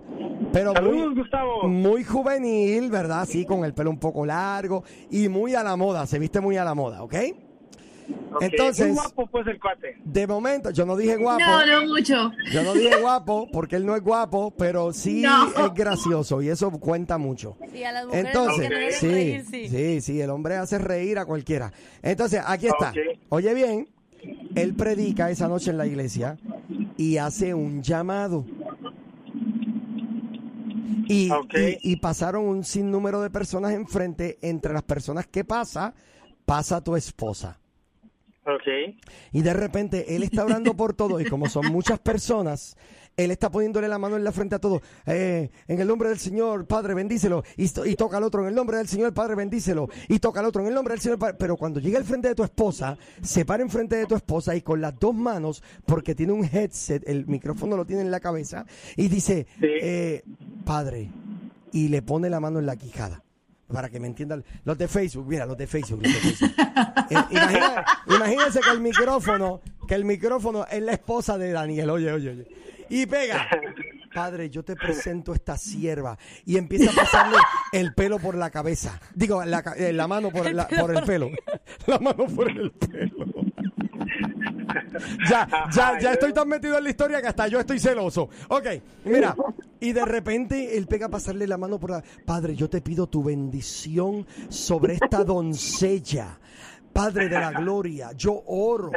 pero 0.52 0.72
Saludos, 0.72 1.06
muy, 1.06 1.14
Gustavo. 1.16 1.68
muy 1.68 2.04
juvenil, 2.04 2.90
¿verdad? 2.90 3.22
Así, 3.22 3.44
con 3.44 3.64
el 3.64 3.74
pelo 3.74 3.90
un 3.90 3.98
poco 3.98 4.24
largo 4.24 4.84
y 5.10 5.28
muy 5.28 5.54
a 5.54 5.62
la 5.64 5.76
moda, 5.76 6.06
se 6.06 6.18
viste 6.20 6.40
muy 6.40 6.56
a 6.56 6.64
la 6.64 6.74
moda, 6.74 7.02
¿ok? 7.02 7.14
Entonces- 8.42 8.92
guapo, 8.94 9.26
pues, 9.28 9.46
el 9.46 9.58
cuate. 9.58 9.96
De 10.04 10.26
momento, 10.26 10.70
yo 10.70 10.84
no 10.84 10.94
dije 10.94 11.16
guapo, 11.16 11.40
No, 11.40 11.66
no 11.80 11.86
mucho. 11.88 12.30
yo 12.52 12.62
no 12.62 12.74
dije 12.74 13.00
guapo 13.00 13.48
porque 13.50 13.76
él 13.76 13.86
no 13.86 13.96
es 13.96 14.02
guapo, 14.02 14.52
pero 14.56 14.92
sí 14.92 15.22
No. 15.22 15.46
es 15.48 15.74
gracioso 15.74 16.42
y 16.42 16.48
eso 16.50 16.70
cuenta 16.72 17.16
mucho. 17.18 17.56
Sí, 17.72 17.82
a 17.82 17.92
las 17.92 18.04
mujeres 18.06 18.26
Entonces, 18.26 18.68
deben 18.68 18.92
sí, 18.92 19.08
reír, 19.08 19.44
sí. 19.50 19.68
sí, 19.68 20.00
sí, 20.02 20.20
el 20.20 20.30
hombre 20.30 20.56
hace 20.56 20.78
reír 20.78 21.18
a 21.18 21.24
cualquiera. 21.24 21.72
Entonces, 22.02 22.42
aquí 22.46 22.66
está. 22.66 22.92
Oye 23.30 23.54
bien, 23.54 23.88
él 24.54 24.74
predica 24.74 25.30
esa 25.30 25.48
noche 25.48 25.70
en 25.70 25.78
la 25.78 25.86
iglesia 25.86 26.36
y 26.96 27.16
hace 27.16 27.54
un 27.54 27.82
llamado. 27.82 28.44
Y, 31.06 31.30
y 31.82 31.96
pasaron 31.96 32.46
un 32.46 32.64
sinnúmero 32.64 33.20
de 33.20 33.30
personas 33.30 33.72
enfrente. 33.72 34.38
Entre 34.40 34.72
las 34.72 34.82
personas 34.82 35.26
que 35.26 35.44
pasa, 35.44 35.94
pasa 36.46 36.82
tu 36.82 36.96
esposa. 36.96 37.58
Ok. 38.46 38.96
Y 39.32 39.42
de 39.42 39.52
repente 39.54 40.14
él 40.16 40.22
está 40.22 40.44
orando 40.44 40.74
por 40.76 40.94
todo 40.94 41.20
y 41.20 41.24
como 41.24 41.48
son 41.48 41.66
muchas 41.72 41.98
personas, 41.98 42.76
él 43.16 43.30
está 43.30 43.48
poniéndole 43.50 43.86
la 43.88 43.96
mano 43.98 44.16
en 44.16 44.24
la 44.24 44.32
frente 44.32 44.56
a 44.56 44.58
todos. 44.58 44.82
Eh, 45.06 45.48
en 45.68 45.80
el 45.80 45.86
nombre 45.86 46.08
del 46.08 46.18
Señor, 46.18 46.66
Padre, 46.66 46.94
bendícelo. 46.94 47.42
Y, 47.56 47.68
to- 47.68 47.86
y 47.86 47.94
toca 47.94 48.16
al 48.16 48.24
otro, 48.24 48.42
en 48.42 48.48
el 48.48 48.54
nombre 48.54 48.76
del 48.76 48.88
Señor, 48.88 49.14
Padre, 49.14 49.34
bendícelo. 49.36 49.88
Y 50.08 50.18
toca 50.18 50.40
al 50.40 50.46
otro, 50.46 50.62
en 50.62 50.68
el 50.68 50.74
nombre 50.74 50.92
del 50.94 51.00
Señor, 51.00 51.18
Padre. 51.18 51.36
Pero 51.38 51.56
cuando 51.56 51.78
llega 51.80 51.96
al 51.98 52.04
frente 52.04 52.28
de 52.28 52.34
tu 52.34 52.42
esposa, 52.42 52.98
se 53.22 53.44
para 53.44 53.62
enfrente 53.62 53.96
de 53.96 54.06
tu 54.06 54.16
esposa 54.16 54.54
y 54.56 54.62
con 54.62 54.80
las 54.80 54.98
dos 54.98 55.14
manos, 55.14 55.62
porque 55.86 56.14
tiene 56.14 56.32
un 56.32 56.44
headset, 56.44 57.08
el 57.08 57.26
micrófono 57.26 57.76
lo 57.76 57.86
tiene 57.86 58.02
en 58.02 58.10
la 58.10 58.20
cabeza, 58.20 58.66
y 58.96 59.08
dice, 59.08 59.46
Sí. 59.60 59.66
eh, 59.80 60.22
Padre, 60.64 61.08
y 61.72 61.88
le 61.88 62.02
pone 62.02 62.28
la 62.28 62.40
mano 62.40 62.58
en 62.58 62.66
la 62.66 62.76
quijada. 62.76 63.22
Para 63.72 63.88
que 63.88 63.98
me 63.98 64.06
entiendan. 64.06 64.44
Los 64.64 64.76
de 64.78 64.88
Facebook, 64.88 65.26
mira, 65.26 65.46
los 65.46 65.56
de 65.56 65.66
Facebook. 65.66 66.02
Los 66.02 66.12
de 66.12 66.20
Facebook. 66.20 66.50
Eh, 67.10 67.16
imagina- 67.30 67.84
imagínense 68.08 68.60
que 68.60 68.70
el 68.70 68.80
micrófono, 68.80 69.60
que 69.88 69.94
el 69.94 70.04
micrófono 70.04 70.66
es 70.70 70.82
la 70.82 70.92
esposa 70.92 71.36
de 71.38 71.50
Daniel. 71.52 71.90
Oye, 71.90 72.12
oye, 72.12 72.30
oye. 72.30 72.48
Y 72.88 73.06
pega. 73.06 73.46
Padre, 74.14 74.48
yo 74.48 74.62
te 74.62 74.76
presento 74.76 75.34
esta 75.34 75.56
sierva. 75.56 76.16
Y 76.44 76.56
empieza 76.56 76.90
a 76.92 76.94
pasarle 76.94 77.38
el 77.72 77.94
pelo 77.94 78.18
por 78.18 78.36
la 78.36 78.50
cabeza. 78.50 79.00
Digo, 79.14 79.44
la, 79.44 79.64
eh, 79.76 79.92
la 79.92 80.06
mano 80.06 80.30
por, 80.30 80.52
la- 80.52 80.68
por 80.68 80.94
el 80.96 81.02
pelo. 81.04 81.30
La 81.86 81.98
mano 81.98 82.26
por 82.26 82.48
el 82.50 82.70
pelo. 82.70 83.26
Ya, 85.28 85.48
ya, 85.74 85.98
ya 85.98 86.12
estoy 86.12 86.32
tan 86.32 86.48
metido 86.48 86.78
en 86.78 86.84
la 86.84 86.90
historia 86.90 87.20
que 87.20 87.28
hasta 87.28 87.48
yo 87.48 87.58
estoy 87.60 87.78
celoso. 87.78 88.28
Ok, 88.48 88.66
mira, 89.04 89.34
y 89.84 89.92
de 89.92 90.06
repente 90.06 90.78
él 90.78 90.86
pega 90.86 91.06
a 91.06 91.10
pasarle 91.10 91.46
la 91.46 91.58
mano 91.58 91.78
por 91.78 91.90
la... 91.90 92.02
Padre, 92.24 92.56
yo 92.56 92.70
te 92.70 92.80
pido 92.80 93.06
tu 93.06 93.22
bendición 93.22 94.26
sobre 94.48 94.94
esta 94.94 95.24
doncella. 95.24 96.38
Padre 96.94 97.28
de 97.28 97.38
la 97.38 97.50
gloria, 97.60 98.12
yo 98.16 98.42
oro 98.46 98.92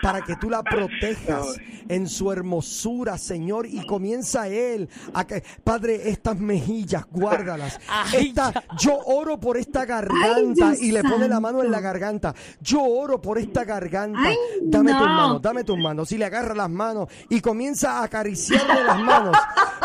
para 0.00 0.22
que 0.22 0.36
tú 0.36 0.48
la 0.48 0.62
protejas 0.62 1.56
en 1.88 2.08
su 2.08 2.30
hermosura, 2.30 3.18
Señor, 3.18 3.66
y 3.66 3.84
comienza 3.84 4.48
él 4.48 4.88
a 5.12 5.26
que, 5.26 5.42
Padre, 5.64 6.08
estas 6.08 6.38
mejillas, 6.38 7.04
guárdalas. 7.10 7.80
Esta, 8.14 8.64
yo 8.78 8.96
oro 9.06 9.38
por 9.40 9.56
esta 9.56 9.84
garganta 9.84 10.74
y 10.78 10.92
le 10.92 11.02
pone 11.02 11.26
la 11.28 11.40
mano 11.40 11.62
en 11.62 11.70
la 11.70 11.80
garganta. 11.80 12.34
Yo 12.60 12.82
oro 12.82 13.20
por 13.20 13.38
esta 13.38 13.64
garganta. 13.64 14.20
Ay, 14.22 14.36
dame 14.62 14.92
tus 14.92 15.00
no. 15.00 15.14
manos, 15.14 15.42
dame 15.42 15.64
tus 15.64 15.78
manos. 15.78 16.12
Y 16.12 16.18
le 16.18 16.26
agarra 16.26 16.54
las 16.54 16.70
manos 16.70 17.08
y 17.28 17.40
comienza 17.40 17.98
a 17.98 18.04
acariciarle 18.04 18.84
las 18.84 19.00
manos. 19.00 19.36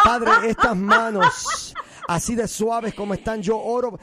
Padre, 0.03 0.49
estas 0.49 0.75
manos, 0.75 1.73
así 2.07 2.35
de 2.35 2.47
suaves 2.47 2.93
como 2.93 3.15
están, 3.15 3.41
yo 3.41 3.57
oro. 3.57 3.97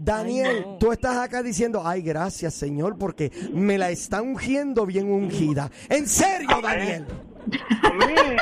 Daniel, 0.00 0.46
Ay, 0.58 0.60
no. 0.64 0.78
tú 0.78 0.92
estás 0.92 1.16
acá 1.16 1.42
diciendo, 1.42 1.82
ay, 1.84 2.02
gracias 2.02 2.54
Señor, 2.54 2.96
porque 2.96 3.32
me 3.52 3.76
la 3.78 3.90
está 3.90 4.22
ungiendo 4.22 4.86
bien 4.86 5.10
ungida. 5.10 5.70
En 5.88 6.06
serio, 6.06 6.60
Daniel. 6.62 7.04
Amén. 7.82 8.36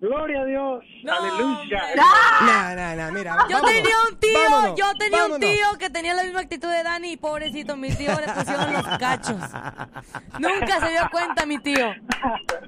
Gloria 0.00 0.40
a 0.40 0.44
Dios. 0.44 0.84
No, 1.04 1.12
Aleluya. 1.12 1.82
No, 1.96 2.74
no, 2.74 2.96
no, 3.06 3.12
mira. 3.12 3.36
Yo 3.48 3.54
vámonos, 3.56 3.70
tenía 3.72 3.96
un 4.10 4.18
tío, 4.18 4.38
vámonos, 4.50 4.78
yo 4.78 4.94
tenía 4.98 5.18
vámonos. 5.22 5.48
un 5.48 5.54
tío 5.56 5.78
que 5.78 5.90
tenía 5.90 6.14
la 6.14 6.24
misma 6.24 6.40
actitud 6.40 6.68
de 6.68 6.82
Dani 6.82 7.12
y 7.12 7.16
pobrecito, 7.16 7.76
mi 7.76 7.90
tío 7.90 8.10
le 8.20 8.32
pusieron 8.32 8.72
los 8.72 8.98
cachos. 8.98 9.36
Nunca 10.40 10.80
se 10.80 10.90
dio 10.90 11.02
cuenta 11.12 11.46
mi 11.46 11.58
tío. 11.60 11.86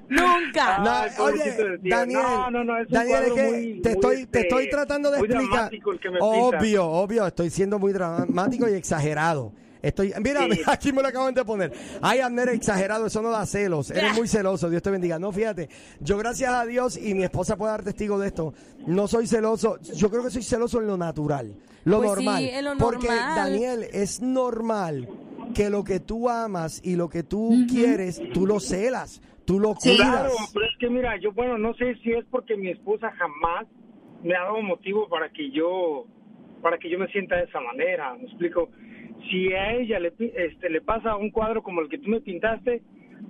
Nunca. 0.09 0.79
No, 0.79 1.17
pobrecito 1.17 1.63
oye. 1.65 1.79
Daniel, 1.89 2.23
No, 2.23 2.51
no, 2.51 2.65
no, 2.65 2.79
es 2.79 2.87
un 2.87 2.93
Daniel, 2.93 3.25
es 3.27 3.33
que 3.33 3.43
muy- 3.43 3.81
te, 3.83 3.89
muy, 3.89 3.95
estoy, 3.95 4.17
te 4.17 4.23
este, 4.23 4.41
estoy 4.41 4.71
tratando 4.71 5.11
de 5.11 5.19
explicar. 5.21 5.71
obvio, 6.21 6.87
obvio, 6.87 7.27
estoy 7.27 7.51
siendo 7.51 7.79
muy 7.79 7.93
dramático 7.93 8.69
y 8.69 8.73
exagerado. 8.75 9.53
Estoy, 9.83 10.15
mira, 10.23 10.41
Sí. 10.45 10.49
mira, 10.51 10.63
aquí 10.73 10.93
me 10.93 11.03
lo 11.03 11.09
acaban 11.09 11.35
de 11.35 11.45
poner. 11.45 11.71
Ay, 12.01 12.21
Abner, 12.21 12.49
exagerado, 12.49 13.05
eso 13.07 13.21
no 13.21 13.31
da 13.31 13.45
celos. 13.45 13.91
Eres 13.91 14.15
muy 14.15 14.27
celoso, 14.27 14.71
Dios 14.71 14.83
te 14.83 14.91
bendiga. 14.91 15.19
No, 15.19 15.31
fíjate, 15.31 15.69
yo 16.01 16.17
gracias 16.17 16.51
a 16.55 16.65
Dios 16.65 16.97
y 16.97 17.15
mi 17.15 17.23
esposa 17.25 17.57
puede 17.57 17.73
dar 17.73 17.83
testigo 17.85 18.19
de 18.19 18.29
esto, 18.29 18.55
no 18.87 19.07
soy 19.09 19.27
celoso. 19.27 19.79
Yo 19.95 20.11
creo 20.11 20.25
que 20.25 20.31
soy 20.31 20.43
celoso 20.43 20.81
en 20.81 20.87
lo 20.87 20.97
natural, 20.97 21.55
lo 21.85 21.99
Pues 21.99 22.11
sí, 22.11 22.15
normal. 22.25 22.45
en 22.45 22.65
lo 22.65 22.79
porque, 22.79 23.09
normal. 23.09 23.37
Daniel, 23.37 23.87
es 23.93 24.23
normal 24.23 25.07
que 25.55 25.69
lo 25.69 25.85
que 25.85 26.01
tú 26.01 26.31
amas 26.31 26.81
y 26.83 26.97
lo 26.97 27.11
que 27.11 27.23
tú 27.23 27.55
quieres, 27.69 28.23
tú 28.33 28.47
lo 28.47 28.61
celas, 28.61 29.21
tú 29.45 29.61
lo 29.61 29.75
Sí. 29.75 29.91
cuidas. 29.91 29.97
Claro, 30.11 30.35
pero 30.53 30.67
es 30.67 30.77
que 30.79 30.89
mira, 30.91 31.17
yo, 31.19 31.33
bueno, 31.33 31.59
no 31.59 31.75
sé 31.75 31.95
si 31.97 32.13
es 32.13 32.25
porque 32.31 32.57
mi 32.57 32.71
esposa 32.71 33.11
jamás 33.13 33.67
me 34.23 34.35
ha 34.35 34.41
dado 34.45 34.63
motivo 34.63 35.09
para 35.09 35.29
que 35.31 35.51
yo, 35.51 36.07
para 36.63 36.79
que 36.79 36.89
yo 36.89 36.99
me 36.99 37.09
sienta 37.09 37.37
de 37.37 37.45
esa 37.45 37.61
manera, 37.61 38.15
¿me 38.15 38.25
explico? 38.25 38.71
Si 39.31 39.53
a 39.53 39.73
ella 39.75 39.99
le, 39.99 40.13
este, 40.19 40.71
le 40.71 40.81
pasa 40.81 41.17
un 41.17 41.31
cuadro 41.31 41.63
como 41.63 41.81
el 41.81 41.89
que 41.89 41.99
tú 41.99 42.09
me 42.09 42.21
pintaste, 42.21 42.83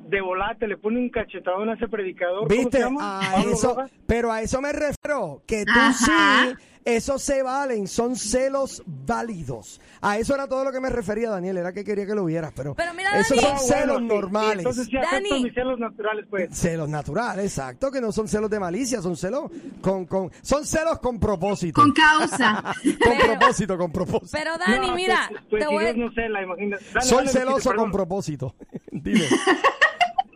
de 0.09 0.21
volate 0.21 0.67
le 0.69 0.77
pone 0.77 0.99
un 0.99 1.09
cachetadón 1.09 1.69
a 1.71 1.75
ese 1.75 1.89
predicador, 1.89 2.43
¿cómo 2.49 2.53
se 2.55 2.57
¿Viste? 2.59 2.79
llama? 2.81 3.29
A 3.29 3.33
Pablo 3.33 3.51
eso, 3.53 3.69
Rojas. 3.71 3.91
pero 4.07 4.31
a 4.33 4.43
eso 4.43 4.61
me 4.61 4.73
refiero, 4.73 5.43
que 5.47 5.65
tú 5.65 5.71
Ajá. 5.81 5.93
sí, 5.93 6.65
esos 6.85 7.23
se 7.23 7.43
valen, 7.43 7.89
son 7.89 8.15
celos 8.17 8.83
válidos. 8.87 9.81
A 10.03 10.19
eso 10.19 10.35
era 10.35 10.47
todo 10.47 10.65
lo 10.65 10.71
que 10.73 10.81
me 10.81 10.91
refería, 10.91 11.31
Daniel, 11.31 11.57
era 11.57 11.73
que 11.73 11.83
quería 11.83 12.05
que 12.07 12.15
lo 12.15 12.27
vieras, 12.27 12.53
pero, 12.55 12.75
Pero 12.75 12.93
mira, 12.93 13.19
esos 13.19 13.37
Dani. 13.41 13.49
son 13.49 13.59
celos 13.59 13.87
bueno, 13.87 13.99
sí, 14.01 14.15
normales. 14.21 14.59
Entonces 14.59 14.87
sí 14.89 14.97
acepto 14.99 15.29
Dani. 15.31 15.45
mis 15.45 15.55
celos 15.55 15.79
naturales, 15.79 16.27
pues. 16.29 16.55
Celos 16.59 16.89
naturales, 16.91 17.45
exacto, 17.47 17.91
que 17.91 18.01
no 18.03 18.13
son 18.13 18.29
celos 18.29 18.51
de 18.51 18.61
malicia, 18.61 19.01
son 19.01 19.17
celos 19.17 19.51
con, 19.81 20.05
con 20.05 20.31
son 20.43 20.67
celos 20.67 20.99
con 20.99 21.19
propósito. 21.19 21.81
Con 21.81 21.93
causa. 21.93 22.63
Con 22.83 22.97
Pero- 23.19 23.39
propósito, 23.39 23.79
con 23.79 23.91
propósito. 23.91 24.31
Pero 24.33 24.59
Dani, 24.59 24.89
No, 24.89 24.95
mira, 24.95 25.27
pues, 25.31 25.41
pues 25.51 25.63
te 25.63 25.69
si 25.69 25.75
voy 25.75 25.85
Dios 25.85 25.97
no 25.97 26.13
sé, 26.13 26.29
la 26.29 26.43
imagínate. 26.43 26.85
Dale, 26.93 27.07
Soy 27.07 27.17
dale, 27.27 27.31
celoso 27.31 27.75
con 27.75 27.91
propósito. 27.91 28.55
Dime. 28.93 29.25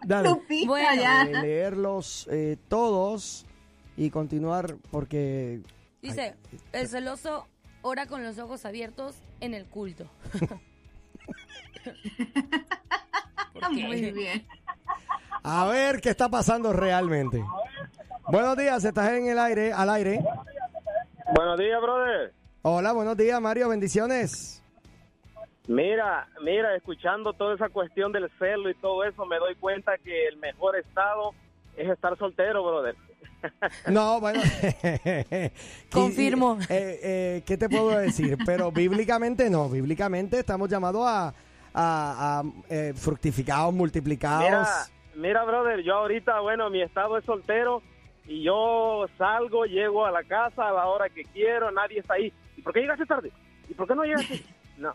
Dale. 0.07 0.31
Bueno. 0.67 1.03
ya. 1.03 1.23
Eh, 1.25 1.43
leerlos 1.43 2.27
eh, 2.31 2.57
todos 2.69 3.45
y 3.97 4.09
continuar 4.11 4.77
porque 4.91 5.61
Dice, 6.01 6.37
el 6.73 6.89
celoso 6.89 7.47
ora 7.83 8.07
con 8.07 8.23
los 8.23 8.39
ojos 8.39 8.65
abiertos 8.65 9.17
en 9.41 9.55
el 9.55 9.67
culto. 9.67 10.07
Muy 13.71 14.13
bien. 14.13 14.47
A 15.43 15.67
ver 15.67 16.01
qué 16.01 16.11
está 16.11 16.29
pasando 16.29 16.73
realmente. 16.73 17.45
Buenos 18.29 18.57
días, 18.57 18.85
estás 18.85 19.11
en 19.13 19.29
el 19.29 19.39
aire, 19.39 19.73
al 19.73 19.91
aire. 19.91 20.21
Buenos 21.35 21.59
días, 21.59 21.81
brother. 21.81 22.33
Hola, 22.63 22.93
buenos 22.93 23.17
días, 23.17 23.41
Mario, 23.41 23.69
bendiciones. 23.69 24.63
Mira, 25.67 26.29
mira, 26.43 26.75
escuchando 26.77 27.33
toda 27.33 27.55
esa 27.55 27.69
cuestión 27.69 28.13
del 28.13 28.31
celo 28.39 28.71
y 28.71 28.75
todo 28.75 29.05
eso, 29.05 29.27
me 29.27 29.39
doy 29.39 29.55
cuenta 29.57 29.99
que 29.99 30.29
el 30.29 30.37
mejor 30.39 30.77
estado 30.77 31.33
es 31.77 31.89
estar 31.89 32.17
soltero, 32.19 32.65
brother. 32.65 32.97
No, 33.89 34.21
bueno. 34.21 34.41
Confirmo. 35.93 36.59
Eh, 36.69 37.01
eh, 37.03 37.43
¿Qué 37.47 37.57
te 37.57 37.69
puedo 37.69 37.91
decir? 37.99 38.37
Pero 38.45 38.71
bíblicamente 38.73 39.49
no, 39.51 39.69
bíblicamente 39.69 40.41
estamos 40.41 40.69
llamados 40.69 41.03
a, 41.07 41.29
a- 41.75 42.41
a, 42.41 42.43
eh, 42.69 42.93
fructificados, 42.97 43.73
multiplicados. 43.73 44.45
Mira, 44.45 44.67
mira, 45.17 45.45
brother, 45.45 45.83
yo 45.83 45.95
ahorita, 45.95 46.41
bueno, 46.41 46.71
mi 46.71 46.83
estado 46.83 47.17
es 47.19 47.25
soltero 47.25 47.83
y 48.27 48.43
yo 48.43 49.07
salgo, 49.17 49.65
llego 49.65 50.05
a 50.05 50.11
la 50.11 50.23
casa 50.25 50.69
a 50.69 50.73
la 50.73 50.87
hora 50.87 51.09
que 51.09 51.25
quiero, 51.25 51.71
nadie 51.71 52.01
está 52.01 52.15
ahí. 52.15 52.33
¿Y 52.57 52.63
por 52.63 52.73
qué 52.73 52.81
llegaste 52.81 53.07
tarde? 53.07 53.33
¿Y 53.69 53.75
por 53.75 53.87
qué 53.89 53.95
no 53.95 54.05
llegaste? 54.05 54.43
No, 54.79 54.95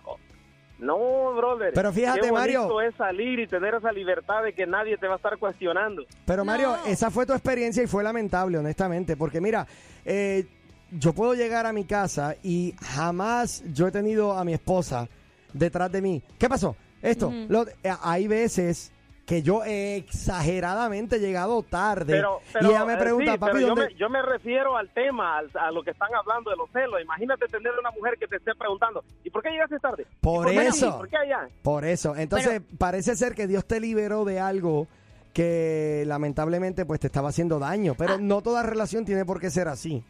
no, 0.84 1.34
brother. 1.36 1.72
Pero 1.74 1.91
fíjate, 1.91 2.22
Qué 2.22 2.32
Mario. 2.32 2.82
es 2.82 2.93
salir 2.96 3.39
y 3.39 3.48
tener 3.48 3.74
esa 3.76 3.91
libertad 3.91 4.43
de 4.43 4.54
que 4.54 4.65
nadie 4.67 4.98
te 4.98 5.08
va 5.08 5.13
a 5.13 5.17
estar 5.17 5.38
cuestionando. 5.38 6.04
Pero 6.26 6.46
Mario, 6.46 6.78
No. 6.78 6.86
esa 6.86 7.10
fue 7.10 7.26
tu 7.26 7.34
experiencia 7.34 7.82
y 7.84 7.88
fue 7.88 8.04
lamentable, 8.04 8.58
honestamente, 8.58 9.17
porque 9.17 9.41
mira, 9.41 9.65
eh, 10.06 10.46
yo 10.91 11.13
puedo 11.13 11.34
llegar 11.34 11.65
a 11.65 11.74
mi 11.74 11.86
casa 11.86 12.36
y 12.43 12.76
jamás 12.82 13.63
yo 13.74 13.88
he 13.88 13.91
tenido 13.91 14.34
a 14.38 14.43
mi 14.46 14.54
esposa 14.54 15.10
detrás 15.52 15.91
de 15.91 16.02
mí. 16.02 16.22
¿Qué 16.38 16.48
pasó? 16.48 16.76
Esto, 17.02 17.34
lo- 17.50 17.67
eh, 17.67 17.93
hay 18.02 18.28
veces 18.30 18.92
que 19.25 19.41
yo 19.41 19.63
he 19.63 19.95
exageradamente 19.95 21.17
llegado 21.19 21.63
tarde 21.63 22.13
Pero, 22.13 22.41
pero, 22.51 22.67
y 22.67 22.71
ella 22.71 22.86
me 22.86 22.93
eh, 22.93 22.97
pregunta, 22.97 23.31
sí, 23.31 23.38
papi, 23.38 23.51
pero 23.53 23.59
yo, 23.62 23.67
¿dónde? 23.67 23.86
me, 23.88 23.95
yo 23.95 24.09
me 24.09 24.21
refiero 24.21 24.75
al 24.75 24.89
tema, 24.89 25.38
al- 25.38 25.49
a 25.57 25.71
lo 25.71 25.81
que 25.81 25.91
están 25.91 26.13
hablando 26.13 26.49
de 26.49 26.57
los 26.57 26.69
celos. 26.71 27.01
Imagínate 27.01 27.47
tener 27.47 27.71
una 27.79 27.91
mujer 27.91 28.17
que 28.19 28.27
te 28.27 28.36
esté 28.36 28.51
preguntando, 28.55 29.03
¿y 29.23 29.29
por 29.29 29.41
qué 29.41 29.51
llegaste 29.51 29.79
tarde? 29.79 30.05
¿Y 30.09 30.15
Por 30.19 30.47
aquí? 30.49 30.57
eso. 30.57 30.97
¿Por 30.97 31.07
qué 31.09 31.17
allá? 31.17 31.47
Por 31.62 31.86
eso. 31.86 32.15
Entonces, 32.17 32.62
parece 32.77 33.15
ser 33.15 33.33
que 33.33 33.47
Dios 33.47 33.65
te 33.65 33.79
liberó 33.79 34.25
de 34.25 34.39
algo 34.41 34.88
que 35.33 36.03
lamentablemente 36.05 36.86
pues 36.86 36.99
te 36.99 37.07
estaba 37.07 37.29
haciendo 37.29 37.59
daño, 37.59 37.93
Ah. 37.93 37.95
pero 37.97 38.17
no 38.19 38.41
toda 38.41 38.62
relación 38.63 39.05
tiene 39.05 39.23
por 39.25 39.39
qué 39.39 39.49
ser 39.49 39.67
así. 39.69 40.03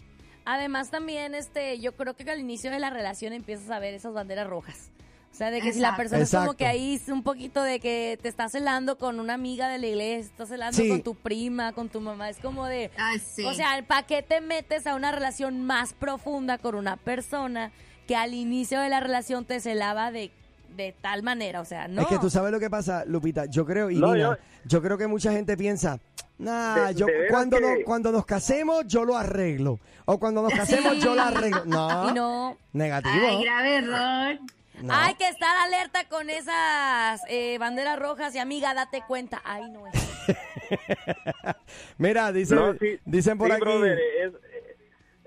Además 0.45 0.89
también, 0.89 1.35
este, 1.35 1.79
yo 1.79 1.93
creo 1.95 2.15
que 2.15 2.29
al 2.29 2.39
inicio 2.39 2.69
de 2.71 2.79
la 2.79 2.89
relación 2.89 3.31
empiezas 3.31 3.69
a 3.69 3.79
ver 3.79 3.93
esas 3.93 4.13
banderas 4.13 4.47
rojas. 4.47 4.91
O 5.33 5.35
sea, 5.35 5.49
de 5.49 5.61
que 5.61 5.73
si 5.73 5.79
la 5.79 5.89
Exacto. 5.89 5.97
persona 6.11 6.21
es 6.23 6.31
como 6.31 6.53
que 6.53 6.67
ahí 6.67 6.93
es 6.93 7.09
un 7.09 7.23
poquito 7.23 7.63
de 7.63 7.79
que 7.79 8.19
te 8.21 8.29
estás 8.29 8.51
celando 8.51 8.99
con 8.99 9.19
una 9.19 9.33
amiga 9.33 9.67
de 9.67 9.79
la 9.79 9.87
iglesia, 9.87 10.29
estás 10.31 10.49
celando 10.49 10.77
Sí. 10.77 10.87
con 10.87 11.01
tu 11.01 11.15
prima, 11.15 11.73
con 11.73 11.89
tu 11.89 11.99
mamá, 12.01 12.29
es 12.29 12.37
como 12.37 12.67
de... 12.67 12.91
Sí. 13.33 13.43
O 13.43 13.53
sea, 13.55 13.83
¿para 13.87 14.03
qué 14.03 14.21
te 14.21 14.41
metes 14.41 14.85
a 14.85 14.93
una 14.95 15.11
relación 15.11 15.61
más 15.65 15.93
profunda 15.93 16.59
con 16.59 16.75
una 16.75 16.97
persona 16.97 17.71
que 18.07 18.15
al 18.15 18.35
inicio 18.35 18.79
de 18.79 18.89
la 18.89 18.99
relación 18.99 19.43
te 19.43 19.59
celaba 19.59 20.11
de, 20.11 20.29
de 20.77 20.93
tal 21.01 21.23
manera? 21.23 21.61
O 21.61 21.65
sea, 21.65 21.87
no. 21.87 22.03
Es 22.03 22.07
que 22.09 22.19
tú 22.19 22.29
sabes 22.29 22.51
lo 22.51 22.59
que 22.59 22.69
pasa, 22.69 23.03
Lupita. 23.05 23.45
Yo 23.47 23.65
creo, 23.65 23.89
y 23.89 23.95
No, 23.95 24.13
Nina, 24.13 24.19
yo... 24.19 24.37
yo- 24.65 24.81
creo 24.83 24.99
que 24.99 25.07
mucha 25.07 25.31
gente 25.31 25.57
piensa, 25.57 25.99
nah, 26.37 26.89
De- 26.89 26.93
yo 26.95 27.07
de 27.07 27.25
cuando, 27.31 27.57
que- 27.57 27.63
nos, 27.63 27.73
cuando 27.85 28.11
nos 28.11 28.23
casemos 28.27 28.83
yo 28.87 29.03
lo 29.03 29.17
arreglo. 29.17 29.79
O 30.05 30.19
cuando 30.19 30.43
nos 30.43 30.53
casemos 30.93 30.99
yo 30.99 31.15
lo 31.15 31.23
arreglo. 31.23 31.65
No, 31.65 32.09
Y 32.11 32.13
no. 32.13 32.57
negativo. 32.71 33.15
Ay, 33.29 33.43
grave 33.43 33.75
error. 33.77 34.39
No. 34.83 34.93
Hay 34.93 35.15
que 35.15 35.29
estar 35.29 35.55
alerta 35.65 36.09
con 36.09 36.29
esas 36.29 37.21
eh, 37.29 37.57
banderas 37.57 37.97
rojas 37.97 38.35
y 38.35 38.39
amiga, 38.39 38.73
date 38.73 39.01
cuenta. 39.07 39.41
Ay, 39.45 39.69
no 39.69 39.87
es. 39.87 39.93
Mira, 41.97 42.31
dice, 42.33 42.55
No, 42.55 42.73
sí, 42.73 42.99
dicen 43.05 43.37
por 43.37 43.47
sí, 43.47 43.53
aquí. 43.53 43.61
brother, 43.61 43.97
es, 43.97 44.33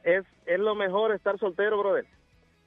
es, 0.05 0.25
es 0.45 0.59
lo 0.59 0.75
mejor 0.75 1.13
estar 1.15 1.39
soltero, 1.39 1.79
brother. 1.79 2.07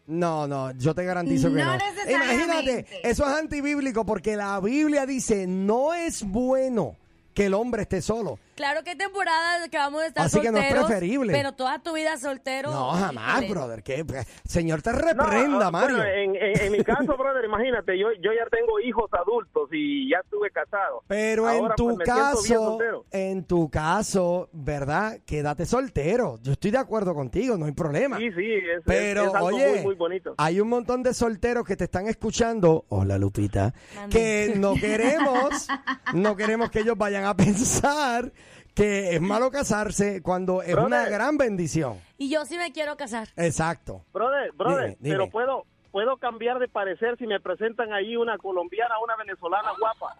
No, 0.07 0.47
no, 0.47 0.71
yo 0.71 0.95
te 0.95 1.05
garantizo 1.05 1.49
que 1.49 1.61
No 1.61 1.77
no. 1.77 1.83
Imagínate, 2.09 2.87
eso 3.03 3.23
es 3.23 3.35
antibíblico 3.35 4.03
porque 4.05 4.35
la 4.35 4.59
Biblia 4.59 5.05
dice, 5.05 5.45
no 5.45 5.93
es 5.93 6.23
bueno 6.23 6.95
que 7.35 7.45
el 7.45 7.53
hombre 7.53 7.83
esté 7.83 8.01
solo. 8.01 8.39
Claro 8.59 8.83
que 8.83 8.89
hay 8.89 8.97
temporadas 8.97 9.69
que 9.69 9.77
vamos 9.77 10.01
a 10.01 10.07
estar 10.07 10.25
Así 10.25 10.41
que 10.41 10.51
no 10.51 10.57
es 10.57 10.65
solteros, 10.65 10.87
preferible. 10.87 11.31
pero 11.31 11.53
toda 11.53 11.79
tu 11.79 11.93
vida 11.93 12.17
soltero. 12.17 12.69
No, 12.71 12.91
jamás, 12.91 13.37
híjole. 13.43 13.47
brother. 13.53 13.83
Que, 13.83 14.03
Señor, 14.43 14.81
te 14.81 14.91
No, 14.91 14.97
reprenda, 14.99 15.67
ah, 15.67 15.71
Mario. 15.71 15.95
bueno, 15.95 16.11
en, 16.11 16.35
en- 16.35 16.59
en 16.63 16.71
mi 16.73 16.83
caso, 16.83 17.05
brother, 17.17 17.45
imagínate, 17.45 17.97
yo, 17.97 18.07
yo 18.21 18.31
ya 18.33 18.45
tengo 18.51 18.77
hijos 18.81 19.09
adultos 19.13 19.69
y 19.71 20.09
ya 20.11 20.17
estuve 20.21 20.51
casado. 20.51 21.03
Pero 21.07 21.49
en 21.49 21.69
tu 21.77 21.95
pues, 21.95 22.05
caso, 22.05 22.77
en 23.11 23.45
tu 23.45 23.69
caso, 23.69 24.49
¿verdad? 24.51 25.19
Quédate 25.25 25.65
soltero. 25.65 26.37
Yo 26.43 26.51
estoy 26.51 26.71
de 26.71 26.79
acuerdo 26.79 27.15
contigo, 27.15 27.57
no 27.57 27.65
hay 27.65 27.71
problema. 27.71 28.17
Sí, 28.17 28.29
sí, 28.33 28.45
es, 28.55 28.81
Pero, 28.85 29.21
es, 29.21 29.27
es 29.29 29.35
algo 29.35 29.47
oye, 29.47 29.71
muy, 29.75 29.83
muy 29.83 29.95
bonito. 29.95 30.35
hay 30.37 30.59
un 30.59 30.67
montón 30.67 31.01
de 31.01 31.13
solteros 31.13 31.63
que 31.65 31.77
te 31.77 31.85
están 31.85 32.07
escuchando. 32.07 32.83
Hola, 32.89 33.17
Lupita. 33.17 33.73
Que 34.09 34.51
no 34.57 34.73
queremos, 34.73 35.65
no 36.13 36.35
queremos 36.35 36.69
que 36.69 36.79
ellos 36.81 36.97
vayan 36.97 37.23
a 37.23 37.37
pensar 37.37 38.33
que 38.75 39.15
es 39.15 39.21
malo 39.21 39.51
casarse 39.51 40.21
cuando 40.21 40.61
es 40.61 40.71
Brother. 40.73 40.85
una 40.85 41.05
gran 41.09 41.37
bendición. 41.37 41.99
Y 42.17 42.29
yo 42.29 42.45
sí 42.45 42.57
me 42.57 42.71
quiero 42.71 42.95
casar. 42.97 43.27
Exacto. 43.35 44.03
Brother, 44.13 44.51
brother, 44.53 44.83
Dime, 44.91 44.97
dime. 44.99 45.15
pero 45.17 45.29
puedo 45.29 45.65
puedo 45.91 46.17
cambiar 46.17 46.59
de 46.59 46.67
parecer 46.67 47.17
si 47.17 47.25
me 47.25 47.39
presentan 47.39 47.91
ahí 47.93 48.15
una 48.15 48.37
colombiana, 48.37 48.93
una 49.03 49.15
venezolana 49.15 49.69
guapa. 49.79 50.15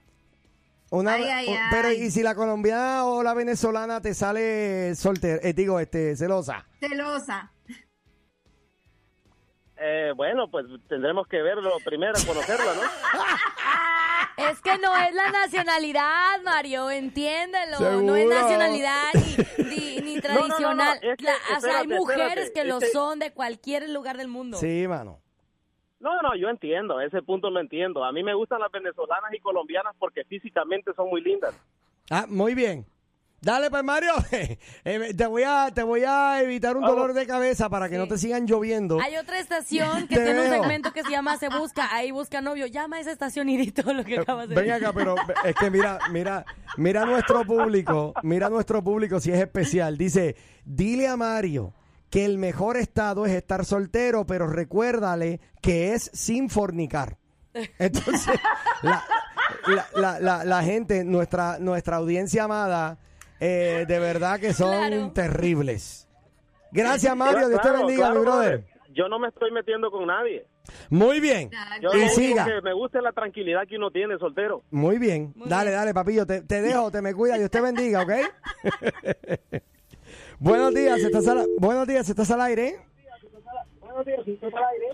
Una, 0.92 1.14
Ay, 1.14 1.24
ay, 1.26 1.48
o- 1.48 1.52
ay. 1.52 1.58
Pero, 1.70 1.92
¿y 1.92 2.10
si 2.10 2.24
la 2.24 2.34
colombiana 2.34 3.06
o 3.06 3.22
la 3.22 3.36
venezolana 3.36 4.02
te 4.02 4.16
sale 4.16 4.96
soltera? 4.96 5.40
Eh, 5.48 5.54
digo, 5.54 5.80
este, 5.80 6.16
celosa. 6.16 6.66
Celosa. 6.80 7.52
Eh, 9.82 10.12
bueno, 10.16 10.50
pues 10.50 10.66
tendremos 10.88 11.26
que 11.28 11.42
verlo 11.42 11.72
primero, 11.86 12.14
conocerla, 12.28 12.74
¿no? 12.76 12.82
Es 14.38 14.62
que 14.62 14.78
no 14.78 14.96
es 14.96 15.14
la 15.14 15.32
nacionalidad, 15.32 16.42
Mario, 16.46 16.90
entiéndelo. 16.90 18.02
No 18.02 18.16
es 18.16 18.28
nacionalidad 18.28 19.04
ni, 19.58 19.66
ni- 19.66 19.98
ni 20.02 20.16
No, 20.22 20.22
no, 20.22 20.48
no, 20.48 20.48
no, 20.48 20.48
tradicional. 20.48 21.00
es 21.02 21.18
que, 21.18 21.24
La- 21.26 21.58
o 21.58 21.60
sea, 21.62 21.80
hay 21.80 21.88
mujeres 21.88 22.46
espérate, 22.46 22.54
que 22.54 22.64
lo 22.64 22.80
que- 22.80 22.86
son 22.88 23.20
de 23.20 23.32
cualquier 23.34 23.90
lugar 23.90 24.16
del 24.18 24.30
mundo. 24.30 24.58
Sí, 24.58 24.88
mano. 24.88 25.20
No, 26.00 26.22
no, 26.22 26.34
yo 26.38 26.48
entiendo, 26.48 27.02
ese 27.02 27.22
punto 27.22 27.50
lo 27.50 27.60
entiendo. 27.60 28.06
A 28.06 28.14
mí 28.14 28.24
me 28.24 28.34
gustan 28.34 28.62
las 28.62 28.72
venezolanas 28.72 29.34
y 29.34 29.40
colombianas 29.40 29.94
porque 30.00 30.24
físicamente 30.24 30.94
son 30.96 31.10
muy 31.10 31.22
lindas. 31.22 31.54
Ah, 32.10 32.26
muy 32.30 32.56
bien. 32.56 32.86
Dale, 33.42 33.70
pues 33.70 33.84
Mario, 33.86 34.12
eh, 34.32 35.14
te 35.16 35.26
voy 35.26 35.44
a 35.46 35.72
te 35.74 35.82
voy 35.84 36.04
a 36.06 36.42
evitar 36.42 36.76
un 36.76 36.84
dolor 36.86 37.14
de 37.14 37.26
cabeza 37.26 37.70
para 37.70 37.88
que 37.90 37.98
no 37.98 38.08
te 38.08 38.18
sigan 38.18 38.46
lloviendo. 38.46 39.00
Hay 39.02 39.16
otra 39.16 39.40
estación 39.40 40.08
que 40.10 40.16
Te 40.18 40.26
tiene 40.26 40.42
un 40.42 40.50
segmento 40.50 40.92
que 40.92 41.04
se 41.04 41.12
llama 41.12 41.38
Se 41.38 41.48
Busca. 41.50 41.88
Ahí 41.96 42.12
busca 42.12 42.42
novio. 42.42 42.66
Llama 42.68 42.98
a 42.98 43.00
esa 43.00 43.12
estación 43.12 43.48
y 43.50 43.56
di 43.58 43.72
todo 43.72 43.94
lo 43.94 44.04
que 44.04 44.20
acabas 44.20 44.50
de 44.50 44.56
Ven 44.56 44.66
decir. 44.68 44.84
acá, 44.84 44.94
pero 44.94 45.16
es 45.46 45.56
que 45.56 45.70
mira, 45.70 46.00
mira, 46.12 46.46
mira 46.78 47.06
nuestro 47.06 47.46
público, 47.46 48.14
mira 48.24 48.50
nuestro 48.50 48.84
público 48.84 49.20
si 49.22 49.32
es 49.32 49.40
especial. 49.40 49.98
Dice, 49.98 50.36
dile 50.66 51.08
a 51.08 51.16
Mario 51.16 51.74
que 52.10 52.26
el 52.26 52.38
mejor 52.40 52.76
estado 52.76 53.26
es 53.26 53.32
estar 53.32 53.64
soltero, 53.66 54.26
pero 54.26 54.48
recuérdale 54.48 55.40
que 55.62 55.94
es 55.94 56.10
sin 56.14 56.50
fornicar. 56.50 57.18
Entonces, 57.80 58.38
la, 58.82 59.04
la, 59.68 59.86
la, 59.96 60.20
la- 60.20 60.44
la 60.44 60.64
gente, 60.64 61.04
nuestra, 61.04 61.58
nuestra 61.60 61.98
audiencia 61.98 62.44
amada, 62.44 62.98
eh, 63.40 63.86
de 63.88 64.00
verdad 64.00 64.40
que 64.40 64.54
son 64.54 64.88
Claro. 64.90 65.12
terribles. 65.14 66.08
Gracias, 66.72 67.16
Mario. 67.16 67.50
Dios 67.50 67.62
te 67.62 67.68
Claro, 67.68 67.86
bendiga, 67.86 68.06
claro, 68.08 68.20
mi 68.20 68.26
brother. 68.26 68.66
Yo 68.94 69.08
no 69.08 69.20
me 69.20 69.28
estoy 69.30 69.52
metiendo 69.52 69.90
con 69.92 70.08
nadie. 70.08 70.46
Muy 70.90 71.20
bien. 71.20 71.50
Yo 71.82 71.90
Y 71.94 71.98
lo 71.98 72.02
único 72.04 72.16
siga. 72.16 72.46
que 72.46 72.62
me 72.62 72.74
gusta 72.74 72.98
es 73.00 73.04
la 73.04 73.12
tranquilidad 73.12 73.66
que 73.68 73.78
uno 73.78 73.90
tiene 73.92 74.18
soltero. 74.18 74.62
Muy 74.72 74.98
bien. 74.98 75.32
Muy 75.36 75.48
dale, 75.50 75.70
bien. 75.70 75.80
dale, 75.80 75.94
papillo. 75.94 76.26
Te, 76.26 76.42
te 76.42 76.62
dejo, 76.62 76.92
te 76.92 77.02
me 77.02 77.14
cuida. 77.14 77.38
Dios 77.38 77.50
te 77.50 77.62
bendiga, 77.62 78.04
¿ok? 78.04 78.12
buenos 80.40 80.74
días, 80.74 81.00
estás 81.00 81.28
al, 81.28 81.48
buenos 81.60 81.88
días, 81.88 82.08
estás 82.10 82.30
al 82.32 82.42
aire. 82.42 82.76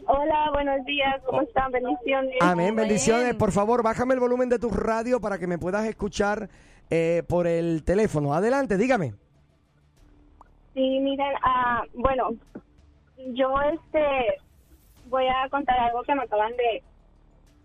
Hola, 0.07 0.49
buenos 0.53 0.85
días, 0.85 1.21
¿cómo 1.25 1.41
están? 1.41 1.71
Bendiciones. 1.71 2.35
Amén, 2.41 2.75
bendiciones. 2.75 3.35
Por 3.35 3.51
favor, 3.51 3.83
bájame 3.83 4.13
el 4.13 4.19
volumen 4.19 4.49
de 4.49 4.59
tu 4.59 4.69
radio 4.69 5.19
para 5.19 5.37
que 5.37 5.47
me 5.47 5.57
puedas 5.57 5.85
escuchar 5.85 6.49
eh, 6.89 7.23
por 7.27 7.47
el 7.47 7.83
teléfono. 7.83 8.33
Adelante, 8.33 8.77
dígame. 8.77 9.13
Sí, 10.73 10.99
miren, 10.99 11.33
ah, 11.43 11.83
bueno, 11.93 12.31
yo 13.33 13.53
este 13.61 14.39
voy 15.07 15.25
a 15.27 15.47
contar 15.49 15.79
algo 15.79 16.03
que 16.03 16.15
me 16.15 16.23
acaban 16.23 16.51
de, 16.57 16.83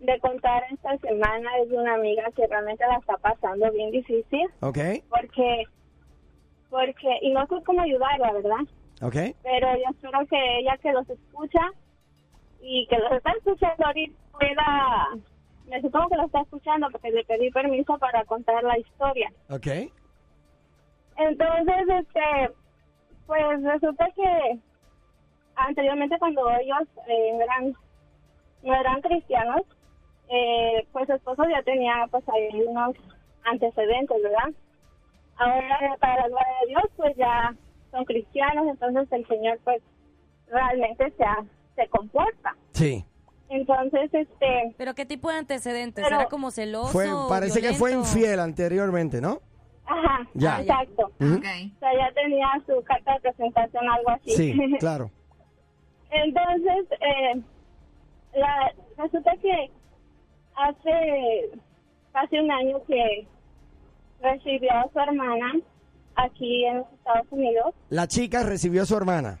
de 0.05 0.19
contar 0.19 0.63
esta 0.71 0.97
semana. 0.97 1.49
Es 1.61 1.69
de 1.69 1.77
una 1.77 1.95
amiga 1.95 2.23
que 2.35 2.47
realmente 2.47 2.85
la 2.87 2.97
está 2.97 3.17
pasando 3.17 3.71
bien 3.71 3.91
difícil 3.91 4.47
¿Ok? 4.61 4.77
porque, 5.09 5.63
porque, 6.69 7.17
y 7.21 7.31
no 7.33 7.45
sé 7.47 7.55
cómo 7.65 7.81
ayudarla, 7.81 8.31
¿verdad? 8.33 8.61
¿Ok? 9.01 9.35
Pero 9.43 9.67
yo 9.75 9.89
espero 9.89 10.19
que 10.27 10.59
ella 10.59 10.77
que 10.77 10.91
los 10.93 11.09
escucha 11.09 11.61
y 12.61 12.87
que 12.87 12.97
los 12.99 13.11
está 13.11 13.31
escuchando 13.31 13.85
ahorita 13.85 14.13
pueda, 14.31 15.07
me 15.67 15.81
supongo 15.81 16.09
que 16.09 16.15
lo 16.17 16.25
está 16.25 16.41
escuchando 16.41 16.87
porque 16.91 17.11
le 17.11 17.23
pedí 17.25 17.49
permiso 17.51 17.97
para 17.97 18.23
contar 18.25 18.63
la 18.63 18.77
historia. 18.77 19.31
¿Ok? 19.49 19.67
Entonces, 21.17 21.83
este, 21.99 22.51
pues 23.27 23.63
resulta 23.63 24.07
que 24.15 24.59
anteriormente 25.55 26.17
cuando 26.19 26.49
ellos 26.51 26.87
eh, 27.07 27.37
eran, 27.41 27.73
no 28.63 28.73
eran 28.73 29.01
cristianos, 29.01 29.61
eh, 30.29 30.85
pues 30.91 31.07
su 31.07 31.13
esposo 31.13 31.43
ya 31.49 31.61
tenía 31.63 32.07
pues 32.09 32.23
ahí 32.29 32.61
unos 32.61 32.95
antecedentes, 33.43 34.21
¿verdad? 34.23 34.49
Ahora, 35.37 35.95
para 35.99 36.15
la 36.23 36.27
gloria 36.27 36.53
de 36.61 36.67
Dios, 36.69 36.83
pues 36.95 37.15
ya 37.17 37.53
son 37.91 38.05
cristianos, 38.05 38.67
entonces 38.67 39.11
el 39.11 39.27
Señor 39.27 39.59
pues 39.63 39.81
realmente 40.47 41.11
se, 41.17 41.23
ha- 41.23 41.43
se 41.75 41.87
comporta. 41.87 42.55
Sí. 42.71 43.03
Entonces, 43.51 44.09
este, 44.13 44.73
¿Pero 44.77 44.95
qué 44.95 45.05
tipo 45.05 45.29
de 45.29 45.35
antecedentes? 45.35 46.03
Pero- 46.03 46.21
¿Era 46.21 46.29
como 46.29 46.51
celoso? 46.51 46.87
Fue, 46.91 47.07
parece 47.27 47.61
que 47.61 47.73
fue 47.73 47.91
infiel 47.93 48.39
anteriormente, 48.39 49.19
¿no? 49.21 49.41
ajá, 49.85 50.25
Ya. 50.33 50.61
exacto. 50.61 51.11
Ujú. 51.19 51.33
Ok. 51.35 51.45
O 51.75 51.79
sea, 51.79 51.93
ya 51.97 52.13
tenía 52.13 52.47
su 52.65 52.81
carta 52.83 53.13
de 53.15 53.19
presentación, 53.19 53.89
algo 53.89 54.09
así. 54.11 54.31
Sí, 54.31 54.53
claro. 54.79 55.11
Entonces, 56.11 56.85
eh, 57.01 57.41
la, 58.35 58.73
resulta 58.97 59.31
que 59.41 59.69
hace 60.55 61.49
casi 62.13 62.37
un 62.39 62.51
año 62.51 62.77
que 62.87 63.27
recibió 64.21 64.71
a 64.71 64.89
su 64.93 64.99
hermana 64.99 65.53
aquí 66.15 66.65
en 66.65 66.77
los 66.77 66.87
Estados 66.93 67.27
Unidos. 67.31 67.75
La 67.89 68.07
chica 68.07 68.43
recibió 68.43 68.83
a 68.83 68.85
su 68.85 68.95
hermana. 68.95 69.39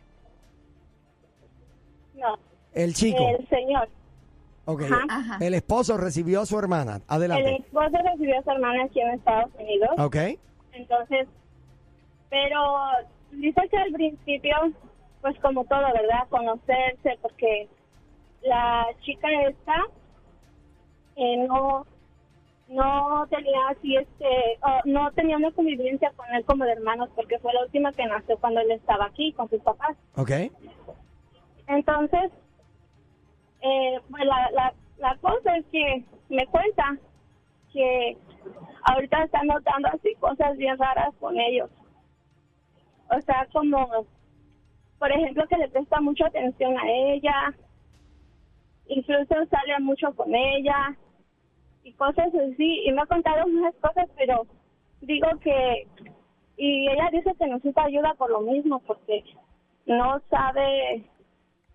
No, 2.15 2.37
El 2.73 2.93
chico. 2.93 3.17
el 3.39 3.47
señor. 3.47 3.87
Ok. 4.65 4.83
Ajá. 5.09 5.37
El 5.41 5.53
esposo 5.53 5.97
recibió 5.97 6.41
a 6.41 6.45
su 6.45 6.57
hermana. 6.57 6.97
El 6.97 7.03
Adelante. 7.07 7.55
esposo 7.57 7.97
recibió 8.03 8.39
a 8.39 8.43
su 8.43 8.51
hermana 8.51 8.83
aquí 8.85 9.01
en 9.01 9.09
Estados 9.09 9.51
Unidos. 9.59 9.89
Ok. 9.97 10.15
Entonces, 10.73 11.27
pero 12.29 12.59
dice 13.31 13.61
que 13.69 13.77
al 13.77 13.91
principio, 13.91 14.55
pues 15.21 15.37
como 15.39 15.65
todo, 15.65 15.81
¿verdad? 15.81 16.27
Conocerse, 16.29 17.17
porque 17.21 17.67
la 18.43 18.85
chica 19.01 19.27
esta 19.47 19.75
eh, 21.15 21.45
no 21.47 21.85
no 22.69 23.27
tenía 23.29 23.67
así 23.69 23.97
este 23.97 24.25
oh, 24.63 24.79
no 24.85 25.11
tenía 25.11 25.35
una 25.37 25.51
convivencia 25.51 26.11
con 26.15 26.25
él 26.33 26.43
como 26.45 26.63
de 26.63 26.71
hermanos 26.71 27.09
porque 27.15 27.37
fue 27.39 27.53
la 27.53 27.63
última 27.63 27.91
que 27.91 28.05
nació 28.05 28.37
cuando 28.37 28.61
él 28.61 28.71
estaba 28.71 29.05
aquí 29.07 29.33
con 29.33 29.49
sus 29.49 29.61
papás 29.61 29.95
Ok. 30.15 30.31
entonces 31.67 32.31
eh, 33.61 33.99
pues 34.09 34.25
la, 34.25 34.49
la, 34.51 34.73
la 34.97 35.15
cosa 35.17 35.57
es 35.57 35.65
que 35.67 36.03
me 36.29 36.45
cuenta 36.47 36.97
que 37.73 38.17
ahorita 38.83 39.23
está 39.23 39.43
notando 39.43 39.89
así 39.89 40.15
cosas 40.15 40.57
bien 40.57 40.77
raras 40.77 41.13
con 41.19 41.39
ellos. 41.39 41.69
O 43.09 43.21
sea 43.21 43.47
como 43.51 44.05
por 44.99 45.11
ejemplo 45.11 45.47
que 45.47 45.57
le 45.57 45.67
presta 45.69 45.99
mucha 45.99 46.27
atención 46.27 46.77
a 46.77 46.89
ella 46.89 47.53
incluso 48.87 49.33
sale 49.49 49.79
mucho 49.79 50.13
con 50.15 50.33
ella 50.35 50.95
y 51.83 51.93
cosas 51.93 52.27
así 52.27 52.83
y 52.85 52.91
me 52.91 53.01
ha 53.01 53.05
contado 53.05 53.47
muchas 53.47 53.75
cosas 53.75 54.09
pero 54.17 54.45
digo 55.01 55.27
que 55.43 55.87
y 56.57 56.87
ella 56.87 57.09
dice 57.11 57.33
que 57.39 57.47
necesita 57.47 57.83
ayuda 57.83 58.13
por 58.15 58.29
lo 58.29 58.41
mismo 58.41 58.79
porque 58.79 59.23
no 59.85 60.21
sabe 60.29 61.03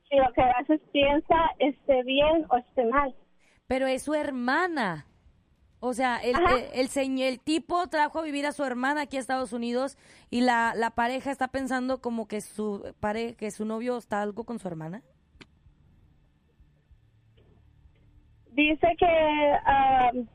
si 0.09 0.17
lo 0.17 0.33
que 0.33 0.43
a 0.43 0.59
veces 0.61 0.81
piensa 0.93 1.35
esté 1.59 2.03
bien 2.05 2.47
o 2.51 2.57
esté 2.57 2.85
mal 2.87 3.15
Pero 3.67 3.87
es 3.87 4.03
su 4.03 4.15
hermana. 4.15 5.07
O 5.81 5.93
sea, 5.93 6.17
el, 6.17 6.35
Ajá. 6.35 6.57
el, 6.75 6.89
el, 6.97 7.21
el 7.21 7.41
tipo 7.41 7.87
trajo 7.89 8.21
a 8.21 8.23
vivir 8.23 8.47
a 8.47 8.53
su 8.53 8.65
hermana 8.65 9.03
aquí 9.03 9.19
a 9.19 9.21
Estados 9.21 9.53
Unidos 9.53 9.99
y 10.31 10.41
la, 10.41 10.73
la 10.75 10.91
pareja 10.91 11.31
está 11.31 11.49
pensando 11.49 12.01
como 12.01 12.27
que 12.29 12.41
su 12.41 12.95
pare, 12.99 13.35
que 13.35 13.51
su 13.51 13.65
novio 13.65 13.97
está 13.97 14.23
algo 14.23 14.45
con 14.45 14.59
su 14.59 14.69
hermana. 14.69 15.03
dice 18.57 18.89
que 18.99 19.53
am, 19.67 20.27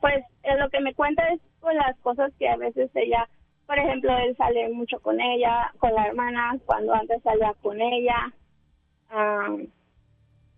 pues 0.00 0.24
eh, 0.44 0.56
lo 0.58 0.70
que 0.70 0.80
me 0.80 0.94
cuenta 0.94 1.26
es 1.28 1.40
pues 1.60 1.76
las 1.76 1.98
cosas 1.98 2.32
que 2.38 2.48
a 2.48 2.56
veces 2.56 2.90
ella 2.94 3.28
por 3.72 3.78
ejemplo 3.78 4.14
él 4.18 4.36
sale 4.36 4.68
mucho 4.68 5.00
con 5.00 5.18
ella 5.18 5.72
con 5.78 5.94
la 5.94 6.04
hermana 6.08 6.58
cuando 6.66 6.92
antes 6.92 7.22
salía 7.22 7.54
con 7.62 7.80
ella. 7.80 8.30
Am, 9.08 9.66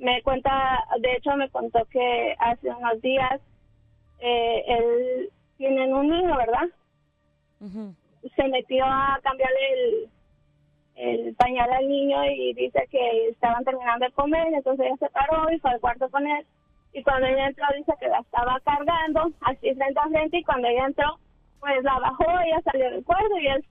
me 0.01 0.21
cuenta 0.23 0.85
de 0.99 1.13
hecho 1.13 1.37
me 1.37 1.49
contó 1.49 1.85
que 1.93 2.35
hace 2.41 2.71
unos 2.71 3.01
días 3.03 3.41
eh, 4.19 4.65
él 4.67 5.31
tienen 5.59 5.95
un 5.95 6.11
niño 6.11 6.37
verdad 6.37 6.69
se 8.35 8.49
metió 8.49 8.85
a 8.85 9.21
cambiarle 9.23 9.73
el, 9.75 10.11
el 10.97 11.35
pañal 11.37 11.71
al 11.71 11.87
niño 11.89 12.25
y 12.25 12.53
dice 12.55 12.85
que 12.91 13.29
estaban 13.29 13.63
terminando 13.63 14.07
de 14.07 14.13
comer, 14.13 14.49
entonces 14.53 14.87
ella 14.87 14.97
se 14.99 15.11
paró 15.11 15.53
y 15.53 15.59
fue 15.61 15.71
al 15.71 15.81
cuarto 15.81 16.09
con 16.11 16.27
él. 16.27 16.45
Y 16.93 17.03
cuando 17.03 17.27
ella 17.27 17.47
entró, 17.47 17.67
dice 17.77 17.93
que 18.01 18.09
la 18.09 18.19
estaba 18.19 18.59
cargando, 18.61 19.31
así 19.43 19.75
frente 19.75 20.01
a 20.01 20.09
frente, 20.09 20.39
y 20.39 20.45
cuando 20.45 20.69
ella 20.69 20.87
entró, 20.87 21.19
pues 21.65 21.83
la 21.83 21.99
bajó, 21.99 22.25
ella 22.45 22.61
salió 22.71 22.91
del 22.91 23.03
cuarto 23.05 23.39
y 23.41 23.47
él 23.47 23.65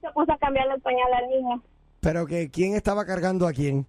se 0.00 0.08
puso 0.12 0.32
a 0.32 0.38
cambiarle 0.38 0.74
el 0.76 0.80
pañal 0.80 1.12
al 1.12 1.28
niño. 1.28 1.62
Pero 2.00 2.26
que 2.26 2.50
quién 2.50 2.74
estaba 2.74 3.04
cargando 3.04 3.46
a 3.46 3.52
quién. 3.52 3.86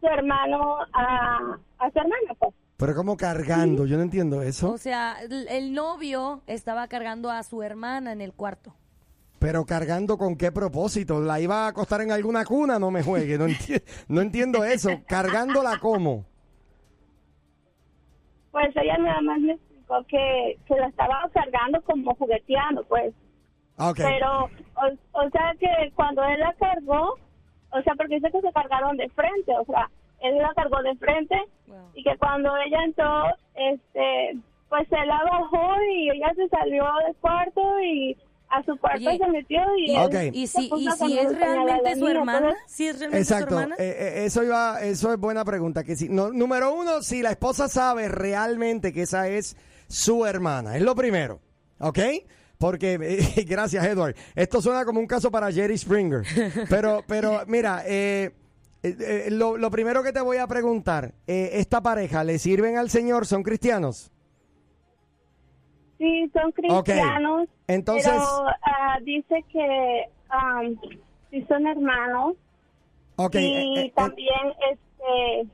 Su 0.00 0.06
hermano 0.06 0.78
a, 0.94 1.58
a 1.78 1.90
su 1.90 1.98
hermana, 1.98 2.34
pues. 2.38 2.54
Pero 2.78 2.94
como 2.94 3.16
cargando, 3.18 3.84
yo 3.84 3.98
no 3.98 4.02
entiendo 4.04 4.40
eso. 4.40 4.72
O 4.72 4.78
sea, 4.78 5.16
el, 5.22 5.46
el 5.48 5.74
novio 5.74 6.40
estaba 6.46 6.88
cargando 6.88 7.30
a 7.30 7.42
su 7.42 7.62
hermana 7.62 8.12
en 8.12 8.22
el 8.22 8.32
cuarto. 8.32 8.74
Pero 9.38 9.66
cargando 9.66 10.16
con 10.16 10.36
qué 10.36 10.50
propósito? 10.50 11.20
¿La 11.20 11.40
iba 11.40 11.66
a 11.66 11.68
acostar 11.68 12.00
en 12.00 12.10
alguna 12.10 12.44
cuna? 12.46 12.78
No 12.78 12.90
me 12.90 13.02
juegue, 13.02 13.36
no, 13.36 13.46
enti- 13.48 13.82
no 14.08 14.20
entiendo 14.22 14.64
eso. 14.64 14.88
¿Cargándola 15.06 15.78
cómo? 15.78 16.24
Pues 18.50 18.74
ella 18.76 18.96
nada 18.98 19.20
más 19.20 19.38
me 19.40 19.52
explicó 19.52 19.71
que, 20.08 20.58
que 20.66 20.74
la 20.76 20.86
estaba 20.88 21.28
cargando 21.32 21.80
como 21.82 22.14
jugueteando, 22.16 22.84
pues. 22.84 23.12
Ah. 23.78 23.92
Pero, 23.96 24.44
o, 24.44 25.20
o 25.24 25.30
sea 25.30 25.54
que 25.58 25.92
cuando 25.94 26.22
él 26.24 26.40
la 26.40 26.52
cargó, 26.54 27.18
o 27.72 27.82
sea, 27.82 27.94
porque 27.96 28.16
dice 28.16 28.30
que 28.30 28.40
se 28.40 28.52
cargaron 28.52 28.96
de 28.96 29.08
frente, 29.10 29.52
o 29.58 29.64
sea, 29.64 29.88
él 30.20 30.36
la 30.38 30.52
cargó 30.54 30.82
de 30.82 30.94
frente 30.96 31.36
Wow. 31.66 31.78
y 31.94 32.02
que 32.04 32.16
cuando 32.18 32.50
ella 32.58 32.84
entró, 32.84 33.24
este, 33.54 34.36
pues 34.68 34.86
se 34.88 35.06
la 35.06 35.20
bajó 35.24 35.70
y 35.90 36.10
ella 36.10 36.32
se 36.36 36.48
salió 36.48 36.84
del 37.06 37.16
cuarto 37.16 37.62
y 37.80 38.16
a 38.50 38.62
su 38.64 38.76
cuarto 38.76 39.08
Oye, 39.08 39.16
se 39.18 39.26
metió 39.28 39.60
y, 39.78 39.90
y, 39.92 39.96
él 39.96 40.02
Ok. 40.04 40.14
y 40.34 40.46
se 40.46 40.60
si, 40.60 40.70
y 41.08 41.18
es 41.18 41.34
realmente 41.38 41.96
su 41.96 42.06
hermana, 42.06 42.54
si 42.66 42.86
es 42.88 42.98
realmente 42.98 43.22
Exacto, 43.22 43.54
su 43.54 43.58
hermana. 43.60 43.76
eh, 43.78 44.24
eso 44.26 44.44
iba, 44.44 44.82
eso 44.82 45.10
es 45.12 45.18
buena 45.18 45.42
pregunta. 45.46 45.82
Que 45.84 45.96
si, 45.96 46.10
no, 46.10 46.30
número 46.30 46.74
uno, 46.74 47.00
si 47.00 47.22
la 47.22 47.30
esposa 47.30 47.68
sabe 47.68 48.08
realmente 48.08 48.92
que 48.92 49.02
esa 49.02 49.28
es 49.28 49.56
su 49.92 50.24
hermana, 50.24 50.76
es 50.76 50.82
lo 50.82 50.94
primero, 50.94 51.40
¿ok? 51.78 51.98
Porque, 52.58 52.98
eh, 53.00 53.44
gracias 53.48 53.84
Edward, 53.84 54.14
esto 54.34 54.62
suena 54.62 54.84
como 54.84 55.00
un 55.00 55.06
caso 55.06 55.30
para 55.30 55.52
Jerry 55.52 55.76
Springer. 55.76 56.22
Pero, 56.70 57.02
pero 57.06 57.42
mira, 57.46 57.82
eh, 57.86 58.30
eh, 58.82 58.96
eh, 59.26 59.28
lo, 59.30 59.56
lo 59.56 59.70
primero 59.70 60.02
que 60.02 60.12
te 60.12 60.20
voy 60.20 60.38
a 60.38 60.46
preguntar, 60.46 61.12
eh, 61.26 61.50
¿esta 61.54 61.82
pareja 61.82 62.24
le 62.24 62.38
sirven 62.38 62.78
al 62.78 62.88
Señor? 62.88 63.26
¿Son 63.26 63.42
cristianos? 63.42 64.10
Sí, 65.98 66.30
son 66.32 66.50
cristianos. 66.52 67.48
Entonces- 67.66 68.10
Pero 68.10 68.46
ah, 68.64 68.98
dice 69.04 69.44
que 69.52 70.04
um, 70.32 70.76
sí 71.30 71.44
son 71.48 71.66
hermanos. 71.66 72.34
Ok, 73.16 73.36
y 73.38 73.90
también, 73.94 74.52
este. 74.72 75.48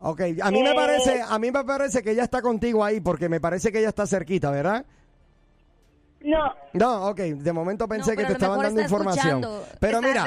Ok, 0.00 0.20
a 0.42 0.50
mí 0.50 0.62
me 0.62 0.70
eh, 0.70 0.74
parece, 0.74 1.22
a 1.22 1.38
mí 1.38 1.50
me 1.50 1.64
parece 1.64 2.02
que 2.02 2.10
ella 2.12 2.24
está 2.24 2.42
contigo 2.42 2.84
ahí 2.84 3.00
porque 3.00 3.28
me 3.28 3.40
parece 3.40 3.70
que 3.72 3.78
ella 3.78 3.88
está 3.90 4.06
cerquita, 4.06 4.50
¿verdad? 4.50 4.84
No, 6.22 6.52
No, 6.74 7.06
ok, 7.08 7.16
de 7.18 7.52
momento 7.54 7.88
pensé 7.88 8.10
No, 8.10 8.16
que 8.18 8.26
te 8.26 8.32
estaban 8.34 8.60
dando 8.60 8.80
está 8.82 8.92
información. 8.92 9.40
escuchando. 9.40 9.64
Pero 9.80 9.98
Está 10.00 10.08
mira, 10.08 10.24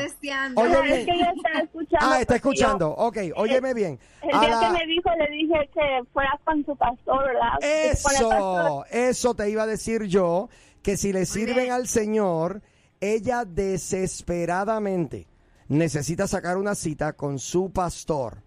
oye 0.55 0.81
bien. 0.81 0.99
es 0.99 1.05
que 1.05 1.11
ella 1.11 1.33
está 1.35 1.61
escuchando. 1.61 1.97
Ah, 2.07 2.19
está 2.19 2.33
porque 2.33 2.35
escuchando. 2.35 2.95
yo- 2.97 3.05
Ok, 3.05 3.17
óyeme 3.35 3.73
bien. 3.75 3.99
El 4.23 4.39
día 4.39 4.49
la- 4.49 4.59
que 4.59 4.69
me 4.79 4.87
dijo, 4.87 5.09
le 5.19 5.29
dije 5.29 5.69
que 5.71 6.03
fuera 6.11 6.39
con 6.43 6.65
su 6.65 6.75
pastor, 6.75 7.25
¿verdad? 7.25 7.93
Pastor. 8.03 8.23
Eso, 8.23 8.85
eso 8.89 9.35
te 9.35 9.49
iba 9.51 9.61
a 9.63 9.67
decir 9.67 10.05
yo, 10.05 10.49
que 10.81 10.97
si 10.97 11.13
le 11.13 11.27
sirven 11.27 11.55
bien. 11.57 11.71
al 11.71 11.87
Señor, 11.87 12.63
ella 12.99 13.45
desesperadamente 13.45 15.27
necesita 15.67 16.27
sacar 16.27 16.57
una 16.57 16.73
cita 16.73 17.13
con 17.13 17.37
su 17.37 17.71
pastor 17.71 18.37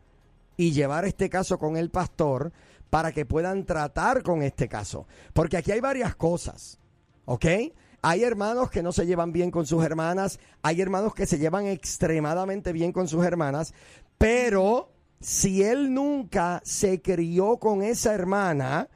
y 0.57 0.73
llevar 0.73 1.05
este 1.05 1.29
caso 1.29 1.59
con 1.59 1.77
el 1.77 1.91
pastor 1.91 2.53
para 2.91 3.13
que 3.13 3.27
puedan 3.27 3.65
tratar 3.65 4.23
con 4.23 4.43
este 4.43 4.69
caso. 4.69 5.07
Porque 5.33 5.57
aquí 5.57 5.73
hay 5.73 5.81
varias 5.81 6.17
cosas, 6.17 6.79
¿ok? 7.25 7.47
Hay 8.03 8.23
hermanos 8.23 8.71
que 8.71 8.83
no 8.83 8.93
se 8.93 9.07
llevan 9.07 9.33
bien 9.33 9.51
con 9.51 9.67
sus 9.67 9.85
hermanas, 9.85 10.39
hay 10.63 10.81
hermanos 10.81 11.15
que 11.15 11.27
se 11.27 11.39
llevan 11.39 11.67
extremadamente 11.67 12.73
bien 12.73 12.93
con 12.93 13.09
sus 13.09 13.25
hermanas, 13.25 13.75
pero 14.19 14.93
si 15.21 15.63
él 15.63 15.93
nunca 15.93 16.61
se 16.65 17.03
crió 17.03 17.57
con 17.57 17.83
esa 17.83 18.15
hermana, 18.15 18.89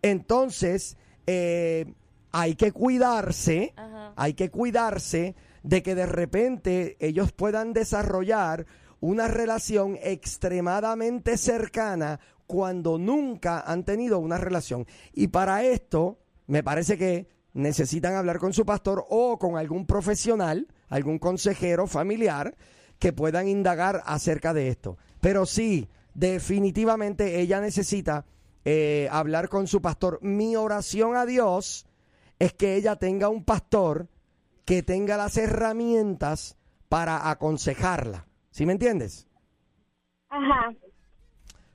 entonces 0.00 0.96
eh, 1.26 1.92
hay 2.32 2.54
que 2.54 2.72
cuidarse, 2.72 3.74
Ajá. 3.76 4.12
hay 4.16 4.34
que 4.34 4.50
cuidarse 4.50 5.34
de 5.62 5.82
que 5.82 5.94
de 5.94 6.06
repente 6.06 6.96
ellos 7.00 7.32
puedan 7.32 7.72
desarrollar 7.72 8.66
una 9.06 9.28
relación 9.28 9.96
extremadamente 10.02 11.36
cercana 11.36 12.18
cuando 12.46 12.98
nunca 12.98 13.60
han 13.60 13.84
tenido 13.84 14.18
una 14.18 14.36
relación. 14.36 14.84
Y 15.12 15.28
para 15.28 15.62
esto, 15.62 16.18
me 16.48 16.64
parece 16.64 16.98
que 16.98 17.28
necesitan 17.52 18.14
hablar 18.14 18.38
con 18.40 18.52
su 18.52 18.66
pastor 18.66 19.04
o 19.08 19.38
con 19.38 19.56
algún 19.56 19.86
profesional, 19.86 20.66
algún 20.88 21.20
consejero 21.20 21.86
familiar, 21.86 22.56
que 22.98 23.12
puedan 23.12 23.46
indagar 23.46 24.02
acerca 24.06 24.52
de 24.52 24.68
esto. 24.68 24.98
Pero 25.20 25.46
sí, 25.46 25.88
definitivamente 26.14 27.40
ella 27.40 27.60
necesita 27.60 28.26
eh, 28.64 29.08
hablar 29.12 29.48
con 29.48 29.68
su 29.68 29.80
pastor. 29.80 30.18
Mi 30.20 30.56
oración 30.56 31.14
a 31.14 31.26
Dios 31.26 31.86
es 32.40 32.52
que 32.54 32.74
ella 32.74 32.96
tenga 32.96 33.28
un 33.28 33.44
pastor 33.44 34.08
que 34.64 34.82
tenga 34.82 35.16
las 35.16 35.36
herramientas 35.36 36.56
para 36.88 37.30
aconsejarla. 37.30 38.26
¿Sí 38.56 38.64
me 38.64 38.72
entiendes? 38.72 39.28
Ajá. 40.30 40.72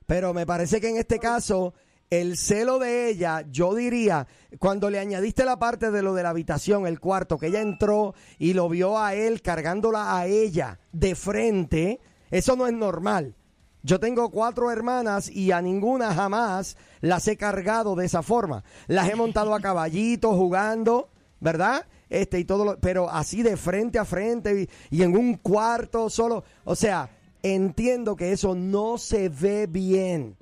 Pero 0.04 0.34
me 0.34 0.44
parece 0.46 0.80
que 0.80 0.88
en 0.88 0.96
este 0.96 1.20
caso, 1.20 1.74
el 2.10 2.36
celo 2.36 2.80
de 2.80 3.08
ella, 3.08 3.44
yo 3.48 3.76
diría, 3.76 4.26
cuando 4.58 4.90
le 4.90 4.98
añadiste 4.98 5.44
la 5.44 5.60
parte 5.60 5.92
de 5.92 6.02
lo 6.02 6.12
de 6.12 6.24
la 6.24 6.30
habitación, 6.30 6.88
el 6.88 6.98
cuarto, 6.98 7.38
que 7.38 7.46
ella 7.46 7.60
entró 7.60 8.16
y 8.36 8.54
lo 8.54 8.68
vio 8.68 8.98
a 8.98 9.14
él 9.14 9.42
cargándola 9.42 10.18
a 10.18 10.26
ella 10.26 10.80
de 10.90 11.14
frente, 11.14 12.00
eso 12.32 12.56
no 12.56 12.66
es 12.66 12.72
normal. 12.72 13.36
Yo 13.84 14.00
tengo 14.00 14.32
cuatro 14.32 14.72
hermanas 14.72 15.30
y 15.30 15.52
a 15.52 15.62
ninguna 15.62 16.12
jamás 16.12 16.76
las 17.00 17.28
he 17.28 17.36
cargado 17.36 17.94
de 17.94 18.06
esa 18.06 18.24
forma. 18.24 18.64
Las 18.88 19.08
he 19.08 19.14
montado 19.14 19.54
a 19.54 19.60
caballito 19.60 20.34
jugando, 20.34 21.10
¿verdad? 21.38 21.86
Este 22.12 22.38
y 22.38 22.44
todo 22.44 22.64
lo, 22.64 22.78
pero 22.78 23.08
así 23.08 23.42
de 23.42 23.56
frente 23.56 23.98
a 23.98 24.04
frente 24.04 24.68
y, 24.90 24.96
y 24.98 25.02
en 25.02 25.16
un 25.16 25.34
cuarto 25.38 26.10
solo, 26.10 26.44
o 26.64 26.76
sea, 26.76 27.08
entiendo 27.42 28.14
que 28.16 28.32
eso 28.32 28.54
no 28.54 28.98
se 28.98 29.28
ve 29.30 29.66
bien. 29.66 30.36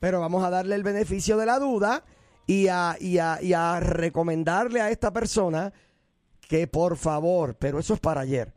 Pero 0.00 0.20
vamos 0.20 0.44
a 0.44 0.50
darle 0.50 0.74
el 0.74 0.82
beneficio 0.82 1.36
de 1.36 1.46
la 1.46 1.58
duda 1.58 2.04
y 2.46 2.68
a, 2.68 2.96
y 3.00 3.18
a- 3.18 3.38
y 3.42 3.52
a 3.52 3.78
recomendarle 3.80 4.80
a 4.80 4.90
esta 4.90 5.12
persona 5.12 5.72
que 6.48 6.66
por 6.66 6.96
favor, 6.96 7.54
pero 7.56 7.78
eso 7.78 7.94
es 7.94 8.00
para 8.00 8.22
ayer, 8.22 8.52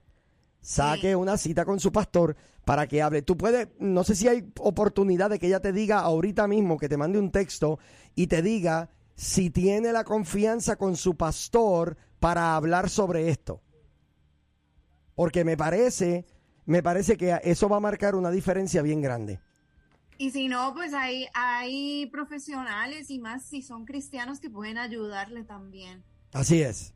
saque 0.62 1.10
Sí. 1.10 1.16
una 1.16 1.38
cita 1.38 1.66
con 1.66 1.80
su 1.80 1.91
pastor 1.91 2.36
para 2.66 2.88
que 2.88 3.02
hable. 3.02 3.22
Tú 3.22 3.38
puedes, 3.38 3.68
no 3.80 4.04
sé 4.04 4.16
si 4.16 4.28
hay 4.28 4.52
oportunidad 4.60 5.30
de 5.30 5.39
que 5.39 5.47
ella 5.47 5.60
te 5.60 5.74
diga 5.74 5.99
ahorita 5.99 6.47
mismo, 6.47 6.78
que 6.78 6.88
te 6.89 6.97
mande 6.97 7.20
un 7.20 7.32
texto 7.32 7.80
y 8.16 8.28
te 8.28 8.41
diga 8.41 8.89
si 9.22 9.51
tiene 9.51 9.93
la 9.93 10.03
confianza 10.03 10.78
con 10.78 10.95
su 10.95 11.15
pastor 11.15 11.95
para 12.19 12.55
hablar 12.55 12.89
sobre 12.89 13.30
esto. 13.30 13.61
Porque 15.13 15.43
me 15.43 15.55
parece, 15.55 16.26
me 16.65 16.82
parece 16.82 17.17
que 17.17 17.39
eso 17.43 17.69
va 17.69 17.78
a 17.78 17.82
marcar 17.82 18.15
una 18.15 18.32
diferencia 18.32 18.82
bien 18.82 18.99
grande. 18.99 19.39
Y 20.17 20.32
si 20.32 20.47
no, 20.47 20.74
pues 20.74 20.95
hay, 20.95 21.28
hay 21.36 22.07
profesionales 22.07 23.11
y 23.11 23.19
más 23.19 23.45
si 23.45 23.61
son 23.61 23.86
cristianos 23.86 24.39
que 24.39 24.49
pueden 24.49 24.80
ayudarle 24.80 25.43
también. 25.43 26.03
Así 26.34 26.63
es. 26.63 26.95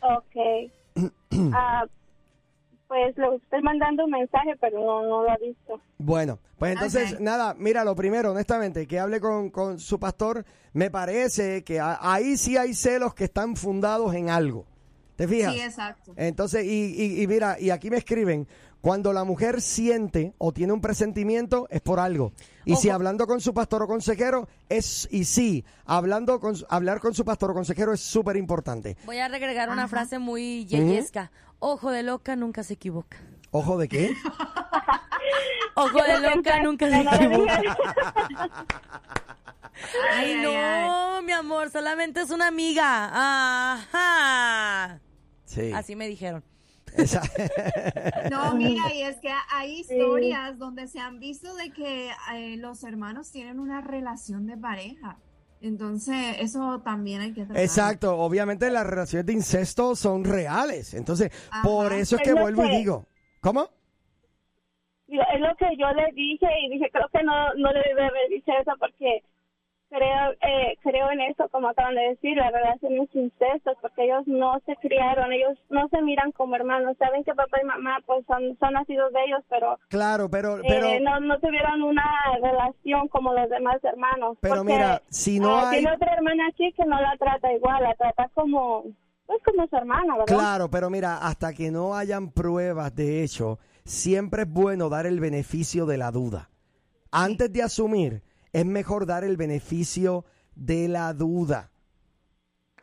Ok. 0.00 0.72
Ah, 1.52 1.84
pues 2.88 3.16
le 3.16 3.36
estoy 3.36 3.62
mandando 3.62 4.04
un 4.04 4.10
mensaje, 4.12 4.54
pero 4.60 4.78
no, 4.78 5.02
no 5.02 5.22
lo 5.24 5.30
ha 5.30 5.36
visto. 5.38 5.80
Bueno, 5.98 6.38
pues 6.58 6.72
entonces, 6.72 7.20
nada, 7.20 7.54
mira, 7.58 7.84
lo 7.84 7.94
primero, 7.96 8.30
honestamente, 8.32 8.86
que 8.86 8.98
hable 8.98 9.20
con, 9.20 9.50
con 9.50 9.78
su 9.80 9.98
pastor, 9.98 10.44
me 10.72 10.90
parece 10.90 11.64
que 11.64 11.80
a- 11.80 11.98
ahí 12.00 12.36
sí 12.36 12.56
hay 12.56 12.74
celos 12.74 13.14
que 13.14 13.24
están 13.24 13.56
fundados 13.56 14.14
en 14.14 14.30
algo. 14.30 14.66
¿Te 15.16 15.26
fijas? 15.26 15.54
Sí, 15.54 15.60
exacto. 15.60 16.12
Entonces, 16.16 16.64
y, 16.64 16.94
y- 16.94 17.22
y 17.22 17.26
mira, 17.26 17.56
y 17.58 17.70
aquí 17.70 17.88
me 17.90 17.96
escriben, 17.96 18.46
cuando 18.82 19.12
la 19.12 19.24
mujer 19.24 19.62
siente 19.62 20.34
o 20.38 20.52
tiene 20.52 20.72
un 20.72 20.80
presentimiento 20.80 21.66
es 21.70 21.80
por 21.80 21.98
algo. 21.98 22.32
Y 22.66 22.76
si 22.76 22.90
hablando 22.90 23.26
con 23.26 23.40
su 23.40 23.52
pastor 23.54 23.82
o 23.82 23.86
consejero 23.88 24.46
es, 24.68 25.08
y 25.10 25.24
sí, 25.24 25.64
hablando 25.86 26.38
con, 26.38 26.54
su- 26.54 26.66
hablar 26.68 27.00
con 27.00 27.14
su 27.14 27.24
pastor 27.24 27.50
o 27.50 27.54
consejero 27.54 27.92
es 27.94 28.00
súper 28.00 28.36
importante. 28.36 28.96
Voy 29.06 29.18
a 29.18 29.24
agregar 29.26 29.70
una 29.70 29.88
frase 29.88 30.18
muy 30.18 30.66
yeyesca. 30.66 31.32
Ojo 31.58 31.90
de 31.90 32.02
loca 32.02 32.36
nunca 32.36 32.62
se 32.62 32.74
equivoca. 32.74 33.18
¿Ojo 33.50 33.78
de 33.78 33.88
qué? 33.88 34.14
Ojo 35.74 36.02
de 36.02 36.20
loca 36.20 36.62
nunca 36.62 36.88
se 36.90 37.00
equivoca. 37.00 37.60
Ay, 40.12 40.36
no, 40.42 41.22
mi 41.22 41.32
amor, 41.32 41.70
solamente 41.70 42.20
es 42.22 42.30
una 42.30 42.48
amiga. 42.48 43.10
Ajá. 43.74 45.00
Sí. 45.44 45.72
Así 45.72 45.94
me 45.96 46.08
dijeron. 46.08 46.42
Esa- 46.96 47.22
No, 48.30 48.54
mira, 48.54 48.92
y 48.94 49.02
es 49.02 49.16
que 49.18 49.30
hay 49.50 49.80
historias 49.80 50.58
donde 50.58 50.88
se 50.88 50.98
han 50.98 51.18
visto 51.20 51.54
de 51.54 51.70
que 51.70 52.10
eh, 52.34 52.56
los 52.56 52.82
hermanos 52.84 53.30
tienen 53.30 53.60
una 53.60 53.80
relación 53.82 54.46
de 54.46 54.56
pareja. 54.56 55.18
Entonces, 55.60 56.36
eso 56.40 56.80
también 56.84 57.20
hay 57.22 57.32
que 57.32 57.44
tratar. 57.44 57.62
Exacto, 57.62 58.18
obviamente 58.18 58.70
las 58.70 58.86
relaciones 58.86 59.26
de 59.26 59.32
incesto 59.32 59.96
son 59.96 60.24
reales. 60.24 60.94
Entonces, 60.94 61.30
Ajá. 61.50 61.62
por 61.62 61.92
eso 61.92 62.16
es 62.16 62.22
que 62.22 62.30
Es 62.30 62.40
vuelvo 62.40 62.64
y 62.64 62.70
digo, 62.76 63.06
¿cómo? 63.40 63.68
Yo- 65.08 65.22
Es 65.34 65.40
lo 65.40 65.54
que 65.56 65.66
yo 65.78 65.90
le 65.92 66.12
dije 66.12 66.46
y 66.64 66.70
dije, 66.70 66.90
creo 66.92 67.08
que 67.12 67.22
no, 67.22 67.54
no 67.54 67.72
le 67.72 67.80
debe 67.88 68.02
haber 68.06 68.28
dicho 68.28 68.52
eso 68.60 68.72
porque 68.78 69.22
creo 69.88 70.32
eh, 70.40 70.76
creo 70.82 71.10
en 71.10 71.20
eso, 71.20 71.48
como 71.50 71.68
acaban 71.68 71.94
de 71.94 72.02
decir, 72.02 72.36
la 72.36 72.50
relación 72.50 72.92
es 72.98 73.14
incesto, 73.14 73.72
porque 73.80 74.04
ellos 74.04 74.26
no 74.26 74.60
se 74.66 74.76
criaron, 74.76 75.32
ellos 75.32 75.58
no 75.70 75.88
se 75.88 76.02
miran 76.02 76.32
como 76.32 76.56
hermanos, 76.56 76.96
saben 76.98 77.24
que 77.24 77.34
papá 77.34 77.58
y 77.62 77.66
mamá 77.66 77.98
pues 78.06 78.24
son, 78.26 78.56
son 78.58 78.72
nacidos 78.72 79.12
de 79.12 79.24
ellos, 79.24 79.44
pero, 79.48 79.78
Claro, 79.88 80.28
pero, 80.30 80.58
eh, 80.58 80.64
pero, 80.66 81.00
no, 81.00 81.20
no 81.20 81.38
tuvieron 81.38 81.82
una 81.82 82.04
relación 82.42 83.08
como 83.08 83.32
los 83.32 83.48
demás 83.48 83.82
hermanos. 83.82 84.36
pero 84.40 84.56
porque, 84.56 84.72
mira, 84.72 85.02
si 85.08 85.40
no 85.40 85.56
ah, 85.56 85.70
hay, 85.70 85.78
Tiene 85.78 85.94
otra 85.94 86.14
hermana 86.14 86.48
aquí 86.48 86.72
que 86.72 86.84
no 86.84 87.00
la 87.00 87.16
trata 87.18 87.52
igual, 87.52 87.82
la 87.82 87.94
trata 87.94 88.28
como, 88.34 88.84
pues 89.26 89.40
como 89.44 89.66
su 89.68 89.76
hermana, 89.76 90.16
¿verdad? 90.18 90.26
claro, 90.26 90.70
pero 90.70 90.90
mira, 90.90 91.18
hasta 91.18 91.52
que 91.52 91.70
no 91.70 91.94
hayan 91.94 92.30
pruebas 92.30 92.94
de 92.94 93.22
hecho, 93.22 93.58
siempre 93.84 94.42
es 94.42 94.48
bueno 94.50 94.88
dar 94.88 95.06
el 95.06 95.20
beneficio 95.20 95.86
de 95.86 95.98
la 95.98 96.10
duda. 96.10 96.50
Antes 97.12 97.52
de 97.52 97.62
asumir, 97.62 98.22
es 98.56 98.64
mejor 98.64 99.04
dar 99.04 99.22
el 99.22 99.36
beneficio 99.36 100.24
de 100.54 100.88
la 100.88 101.12
duda. 101.12 101.70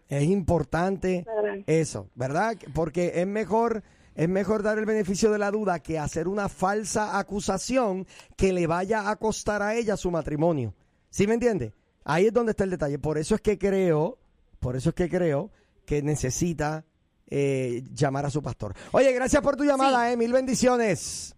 Es 0.07 0.21
importante 0.21 1.25
eso, 1.65 2.11
¿verdad? 2.13 2.55
Porque 2.75 3.13
es 3.15 3.25
mejor, 3.25 3.81
es 4.13 4.29
mejor 4.29 4.61
dar 4.61 4.77
el 4.77 4.85
beneficio 4.85 5.31
de 5.31 5.39
la 5.39 5.49
duda 5.49 5.79
que 5.79 5.97
hacer 5.97 6.27
una 6.27 6.47
falsa 6.47 7.17
acusación 7.17 8.05
que 8.37 8.53
le 8.53 8.67
vaya 8.67 9.09
a 9.09 9.15
costar 9.15 9.63
a 9.63 9.73
ella 9.73 9.97
su 9.97 10.11
matrimonio. 10.11 10.75
¿Sí 11.09 11.25
me 11.25 11.33
entiende? 11.33 11.73
Ahí 12.03 12.27
es 12.27 12.33
donde 12.33 12.51
está 12.51 12.65
el 12.65 12.69
detalle. 12.69 12.99
Por 12.99 13.17
eso 13.17 13.33
es 13.33 13.41
que 13.41 13.57
creo, 13.57 14.19
por 14.59 14.75
eso 14.75 14.89
es 14.89 14.95
que 14.95 15.09
creo 15.09 15.49
que 15.87 16.03
necesita 16.03 16.85
eh, 17.25 17.81
llamar 17.91 18.27
a 18.27 18.29
su 18.29 18.43
pastor. 18.43 18.75
Oye, 18.91 19.11
gracias 19.11 19.41
por 19.41 19.55
tu 19.55 19.63
llamada, 19.63 20.11
eh, 20.11 20.17
mil 20.17 20.33
bendiciones. 20.33 21.35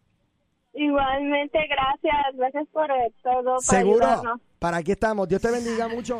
Igualmente, 0.76 1.57
gracias. 1.69 2.36
Gracias 2.36 2.67
por 2.71 2.91
eh, 2.91 3.11
todo. 3.23 3.59
Seguro. 3.59 4.05
ayudarnos. 4.05 4.41
Para 4.59 4.78
aquí 4.78 4.91
estamos. 4.91 5.28
Dios 5.28 5.41
te 5.41 5.49
bendiga 5.49 5.88
mucho. 5.88 6.19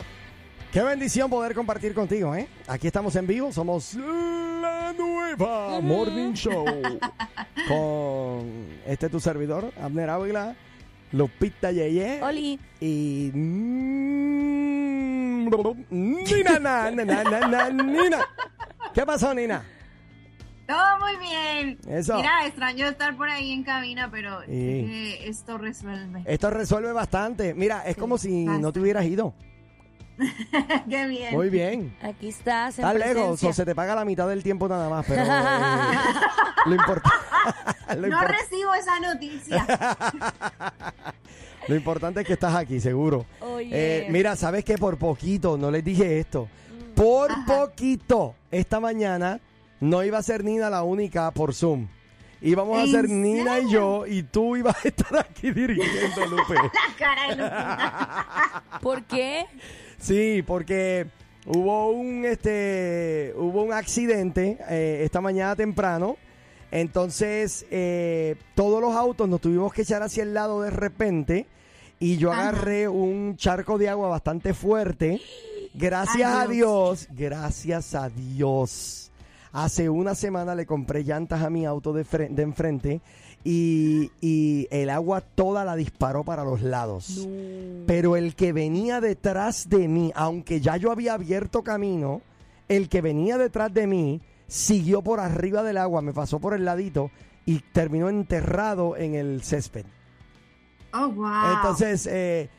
Qué 0.72 0.82
bendición 0.82 1.30
poder 1.30 1.54
compartir 1.54 1.94
contigo, 1.94 2.36
¿eh? 2.36 2.48
Aquí 2.68 2.88
estamos 2.88 3.16
en 3.16 3.28
vivo. 3.28 3.52
Somos 3.52 3.96
la 3.96 4.94
nueva 4.94 5.80
Morning 5.82 6.34
Show. 6.34 6.66
Con 7.68 8.68
este 8.86 9.10
tu 9.10 9.20
servidor, 9.20 9.72
Abner 9.82 10.10
Ávila, 10.10 10.56
Lupita 11.12 11.72
Yeye. 11.72 12.22
Oli. 12.22 12.60
Y. 12.80 13.32
mm, 13.34 13.86
Nina, 15.90 16.60
na, 16.60 16.92
na, 16.92 17.06
na, 17.06 17.24
na, 17.24 17.48
na, 17.48 17.70
Nina. 17.70 18.26
¿Qué 18.94 19.06
pasó, 19.06 19.34
Nina? 19.34 19.64
Todo 20.68 21.00
muy 21.00 21.16
bien. 21.18 21.80
Eso. 21.88 22.16
Mira, 22.16 22.46
extraño 22.48 22.88
estar 22.88 23.16
por 23.16 23.30
ahí 23.30 23.52
en 23.52 23.64
cabina, 23.64 24.10
pero 24.12 24.42
Sí. 24.46 25.16
esto 25.22 25.58
resuelve. 25.58 26.24
Esto 26.26 26.50
resuelve 26.50 26.92
bastante. 26.92 27.54
Mira, 27.54 27.84
es 27.86 27.96
como 27.98 28.18
si 28.18 28.46
no 28.46 28.72
te 28.72 28.80
hubieras 28.80 29.06
ido. 29.06 29.34
Qué 30.90 31.08
bien. 31.08 31.34
Muy 31.36 31.50
bien. 31.50 31.96
Aquí 32.02 32.30
estás. 32.30 32.80
Estás 32.80 32.96
lejos, 32.96 33.44
o 33.44 33.54
se 33.54 33.66
te 33.66 33.76
paga 33.76 33.94
la 33.96 34.06
mitad 34.06 34.28
del 34.28 34.42
tiempo 34.44 34.68
nada 34.68 34.90
más, 34.90 35.06
pero 35.06 35.22
eh, 35.24 35.28
lo, 36.66 36.76
importa- 36.76 37.12
lo, 37.98 38.08
no 38.08 38.18
impor- 38.22 38.28
recibo 38.28 38.74
esa 38.76 39.00
noticia. 39.02 39.68
lo 41.68 41.76
importante 41.76 42.22
es 42.22 42.28
que 42.28 42.34
estás 42.34 42.56
aquí, 42.56 42.80
seguro. 42.80 43.26
Eh, 43.60 44.08
mira, 44.10 44.36
sabes 44.36 44.64
que 44.64 44.78
por 44.78 44.98
poquito, 44.98 45.58
no 45.58 45.70
les 45.70 45.84
dije 45.84 46.18
esto, 46.20 46.48
por 46.96 47.30
poquito, 47.46 48.36
esta 48.52 48.80
mañana 48.80 49.40
no 49.80 50.04
iba 50.04 50.18
a 50.18 50.24
ser 50.24 50.44
Nina 50.44 50.70
la 50.70 50.84
única 50.84 51.32
por 51.32 51.54
Zoom. 51.54 51.88
Íbamos 52.42 52.78
a 52.78 52.84
¿En 52.84 52.92
ser 52.92 53.10
Nina 53.10 53.60
y 53.60 53.72
yo, 53.72 54.06
y 54.06 54.24
tú 54.24 54.56
ibas 54.56 54.76
a 54.84 54.88
estar 54.88 55.18
aquí 55.18 55.52
dirigiendo, 55.52 56.26
Lupe. 56.28 56.54
La 56.56 56.96
cara 56.98 57.28
de 57.30 57.36
Lupita. 57.36 58.64
¿Por 58.82 59.04
qué? 59.04 59.46
Sí, 59.98 60.44
porque 60.46 61.08
hubo 61.48 61.90
un 61.90 62.26
este 62.26 63.34
hubo 63.38 63.64
un 63.64 63.74
accidente 63.74 64.58
eh, 64.70 65.02
esta 65.04 65.22
mañana 65.22 65.56
temprano. 65.56 66.18
Entonces, 66.72 67.66
eh, 67.72 68.36
todos 68.54 68.82
los 68.82 68.94
autos 68.96 69.30
nos 69.30 69.40
tuvimos 69.40 69.74
que 69.74 69.84
echar 69.84 70.04
hacia 70.04 70.24
el 70.24 70.34
lado 70.34 70.62
de 70.62 70.70
repente. 70.72 71.48
Y 72.00 72.18
yo 72.18 72.32
Ajá. 72.32 72.50
agarré 72.50 72.90
un 72.90 73.38
charco 73.38 73.78
de 73.78 73.88
agua 73.88 74.10
bastante 74.10 74.54
fuerte. 74.54 75.22
Gracias 75.74 76.28
Ay, 76.30 76.44
a 76.44 76.48
Dios, 76.48 77.08
gracias 77.12 77.96
a 77.96 78.10
Dios. 78.10 79.05
Hace 79.58 79.90
una 79.90 80.16
semana 80.16 80.54
le 80.54 80.66
compré 80.66 81.04
llantas 81.06 81.42
a 81.42 81.50
mi 81.50 81.66
auto 81.66 81.94
de, 81.94 82.04
fre- 82.06 82.30
de 82.30 82.44
enfrente 82.44 83.02
y, 83.46 84.12
y 84.20 84.68
el 84.70 84.90
agua 84.90 85.22
toda 85.22 85.64
la 85.64 85.78
disparó 85.78 86.26
para 86.26 86.44
los 86.44 86.62
lados. 86.62 87.26
Pero 87.88 88.18
el 88.18 88.36
que 88.36 88.52
venía 88.52 89.00
detrás 89.00 89.70
de 89.70 89.88
mí, 89.88 90.12
aunque 90.14 90.60
ya 90.60 90.76
yo 90.76 90.92
había 90.92 91.14
abierto 91.14 91.64
camino, 91.64 92.22
el 92.68 92.90
que 92.90 93.00
venía 93.00 93.38
detrás 93.38 93.74
de 93.74 93.88
mí 93.88 94.22
siguió 94.48 95.02
por 95.02 95.22
arriba 95.22 95.64
del 95.64 95.78
agua, 95.78 96.02
me 96.02 96.12
pasó 96.12 96.40
por 96.40 96.54
el 96.54 96.66
ladito 96.66 97.10
y 97.46 97.60
terminó 97.60 98.10
enterrado 98.10 98.98
en 98.98 99.16
el 99.16 99.42
césped. 99.42 99.86
Oh, 100.94 101.08
wow. 101.10 101.56
Entonces, 101.56 102.08
eh, 102.12 102.50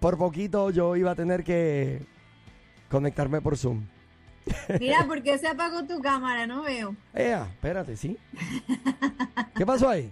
por 0.00 0.18
poquito 0.18 0.70
yo 0.70 0.96
iba 0.96 1.12
a 1.12 1.14
tener 1.14 1.44
que 1.44 2.02
conectarme 2.90 3.40
por 3.40 3.56
Zoom. 3.56 3.84
Mira, 4.80 5.04
¿por 5.06 5.22
qué 5.22 5.38
se 5.38 5.48
apagó 5.48 5.84
tu 5.84 6.00
cámara? 6.00 6.46
No 6.46 6.62
veo. 6.62 6.94
Ea, 7.14 7.46
espérate, 7.50 7.96
¿sí? 7.96 8.16
¿Qué 9.54 9.64
pasó 9.66 9.88
ahí? 9.88 10.10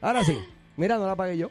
Ahora 0.00 0.24
sí. 0.24 0.38
Mira, 0.76 0.96
no 0.98 1.06
la 1.06 1.12
apagué 1.12 1.38
yo. 1.38 1.50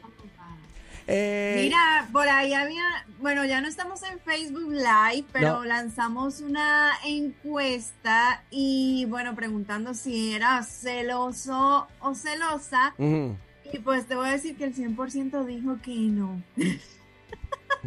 Eh, 1.06 1.60
Mira, 1.62 2.08
por 2.12 2.26
ahí 2.26 2.54
había, 2.54 2.82
bueno, 3.20 3.44
ya 3.44 3.60
no 3.60 3.68
estamos 3.68 4.02
en 4.04 4.18
Facebook 4.20 4.70
Live, 4.72 5.26
pero 5.32 5.58
No. 5.58 5.64
lanzamos 5.64 6.40
una 6.40 6.92
encuesta 7.04 8.42
y 8.50 9.04
bueno, 9.10 9.34
preguntando 9.34 9.92
si 9.92 10.32
era 10.34 10.62
celoso 10.62 11.88
o 12.00 12.14
celosa. 12.14 12.94
Y 12.98 13.78
pues 13.80 14.06
te 14.06 14.14
voy 14.14 14.28
a 14.28 14.32
decir 14.32 14.56
que 14.56 14.64
el 14.64 14.74
100% 14.74 15.44
dijo 15.44 15.76
que 15.82 15.94
no. 15.94 16.42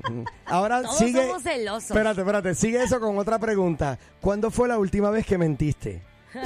Ahora 0.45 0.81
Todos 0.81 0.97
sigue. 0.97 1.25
somos 1.27 1.43
celosos. 1.43 1.89
Espérate, 1.91 2.21
espérate, 2.21 2.55
sigue 2.55 2.83
eso 2.83 2.99
con 2.99 3.17
otra 3.17 3.39
pregunta. 3.39 3.97
¿Cuándo 4.21 4.51
fue 4.51 4.67
la 4.67 4.77
última 4.77 5.09
vez 5.09 5.25
que 5.25 5.37
mentiste? 5.37 6.01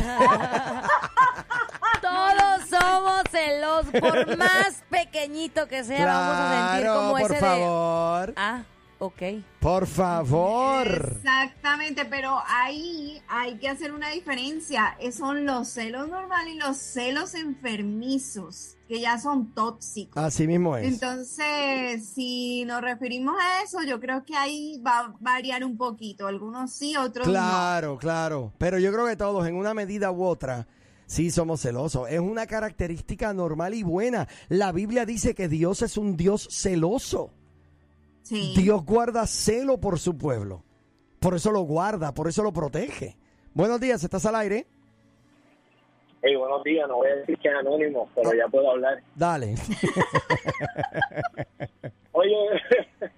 Todos 2.01 2.69
somos 2.69 3.21
celosos. 3.29 3.91
Por 3.99 4.37
más 4.37 4.83
pequeñito 4.89 5.67
que 5.67 5.83
sea, 5.83 6.05
vamos 6.05 6.35
a 6.37 6.71
sentir 6.73 6.87
como 6.91 7.11
por 7.11 7.21
ese 7.21 7.33
de. 7.35 7.39
favor. 7.39 8.33
Ah, 8.35 8.61
ok. 9.01 9.21
Por 9.59 9.85
favor. 9.87 11.17
Exactamente, 11.17 12.05
pero 12.05 12.39
ahí 12.47 13.21
hay 13.27 13.57
que 13.57 13.67
hacer 13.67 13.91
una 13.91 14.09
diferencia. 14.09 14.95
Son 15.11 15.45
los 15.45 15.67
celos 15.67 16.07
normales 16.07 16.55
y 16.55 16.57
los 16.57 16.77
celos 16.77 17.35
enfermizos, 17.35 18.77
que 18.87 19.01
ya 19.01 19.19
son 19.19 19.53
tóxicos. 19.53 20.23
Así 20.23 20.47
mismo 20.47 20.77
es. 20.77 20.87
Entonces, 20.87 22.07
si 22.07 22.63
nos 22.65 22.81
referimos 22.81 23.35
a 23.39 23.63
eso, 23.63 23.83
yo 23.83 23.99
creo 23.99 24.23
que 24.23 24.35
ahí 24.35 24.81
va 24.85 24.99
a 24.99 25.15
variar 25.19 25.63
un 25.63 25.77
poquito. 25.77 26.27
Algunos 26.27 26.71
sí, 26.71 26.95
otros 26.95 27.27
no. 27.27 27.33
Claro, 27.33 27.97
claro. 27.97 28.53
Pero 28.57 28.79
yo 28.79 28.91
creo 28.93 29.07
que 29.07 29.15
todos, 29.15 29.47
en 29.47 29.55
una 29.55 29.73
medida 29.73 30.11
u 30.11 30.23
otra, 30.23 30.67
sí 31.05 31.31
somos 31.31 31.61
celosos. 31.61 32.09
Es 32.09 32.19
una 32.19 32.47
característica 32.47 33.33
normal 33.33 33.73
y 33.73 33.83
buena. 33.83 34.27
La 34.47 34.71
Biblia 34.71 35.05
dice 35.05 35.35
que 35.35 35.47
Dios 35.47 35.81
es 35.81 35.97
un 35.97 36.17
Dios 36.17 36.47
celoso. 36.51 37.33
Sí. 38.23 38.53
Dios 38.57 38.85
guarda 38.85 39.25
celo 39.27 39.79
por 39.79 39.99
su 39.99 40.17
pueblo. 40.17 40.63
Por 41.19 41.35
eso 41.35 41.51
lo 41.51 41.61
guarda, 41.61 42.13
por 42.13 42.27
eso 42.27 42.43
lo 42.43 42.51
protege. 42.51 43.15
Buenos 43.53 43.79
días, 43.79 44.03
¿estás 44.03 44.25
al 44.25 44.35
aire? 44.35 44.65
Hey, 46.23 46.35
buenos 46.35 46.63
días, 46.63 46.87
no 46.87 46.97
voy 46.97 47.09
a 47.09 47.15
decir 47.15 47.37
que 47.39 47.47
es 47.47 47.55
anónimo, 47.55 48.07
pero 48.15 48.31
ya 48.33 48.47
puedo 48.47 48.71
hablar. 48.71 49.01
Dale. 49.15 49.55
Oye, 52.13 52.35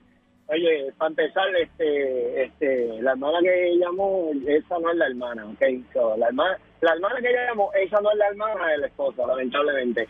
oye, 0.47 0.93
para 0.97 1.09
empezar, 1.09 1.55
este, 1.55 2.43
este, 2.43 3.01
la 3.01 3.11
hermana 3.11 3.39
que 3.41 3.77
llamó, 3.77 4.31
esa 4.47 4.79
no 4.79 4.91
es 4.91 4.97
la 4.97 5.07
hermana, 5.07 5.45
¿ok? 5.47 5.61
So, 5.93 6.17
la, 6.17 6.27
hermana, 6.27 6.57
la 6.81 6.93
hermana 6.93 7.21
que 7.21 7.33
llamó, 7.33 7.71
esa 7.73 8.01
no 8.01 8.11
es 8.11 8.17
la 8.17 8.27
hermana 8.27 8.67
de 8.67 8.77
la 8.77 8.87
esposa, 8.87 9.25
lamentablemente. 9.25 10.07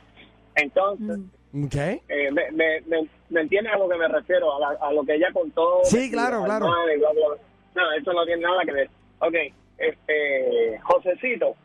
Entonces, 0.55 1.19
¿Ok? 1.53 1.75
eh, 1.75 2.31
me, 2.31 2.51
me, 2.51 2.81
me, 2.81 3.07
me 3.29 3.41
entiendes 3.41 3.73
a 3.73 3.77
lo 3.77 3.87
que 3.87 3.95
me 3.97 4.07
refiero, 4.07 4.55
a, 4.55 4.59
la- 4.59 4.77
a 4.81 4.91
lo 4.91 5.03
que 5.03 5.15
ella 5.15 5.27
contó. 5.31 5.81
Sí, 5.83 6.09
claro, 6.09 6.39
la 6.41 6.45
claro. 6.45 6.65
hermana 6.65 6.93
y 6.93 6.97
bla, 6.97 7.11
bla, 7.11 7.27
bla. 7.27 7.37
No, 7.75 7.91
eso 7.93 8.13
no 8.13 8.25
tiene 8.25 8.41
nada 8.41 8.63
que 8.65 8.71
ver. 8.71 8.89
Ok, 9.19 9.35
este, 9.77 10.79
Josecito, 10.83 11.55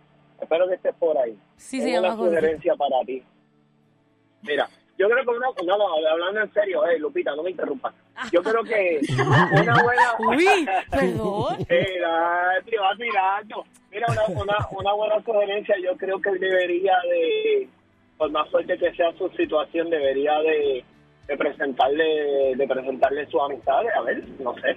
espero 0.41 0.69
que 0.69 0.75
estés 0.75 0.95
por 0.97 1.17
ahí. 1.19 1.37
Sí, 1.57 1.79
Tengo 1.79 1.93
llama 1.93 2.09
una 2.09 2.17
José. 2.17 2.29
sugerencia 2.37 2.75
para 2.77 3.01
ti. 3.07 3.23
Mira, 4.43 4.69
yo 4.99 5.09
creo 5.09 5.25
que 5.25 5.31
una, 5.31 5.47
no, 5.65 5.79
no, 5.79 6.09
hablando 6.11 6.41
en 6.43 6.53
serio, 6.53 6.87
eh, 6.87 6.99
Lupita, 6.99 7.35
no 7.35 7.43
me 7.43 7.51
interrumpas. 7.51 7.95
Yo 8.33 8.43
creo 8.43 8.63
que 8.65 9.01
una 9.53 9.83
buena... 9.83 10.15
Uy, 10.19 10.69
perdón. 10.91 11.57
Mira, 11.69 12.63
te 12.65 12.79
vas 12.79 12.99
mirando. 12.99 13.65
Mira, 13.91 14.07
una, 14.11 14.43
una, 14.43 14.69
una 14.73 14.93
buena 14.93 15.23
sugerencia, 15.25 15.77
yo 15.83 15.97
creo 15.97 16.21
que 16.21 16.31
debería 16.33 16.95
de, 17.11 17.69
por 18.19 18.31
más 18.31 18.51
fuerte 18.51 18.77
que 18.77 18.93
sea 18.95 19.13
su 19.17 19.29
situación, 19.31 19.89
debería 19.91 20.39
de, 20.41 20.85
de 21.29 21.37
presentarle 21.37 22.57
de 22.57 22.67
presentarle 22.69 23.27
sus 23.27 23.41
amistades, 23.41 23.91
a 23.97 24.03
ver, 24.03 24.25
no 24.41 24.55
sé, 24.57 24.77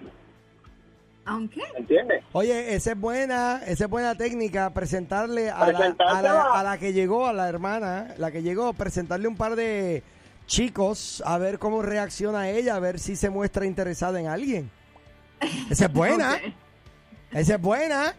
Aunque 1.26 1.62
¿me 1.74 1.80
entiendes? 1.80 2.24
Oye, 2.34 2.76
esa 2.76 2.92
es 2.92 3.00
buena, 3.00 3.62
esa 3.66 3.86
es 3.86 3.90
buena 3.90 4.16
técnica, 4.16 4.70
presentarle 4.72 5.50
a 5.50 5.72
la, 5.72 5.96
a, 6.08 6.22
la, 6.22 6.42
a 6.54 6.64
la 6.64 6.78
que 6.78 6.94
llegó, 6.94 7.28
a 7.28 7.34
la 7.34 7.50
hermana, 7.50 8.14
la 8.18 8.32
que 8.32 8.44
llegó, 8.44 8.74
presentarle 8.74 9.28
un 9.28 9.36
par 9.38 9.56
de 9.56 10.04
chicos, 10.46 11.24
a 11.26 11.38
ver 11.38 11.60
cómo 11.60 11.82
reacciona 11.82 12.50
ella, 12.50 12.76
a 12.76 12.80
ver 12.80 13.00
si 13.00 13.16
se 13.16 13.30
muestra 13.30 13.66
interesada 13.66 14.20
en 14.20 14.28
alguien. 14.28 14.70
Esa 15.70 15.86
es 15.86 15.94
buena, 15.94 16.36
Ok. 16.36 16.54
esa 17.34 17.56
es 17.56 17.62
buena. 17.62 18.14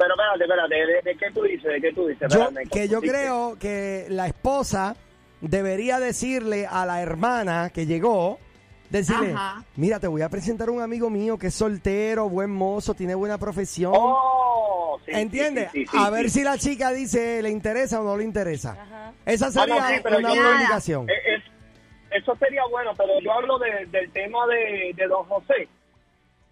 Pero 0.00 0.14
espérate, 0.14 0.44
espérate, 0.44 0.74
¿de, 0.74 1.02
de 1.10 1.16
qué 1.18 1.30
tú 1.32 1.42
dices? 1.42 1.70
¿De 1.70 1.80
qué 1.80 1.92
tú 1.92 2.06
dices? 2.06 2.32
Yo, 2.32 2.48
que 2.72 2.88
yo 2.88 3.00
creo 3.02 3.58
que 3.60 4.06
la 4.08 4.26
esposa 4.26 4.96
debería 5.42 6.00
decirle 6.00 6.66
a 6.66 6.86
la 6.86 7.02
hermana 7.02 7.70
que 7.70 7.84
llegó 7.86 8.38
Decirle, 8.88 9.34
Ajá. 9.34 9.62
mira, 9.76 10.00
te 10.00 10.08
voy 10.08 10.22
a 10.22 10.28
presentar 10.28 10.68
un 10.68 10.82
amigo 10.82 11.10
mío 11.10 11.38
que 11.38 11.46
es 11.46 11.54
soltero, 11.54 12.28
buen 12.28 12.50
mozo, 12.50 12.92
tiene 12.92 13.14
buena 13.14 13.38
profesión. 13.38 13.92
Oh, 13.94 14.98
sí, 15.06 15.12
¿Entiendes? 15.14 15.70
sí, 15.70 15.84
sí, 15.84 15.86
sí, 15.92 15.96
a 15.96 16.06
sí, 16.06 16.12
ver 16.12 16.24
sí. 16.24 16.30
si 16.40 16.42
la 16.44 16.58
chica 16.58 16.90
dice, 16.90 17.40
¿le 17.40 17.50
interesa 17.50 18.00
o 18.00 18.04
no 18.04 18.16
le 18.16 18.24
interesa? 18.24 18.72
Ajá. 18.72 19.12
Esa 19.26 19.46
Ah, 19.46 19.50
sería 19.52 19.80
no, 19.80 19.86
sí, 19.86 19.94
pero 20.02 20.18
una 20.18 20.32
indicación. 20.54 21.08
Eh, 21.08 21.12
es- 21.36 22.20
eso 22.20 22.34
sería 22.40 22.62
bueno, 22.68 22.90
pero 22.98 23.12
yo 23.20 23.32
hablo 23.32 23.60
de- 23.60 23.86
del 23.92 24.10
tema 24.10 24.38
de, 24.48 24.92
de 24.96 25.06
don 25.06 25.24
José. 25.26 25.68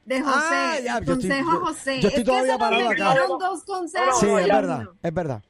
De 0.08 0.20
José. 0.22 0.36
Ah, 0.40 0.74
ya, 0.82 0.98
el 0.98 1.04
yo 1.04 1.12
estoy- 1.12 1.28
consejo 1.28 1.52
yo- 1.52 1.60
José. 1.60 2.00
yo 2.00 2.08
estoy 2.08 2.08
es 2.08 2.14
que 2.14 2.24
todavía 2.24 2.52
se 2.54 2.58
parado 2.58 2.82
acá. 2.82 3.10
olvidaron 3.10 3.38
dos 3.38 3.64
consejos. 3.64 4.20
Sí, 4.20 4.26
es 4.26 4.48
verdad, 4.48 4.88
es 5.02 5.14
verdad. 5.14 5.42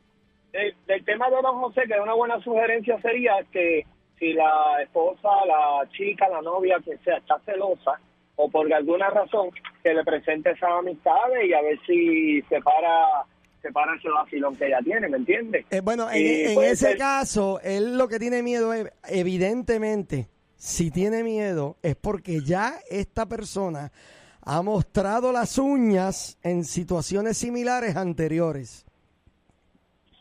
del, 0.52 0.74
del 0.86 1.04
tema 1.04 1.30
de 1.30 1.36
don 1.42 1.59
José, 1.61 1.82
que 1.86 2.00
una 2.00 2.14
buena 2.14 2.40
sugerencia 2.42 3.00
sería 3.00 3.32
que 3.52 3.86
si 4.18 4.32
la 4.32 4.82
esposa, 4.82 5.28
la 5.46 5.88
chica, 5.92 6.28
la 6.28 6.42
novia, 6.42 6.78
que 6.84 6.98
sea, 6.98 7.18
está 7.18 7.38
celosa 7.46 8.00
o 8.34 8.48
por 8.50 8.72
alguna 8.72 9.11
razón, 9.11 9.50
que 9.82 9.94
le 9.94 10.02
presente 10.04 10.50
esas 10.50 10.70
amistades 10.70 11.44
y 11.48 11.52
a 11.54 11.61
ver 11.62 11.78
si 11.86 12.40
se 12.48 12.61
para, 12.62 13.24
se 13.62 13.70
para 13.72 13.94
ese 13.96 14.09
vacilón 14.11 14.56
que 14.56 14.66
ella 14.66 14.78
tiene, 14.82 15.09
¿me 15.09 15.18
entiendes? 15.18 15.66
Eh, 15.70 15.80
bueno, 15.80 16.11
en, 16.11 16.16
Y 16.20 16.28
en 16.46 16.54
puede 16.54 16.70
ese 16.70 16.88
ser- 16.90 16.98
caso, 16.98 17.61
él 17.62 17.96
lo 17.98 18.09
que 18.09 18.18
tiene 18.18 18.42
miedo 18.42 18.72
es, 18.72 18.90
evidentemente, 19.09 20.28
si 20.56 20.90
tiene 20.90 21.22
miedo, 21.22 21.76
es 21.82 21.94
porque 21.94 22.40
ya 22.44 22.74
esta 22.90 23.26
persona 23.26 23.92
ha 24.51 24.62
mostrado 24.62 25.30
las 25.30 25.59
uñas 25.59 26.38
en 26.42 26.64
situaciones 26.64 27.36
similares 27.36 27.96
anteriores. 27.96 28.86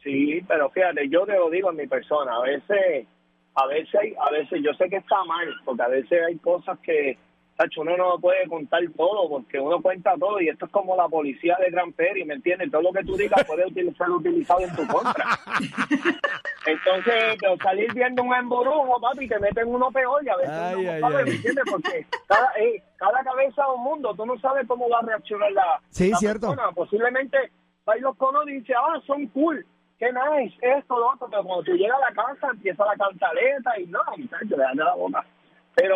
Sí, 0.04 0.42
pero 0.46 0.70
fíjate, 0.70 1.08
yo 1.08 1.26
te 1.26 1.38
lo 1.38 1.50
digo 1.50 1.72
en 1.72 1.78
mi 1.78 1.88
persona, 1.88 2.36
a 2.36 2.42
veces, 2.42 3.08
a 3.56 3.68
veces, 3.68 4.02
a 4.20 4.30
veces, 4.32 4.62
yo 4.62 4.74
sé 4.74 4.90
que 4.90 4.98
está 4.98 5.24
mal, 5.24 5.48
porque 5.64 5.82
a 5.82 5.88
veces 5.88 6.20
hay 6.28 6.36
cosas 6.40 6.78
que, 6.80 7.18
tacho, 7.58 7.82
uno 7.82 7.98
no 7.98 8.20
puede 8.20 8.48
contar 8.48 8.82
todo, 8.96 9.28
porque 9.28 9.60
uno 9.60 9.82
cuenta 9.82 10.14
todo, 10.18 10.40
y 10.40 10.48
esto 10.50 10.66
es 10.66 10.72
como 10.72 10.96
la 10.96 11.08
policía 11.10 11.58
de 11.60 11.72
Gran 11.72 11.92
Peri, 11.92 12.24
¿me 12.24 12.36
entiendes? 12.36 12.72
Todo 12.72 12.84
lo 12.84 12.94
que 12.94 13.04
tú 13.04 13.18
digas 13.18 13.44
puede 13.46 13.70
ser 13.74 14.10
utilizado 14.10 14.62
en 14.62 14.76
tu 14.76 14.88
contra. 14.88 15.26
Entonces, 16.66 17.38
pero 17.40 17.58
salir 17.58 17.94
viendo 17.94 18.24
un 18.24 18.34
emburujo, 18.36 19.00
papi, 19.02 19.28
te 19.28 19.40
meten 19.40 19.68
uno 19.68 19.90
peor, 19.92 20.24
y 20.24 20.30
a 20.30 20.36
veces 20.36 20.52
Ay, 20.52 20.76
no 20.86 21.00
sabe, 21.00 21.16
ay. 21.18 21.24
¿me 21.26 21.32
entiendes? 21.32 21.64
Porque 21.72 22.06
cada, 22.28 22.52
eh, 22.60 22.84
cada 22.98 23.24
cabeza 23.24 23.62
es 23.62 23.76
un 23.76 23.84
mundo, 23.84 24.14
tú 24.16 24.26
no 24.26 24.38
sabes 24.40 24.68
cómo 24.68 24.90
va 24.90 25.00
a 25.00 25.06
reaccionar 25.06 25.52
la, 25.52 25.82
Sí, 25.90 26.12
la 26.12 26.18
cierto. 26.18 26.50
persona. 26.50 26.72
Posiblemente 26.74 27.52
los 28.00 28.16
conoce 28.18 28.52
y 28.52 28.60
dice, 28.60 28.74
ah, 28.78 29.00
son 29.08 29.26
cool, 29.28 29.66
qué 29.98 30.08
nice, 30.12 30.56
esto, 30.62 30.98
lo 31.00 31.12
otro, 31.14 31.28
pero 31.30 31.44
cuando 31.44 31.64
tú 31.64 31.72
llegas 31.72 31.98
a 31.98 32.10
la 32.10 32.16
casa 32.16 32.48
empieza 32.52 32.86
la 32.86 32.96
cantaleta 32.96 33.80
y 33.80 33.86
no, 33.88 34.00
muchacho, 34.18 34.46
le 34.50 34.58
dan 34.58 34.78
la 34.78 34.94
boca. 34.94 35.26
Pero, 35.74 35.96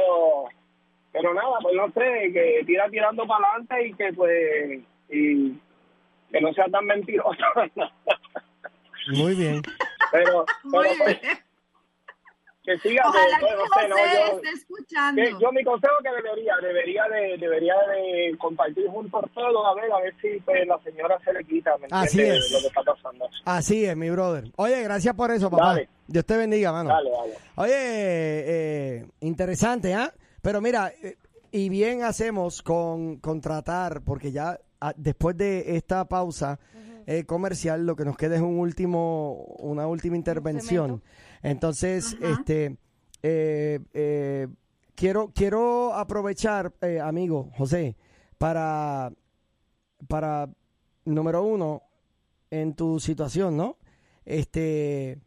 pero 1.12 1.34
nada, 1.34 1.58
pues 1.62 1.76
no 1.76 1.88
sé, 1.92 2.32
que 2.34 2.64
tira 2.66 2.90
tirando 2.90 3.26
para 3.28 3.48
adelante 3.50 3.88
y 3.88 3.94
que 3.94 4.14
pues, 4.14 4.80
y 5.10 5.52
que 6.32 6.42
no 6.42 6.54
sea 6.54 6.66
tan 6.66 6.86
mentiroso. 6.86 7.38
Muy 9.14 9.36
bien. 9.36 9.62
pero, 10.12 10.46
Muy 10.64 10.86
pero 10.88 11.04
pues, 11.04 11.20
que 12.64 12.78
siga, 12.78 13.04
Ojalá 13.08 13.38
pues, 13.40 13.52
que 13.54 13.58
no 13.58 13.66
sé, 13.66 13.88
no, 13.90 13.96
yo- 13.98 14.36
esté 14.38 14.50
escuchando. 14.52 15.20
que 15.22 15.32
yo 15.42 15.52
mi 15.52 15.64
consejo 15.64 15.94
que 16.04 16.10
debería 16.12 16.54
debería 16.62 17.04
de 17.06 17.38
debería 17.40 17.74
de 17.92 18.38
compartir 18.38 18.88
juntos 18.88 19.26
todo 19.34 19.66
a 19.66 19.74
ver 19.74 19.92
a 19.92 20.00
ver 20.00 20.14
si 20.22 20.40
pues, 20.42 20.68
la 20.68 20.78
señora 20.84 21.18
se 21.26 21.34
le 21.34 21.44
quita 21.44 21.76
¿me 21.80 21.88
Así 21.90 22.22
es. 22.22 22.52
lo 22.52 22.60
que 22.60 22.68
está 22.68 22.84
pasando 22.84 23.28
Así 23.46 23.84
es, 23.86 23.98
mi 23.98 24.12
brother. 24.12 24.44
Oye, 24.58 24.84
gracias 24.84 25.16
por 25.16 25.32
eso, 25.32 25.50
papá. 25.50 25.70
Dale. 25.70 25.90
Dios 26.06 26.24
te 26.26 26.38
bendiga, 26.38 26.72
mano. 26.72 26.90
dale 26.90 27.10
dale 27.10 27.34
Oye, 27.56 27.74
eh, 27.76 29.06
interesante, 29.22 29.96
¿ah? 29.96 30.14
Pero 30.42 30.62
mira, 30.62 30.92
eh, 31.02 31.18
y 31.52 31.70
bien 31.70 32.04
hacemos 32.04 32.62
con, 32.62 33.18
con 33.18 33.42
tratar, 33.42 34.02
porque 34.02 34.32
ya 34.32 34.60
ah, 34.80 34.94
después 34.96 35.38
de 35.38 35.76
esta 35.76 36.06
pausa 36.06 36.60
eh, 37.06 37.26
comercial, 37.26 37.86
lo 37.86 37.96
que 37.96 38.06
nos 38.06 38.18
queda 38.18 38.36
es 38.36 38.42
un 38.42 38.60
último, 38.60 39.56
una 39.60 39.88
última 39.88 40.16
intervención. 40.16 41.04
Entonces, 41.42 42.16
este, 42.22 42.78
eh, 43.24 43.80
eh, 43.94 44.48
quiero, 44.96 45.32
quiero 45.34 45.94
aprovechar, 45.94 46.74
eh, 46.82 47.00
amigo 47.00 47.52
José, 47.58 47.96
para, 48.38 49.12
para, 50.08 50.50
número 51.06 51.44
uno, 51.44 51.84
en 52.50 52.74
tu 52.76 53.00
situación, 53.00 53.58
¿no? 53.58 53.78
Este, 54.26 55.20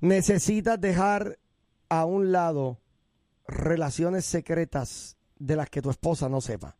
necesitas 0.00 0.80
dejar 0.80 1.38
a 1.88 2.04
un 2.04 2.32
lado 2.32 2.78
relaciones 3.52 4.24
secretas 4.24 5.16
de 5.38 5.56
las 5.56 5.70
que 5.70 5.82
tu 5.82 5.90
esposa 5.90 6.28
no 6.28 6.40
sepa. 6.40 6.76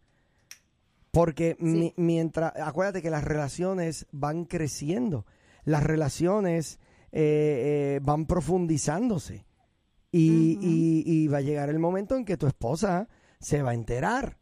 Porque 1.10 1.56
mi- 1.58 1.92
mientras, 1.96 2.52
acuérdate 2.56 3.02
que 3.02 3.10
las 3.10 3.24
relaciones 3.24 4.06
van 4.12 4.44
creciendo, 4.44 5.26
las 5.64 5.82
relaciones 5.82 6.78
eh, 7.12 7.96
eh, 7.96 8.00
van 8.02 8.26
profundizándose 8.26 9.44
y, 10.12 10.58
y- 10.60 11.02
y 11.06 11.26
va 11.28 11.38
a 11.38 11.42
llegar 11.42 11.68
el 11.70 11.78
momento 11.80 12.14
en 12.16 12.24
que 12.24 12.36
tu 12.36 12.46
esposa 12.46 13.08
se 13.40 13.62
va 13.62 13.70
a 13.70 13.74
enterar. 13.74 14.38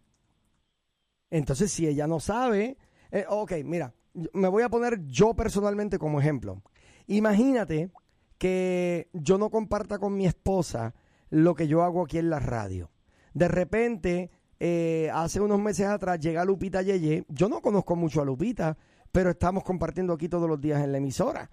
Entonces, 1.30 1.72
si 1.72 1.86
ella 1.86 2.06
no 2.06 2.20
sabe, 2.20 2.76
eh, 3.10 3.24
ok, 3.28 3.52
mira, 3.64 3.94
me 4.32 4.48
voy 4.48 4.62
a 4.62 4.68
poner 4.68 5.06
yo 5.06 5.34
personalmente 5.34 5.98
como 5.98 6.20
ejemplo. 6.20 6.62
Imagínate 7.06 7.90
que 8.38 9.08
yo 9.12 9.38
no 9.38 9.50
comparta 9.50 9.98
con 9.98 10.16
mi 10.16 10.26
esposa 10.26 10.94
lo 11.30 11.54
que 11.54 11.68
yo 11.68 11.82
hago 11.82 12.02
aquí 12.02 12.18
en 12.18 12.30
la 12.30 12.38
radio. 12.38 12.90
De 13.34 13.48
repente, 13.48 14.30
eh, 14.60 15.10
hace 15.12 15.40
unos 15.40 15.60
meses 15.60 15.86
atrás 15.86 16.18
llega 16.18 16.44
Lupita 16.44 16.82
Yeye. 16.82 17.24
Yo 17.28 17.48
no 17.48 17.60
conozco 17.60 17.96
mucho 17.96 18.20
a 18.20 18.24
Lupita, 18.24 18.76
pero 19.12 19.30
estamos 19.30 19.64
compartiendo 19.64 20.12
aquí 20.12 20.28
todos 20.28 20.48
los 20.48 20.60
días 20.60 20.82
en 20.82 20.92
la 20.92 20.98
emisora. 20.98 21.50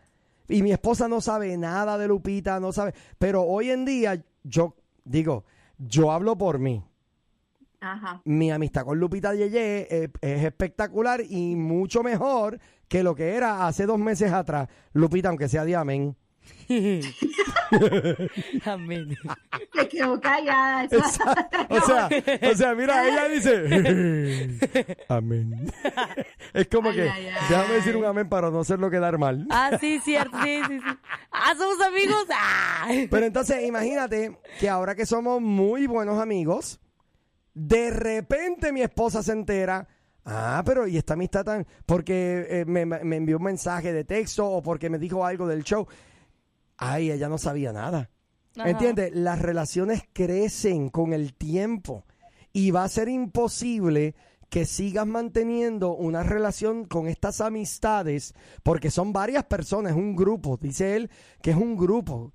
Y 0.48 0.62
mi 0.64 0.72
esposa 0.72 1.08
no 1.08 1.22
sabe 1.22 1.56
nada 1.58 1.98
de 1.98 2.08
Lupita, 2.08 2.60
no 2.60 2.72
sabe. 2.72 2.94
Pero 3.18 3.44
hoy 3.44 3.72
en 3.72 3.86
día, 3.86 4.24
yo 4.44 4.76
digo, 5.04 5.46
yo 5.78 6.12
hablo 6.12 6.38
por 6.38 6.60
mí. 6.60 6.84
Ajá. 7.82 8.22
Mi 8.26 8.52
amistad 8.52 8.84
con 8.84 9.00
Lupita 9.00 9.36
Yeye 9.36 9.88
es, 9.90 10.10
es 10.22 10.44
espectacular 10.44 11.22
y 11.22 11.56
mucho 11.56 12.02
mejor 12.02 12.60
que 12.88 13.04
lo 13.04 13.16
que 13.16 13.36
era 13.36 13.68
hace 13.68 13.86
dos 13.86 14.00
meses 14.00 14.32
atrás. 14.32 14.70
Lupita, 14.94 15.30
aunque 15.30 15.50
sea 15.50 15.66
de 15.66 15.76
amén. 18.66 19.16
Se 19.74 19.88
quedó 19.88 20.20
callada. 20.20 20.88
O 21.70 21.82
sea, 21.82 22.10
o 22.52 22.56
sea, 22.56 22.76
mira, 22.76 23.08
ella 23.08 23.28
dice 23.30 24.96
amén. 25.10 25.72
Es 26.54 26.68
como 26.68 26.90
Ay, 26.90 26.96
que, 26.96 27.10
ay, 27.10 27.28
ay. 27.28 27.34
déjame 27.50 27.74
decir 27.76 27.96
un 27.98 28.06
amén 28.06 28.28
para 28.30 28.50
no 28.50 28.60
hacerlo 28.62 28.90
quedar 28.90 29.18
mal. 29.18 29.46
Ah, 29.50 29.78
sí, 29.80 30.00
cierto, 30.04 30.38
sí, 30.44 30.60
sí, 30.68 30.80
sí. 30.80 30.98
Ah, 31.32 31.54
somos 31.58 31.82
amigos. 31.86 32.26
Ah. 32.34 32.88
Pero 33.10 33.26
entonces, 33.26 33.64
imagínate 33.64 34.38
que 34.60 34.70
ahora 34.70 34.96
que 34.96 35.06
somos 35.06 35.42
muy 35.42 35.88
buenos 35.88 36.20
amigos, 36.20 36.80
de 37.54 37.92
repente 37.92 38.72
mi 38.72 38.82
esposa 38.82 39.22
se 39.22 39.34
entera. 39.34 39.88
Ah, 40.28 40.64
pero 40.66 40.88
y 40.88 40.98
esta 40.98 41.14
amistad 41.14 41.46
tan. 41.46 41.68
Porque 41.86 42.48
eh, 42.50 42.66
me, 42.66 42.86
me 42.86 43.16
envió 43.18 43.38
un 43.38 43.44
mensaje 43.44 43.94
de 43.94 44.04
texto 44.04 44.48
o 44.50 44.64
porque 44.64 44.90
me 44.90 44.98
dijo 44.98 45.24
algo 45.24 45.48
del 45.48 45.64
show. 45.64 45.88
Ay, 46.78 47.12
ella 47.12 47.30
no 47.30 47.38
sabía 47.38 47.72
nada. 47.74 48.10
Ajá. 48.58 48.70
¿Entiendes? 48.70 49.14
Las 49.14 49.40
relaciones 49.42 50.04
crecen 50.14 50.90
con 50.90 51.14
el 51.14 51.34
tiempo 51.34 52.06
y 52.54 52.72
va 52.72 52.84
a 52.84 52.90
ser 52.90 53.10
imposible 53.10 54.16
que 54.50 54.66
sigas 54.66 55.06
manteniendo 55.08 55.94
una 55.96 56.24
relación 56.24 56.86
con 56.86 57.08
estas 57.08 57.42
amistades 57.42 58.34
porque 58.64 58.92
son 58.92 59.12
varias 59.12 59.44
personas, 59.46 59.92
es 59.92 59.98
un 59.98 60.16
grupo, 60.16 60.58
dice 60.62 60.96
él 60.96 61.10
que 61.42 61.52
es 61.52 61.58
un 61.58 61.76
grupo. 61.76 62.32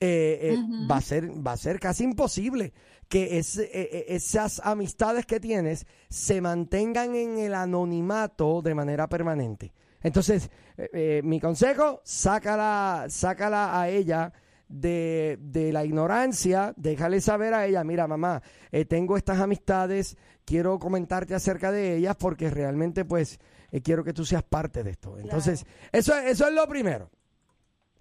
Eh, 0.00 0.38
eh, 0.54 0.56
va 0.90 0.96
a 0.96 1.00
ser 1.00 1.30
va 1.46 1.52
a 1.52 1.56
ser 1.56 1.78
casi 1.78 2.02
imposible 2.02 2.72
que 3.08 3.38
es- 3.38 3.58
eh, 3.58 3.70
eh, 3.72 4.04
esas 4.08 4.60
amistades 4.64 5.26
que 5.26 5.38
tienes 5.38 5.86
se 6.08 6.40
mantengan 6.40 7.14
en 7.14 7.38
el 7.38 7.54
anonimato 7.54 8.62
de 8.62 8.74
manera 8.74 9.08
permanente. 9.08 9.72
Entonces, 10.02 10.50
eh, 10.76 10.88
eh, 10.92 11.20
mi 11.24 11.40
consejo, 11.40 12.00
sácala, 12.04 13.06
sácala 13.08 13.80
a 13.80 13.88
ella 13.88 14.32
de, 14.68 15.38
de 15.40 15.72
la 15.72 15.84
ignorancia, 15.84 16.72
déjale 16.76 17.20
saber 17.20 17.52
a 17.54 17.66
ella, 17.66 17.84
mira 17.84 18.06
mamá, 18.06 18.42
eh, 18.70 18.84
tengo 18.86 19.16
estas 19.16 19.38
amistades, 19.40 20.16
quiero 20.44 20.78
comentarte 20.78 21.34
acerca 21.34 21.70
de 21.70 21.96
ellas 21.96 22.16
porque 22.18 22.48
realmente 22.50 23.04
pues 23.04 23.38
eh, 23.70 23.80
quiero 23.82 24.02
que 24.02 24.12
tú 24.14 24.24
seas 24.24 24.42
parte 24.42 24.82
de 24.82 24.90
esto. 24.92 25.18
Entonces, 25.18 25.64
eso, 25.92 26.16
es- 26.16 26.32
eso 26.32 26.48
es 26.48 26.54
lo 26.54 26.66
primero. 26.66 27.10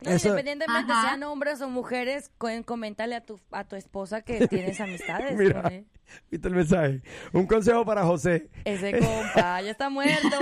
No, 0.04 0.12
Eso- 0.12 0.30
independientemente 0.30 0.92
Ajá. 0.92 1.10
sean 1.10 1.24
hombres 1.24 1.62
o 1.62 1.70
mujeres, 1.70 2.32
pueden 2.38 2.64
comentarle 2.64 3.16
a 3.16 3.22
tu, 3.26 3.40
a 3.52 3.64
tu 3.66 3.76
esposa 3.76 4.22
que 4.22 4.48
tienes 4.48 4.80
amistades. 4.82 5.38
Mira. 5.38 5.62
con 5.62 5.72
él. 5.72 5.86
¿Viste 6.30 6.48
el 6.50 6.56
mensaje? 6.56 7.02
Un 7.32 7.46
consejo 7.48 7.86
para 7.86 8.04
José. 8.04 8.50
Ese 8.66 8.92
compa 9.00 9.62
ya 9.62 9.72
está 9.72 9.90
muerto. 9.90 10.38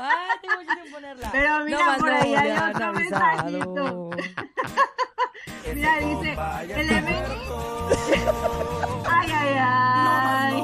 Ay, 0.00 0.38
tengo 0.42 0.56
mucho 0.56 0.82
sin 0.82 0.92
ponerla. 0.92 1.28
Pero 1.30 1.64
mira, 1.64 1.84
más 1.84 1.98
por 1.98 2.10
ahí 2.10 2.34
hay 2.34 2.48
le 2.48 2.54
han 2.54 2.74
otro 2.74 2.86
avisado. 2.86 4.10
mensajito. 4.10 4.10
Mira, 5.74 5.96
dice, 5.98 6.36
el 6.80 6.90
Emily. 6.90 7.18
Ay, 9.10 9.30
ay, 9.32 9.56
ay. 9.58 10.62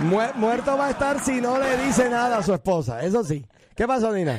Muer- 0.00 0.34
muerto 0.34 0.76
va 0.76 0.86
a 0.86 0.90
estar 0.90 1.20
si 1.20 1.40
no 1.40 1.58
le 1.58 1.76
dice 1.78 2.08
nada 2.10 2.38
a 2.38 2.42
su 2.42 2.52
esposa, 2.52 3.00
eso 3.02 3.22
sí. 3.24 3.46
¿Qué 3.74 3.86
pasó, 3.86 4.12
Nina? 4.12 4.38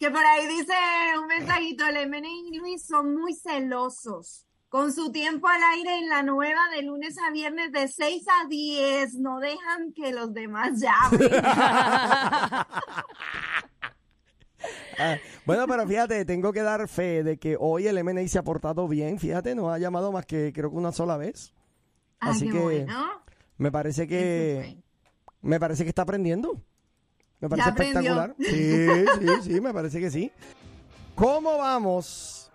Que 0.00 0.10
por 0.10 0.24
ahí 0.24 0.46
dice 0.46 0.72
un 1.20 1.26
mensajito, 1.26 1.84
el 1.84 2.14
y 2.24 2.58
Luis 2.58 2.86
son 2.86 3.14
muy 3.14 3.34
celosos. 3.34 4.46
Con 4.70 4.94
su 4.94 5.12
tiempo 5.12 5.46
al 5.46 5.62
aire 5.74 5.98
en 5.98 6.08
la 6.08 6.22
nueva 6.22 6.60
de 6.74 6.82
lunes 6.82 7.18
a 7.18 7.30
viernes 7.30 7.70
de 7.70 7.86
6 7.86 8.24
a 8.26 8.48
10, 8.48 9.16
no 9.16 9.40
dejan 9.40 9.92
que 9.92 10.10
los 10.12 10.32
demás 10.32 10.80
llamen. 10.80 11.30
Ah, 14.98 15.16
bueno, 15.46 15.66
pero 15.66 15.88
fíjate, 15.88 16.26
tengo 16.26 16.52
que 16.52 16.60
dar 16.60 16.86
fe 16.86 17.22
de 17.24 17.38
que 17.38 17.56
hoy 17.58 17.86
el 17.86 18.04
MNI 18.04 18.28
se 18.28 18.38
ha 18.38 18.44
portado 18.44 18.86
bien. 18.86 19.18
Fíjate, 19.18 19.54
nos 19.54 19.72
ha 19.72 19.78
llamado 19.78 20.12
más 20.12 20.26
que 20.26 20.52
creo 20.52 20.68
que 20.68 20.76
una 20.76 20.92
sola 20.92 21.16
vez. 21.16 21.54
Así 22.18 22.50
que 22.50 22.58
bueno. 22.58 23.22
me 23.56 23.72
parece 23.72 24.06
que 24.06 24.76
me 25.40 25.58
parece 25.58 25.84
que 25.84 25.88
está 25.88 26.02
aprendiendo. 26.02 26.62
Me 27.40 27.48
parece 27.48 27.68
espectacular. 27.70 28.34
Sí, 28.38 28.86
sí, 29.20 29.28
sí, 29.54 29.60
me 29.60 29.72
parece 29.72 30.00
que 30.00 30.10
sí. 30.10 30.30
¿Cómo 31.14 31.58
vamos, 31.58 32.50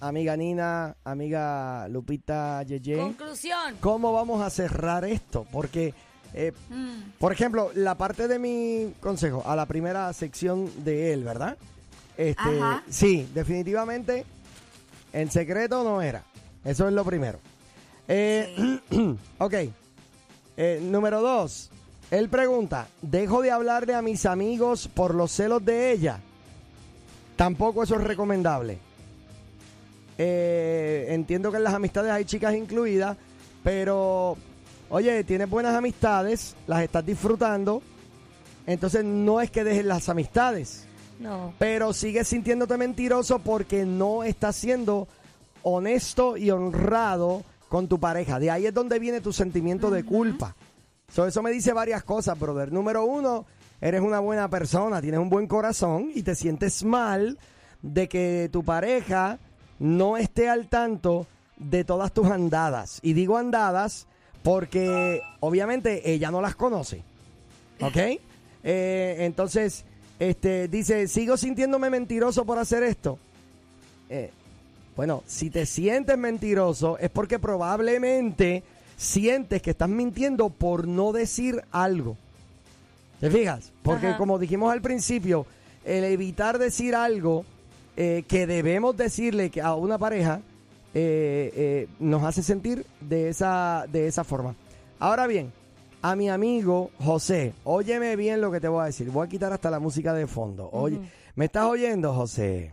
amiga 0.00 0.36
Nina, 0.36 0.96
amiga 1.04 1.88
Lupita 1.88 2.62
Yeye? 2.62 2.96
Conclusión. 2.98 3.76
¿Cómo 3.80 4.12
vamos 4.12 4.42
a 4.42 4.50
cerrar 4.50 5.04
esto? 5.04 5.46
Porque, 5.52 5.94
eh, 6.34 6.52
Mm. 6.70 7.12
por 7.18 7.32
ejemplo, 7.32 7.70
la 7.74 7.96
parte 7.96 8.28
de 8.28 8.38
mi 8.38 8.92
consejo 9.00 9.42
a 9.46 9.56
la 9.56 9.66
primera 9.66 10.12
sección 10.12 10.70
de 10.84 11.12
él, 11.12 11.24
¿verdad? 11.24 11.56
Este, 12.16 12.60
Ajá. 12.60 12.82
sí, 12.88 13.28
definitivamente, 13.34 14.24
en 15.12 15.30
secreto 15.30 15.84
no 15.84 16.02
era. 16.02 16.22
Eso 16.64 16.86
es 16.88 16.92
lo 16.92 17.04
primero. 17.04 17.38
Eh, 18.08 18.80
ok. 19.38 19.54
Eh, 20.56 20.80
número 20.82 21.20
dos. 21.22 21.70
Él 22.10 22.28
pregunta, 22.28 22.88
¿dejo 23.02 23.42
de 23.42 23.50
hablarle 23.50 23.94
a 23.94 24.02
mis 24.02 24.24
amigos 24.26 24.88
por 24.88 25.14
los 25.14 25.30
celos 25.30 25.64
de 25.64 25.92
ella? 25.92 26.20
Tampoco 27.36 27.82
eso 27.82 27.96
es 27.96 28.00
recomendable. 28.02 28.78
Eh, 30.16 31.06
entiendo 31.10 31.50
que 31.50 31.58
en 31.58 31.64
las 31.64 31.74
amistades 31.74 32.10
hay 32.10 32.24
chicas 32.24 32.54
incluidas, 32.54 33.16
pero, 33.62 34.36
oye, 34.90 35.22
tienes 35.24 35.48
buenas 35.48 35.74
amistades, 35.74 36.56
las 36.66 36.82
estás 36.82 37.04
disfrutando, 37.06 37.82
entonces 38.66 39.04
no 39.04 39.40
es 39.40 39.50
que 39.50 39.62
dejes 39.62 39.84
las 39.84 40.08
amistades, 40.08 40.86
No. 41.20 41.52
pero 41.58 41.92
sigues 41.92 42.26
sintiéndote 42.28 42.76
mentiroso 42.76 43.38
porque 43.38 43.84
no 43.84 44.24
estás 44.24 44.56
siendo 44.56 45.06
honesto 45.62 46.36
y 46.36 46.50
honrado 46.50 47.44
con 47.68 47.86
tu 47.86 48.00
pareja. 48.00 48.40
De 48.40 48.50
ahí 48.50 48.66
es 48.66 48.74
donde 48.74 48.98
viene 48.98 49.20
tu 49.20 49.32
sentimiento 49.32 49.90
de 49.90 50.04
culpa. 50.04 50.56
So, 51.12 51.26
eso 51.26 51.42
me 51.42 51.50
dice 51.50 51.72
varias 51.72 52.04
cosas, 52.04 52.38
brother. 52.38 52.70
Número 52.70 53.04
uno, 53.04 53.46
eres 53.80 54.00
una 54.00 54.20
buena 54.20 54.48
persona, 54.48 55.00
tienes 55.00 55.20
un 55.20 55.30
buen 55.30 55.46
corazón 55.46 56.10
y 56.14 56.22
te 56.22 56.34
sientes 56.34 56.84
mal 56.84 57.38
de 57.82 58.08
que 58.08 58.48
tu 58.52 58.62
pareja 58.62 59.38
no 59.78 60.16
esté 60.16 60.48
al 60.48 60.68
tanto 60.68 61.26
de 61.56 61.84
todas 61.84 62.12
tus 62.12 62.26
andadas. 62.26 63.00
Y 63.02 63.14
digo 63.14 63.36
andadas 63.36 64.06
porque 64.42 65.20
obviamente 65.40 66.10
ella 66.10 66.30
no 66.30 66.40
las 66.40 66.54
conoce. 66.54 67.02
¿Ok? 67.80 67.96
Eh, 68.64 69.16
entonces, 69.20 69.84
este, 70.18 70.68
dice, 70.68 71.08
sigo 71.08 71.36
sintiéndome 71.36 71.90
mentiroso 71.90 72.44
por 72.44 72.58
hacer 72.58 72.82
esto. 72.82 73.18
Eh, 74.10 74.30
bueno, 74.96 75.22
si 75.26 75.48
te 75.48 75.64
sientes 75.64 76.18
mentiroso 76.18 76.98
es 76.98 77.10
porque 77.10 77.38
probablemente 77.38 78.64
sientes 78.98 79.62
que 79.62 79.70
estás 79.70 79.88
mintiendo 79.88 80.50
por 80.50 80.86
no 80.86 81.12
decir 81.12 81.62
algo. 81.70 82.18
¿Te 83.20 83.30
fijas? 83.30 83.72
Porque 83.82 84.08
Ajá. 84.08 84.18
como 84.18 84.38
dijimos 84.38 84.70
al 84.72 84.82
principio, 84.82 85.46
el 85.84 86.04
evitar 86.04 86.58
decir 86.58 86.94
algo 86.94 87.44
eh, 87.96 88.24
que 88.28 88.46
debemos 88.46 88.96
decirle 88.96 89.50
que 89.50 89.62
a 89.62 89.74
una 89.74 89.98
pareja 89.98 90.40
eh, 90.94 91.52
eh, 91.54 91.88
nos 92.00 92.24
hace 92.24 92.42
sentir 92.42 92.84
de 93.00 93.28
esa, 93.28 93.86
de 93.90 94.08
esa 94.08 94.24
forma. 94.24 94.54
Ahora 94.98 95.26
bien, 95.28 95.52
a 96.02 96.16
mi 96.16 96.28
amigo 96.28 96.90
José, 96.98 97.54
óyeme 97.64 98.16
bien 98.16 98.40
lo 98.40 98.50
que 98.50 98.60
te 98.60 98.68
voy 98.68 98.82
a 98.82 98.86
decir. 98.86 99.10
Voy 99.10 99.26
a 99.26 99.30
quitar 99.30 99.52
hasta 99.52 99.70
la 99.70 99.78
música 99.78 100.12
de 100.12 100.26
fondo. 100.26 100.68
Oye, 100.72 100.98
¿me 101.36 101.44
estás 101.44 101.64
oyendo, 101.64 102.12
José? 102.14 102.72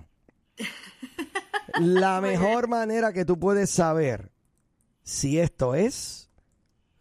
La 1.80 2.20
mejor 2.22 2.68
manera 2.68 3.14
que 3.14 3.26
tú 3.26 3.38
puedes 3.38 3.70
saber 3.70 4.35
si 5.06 5.40
esto 5.40 5.76
es 5.76 6.30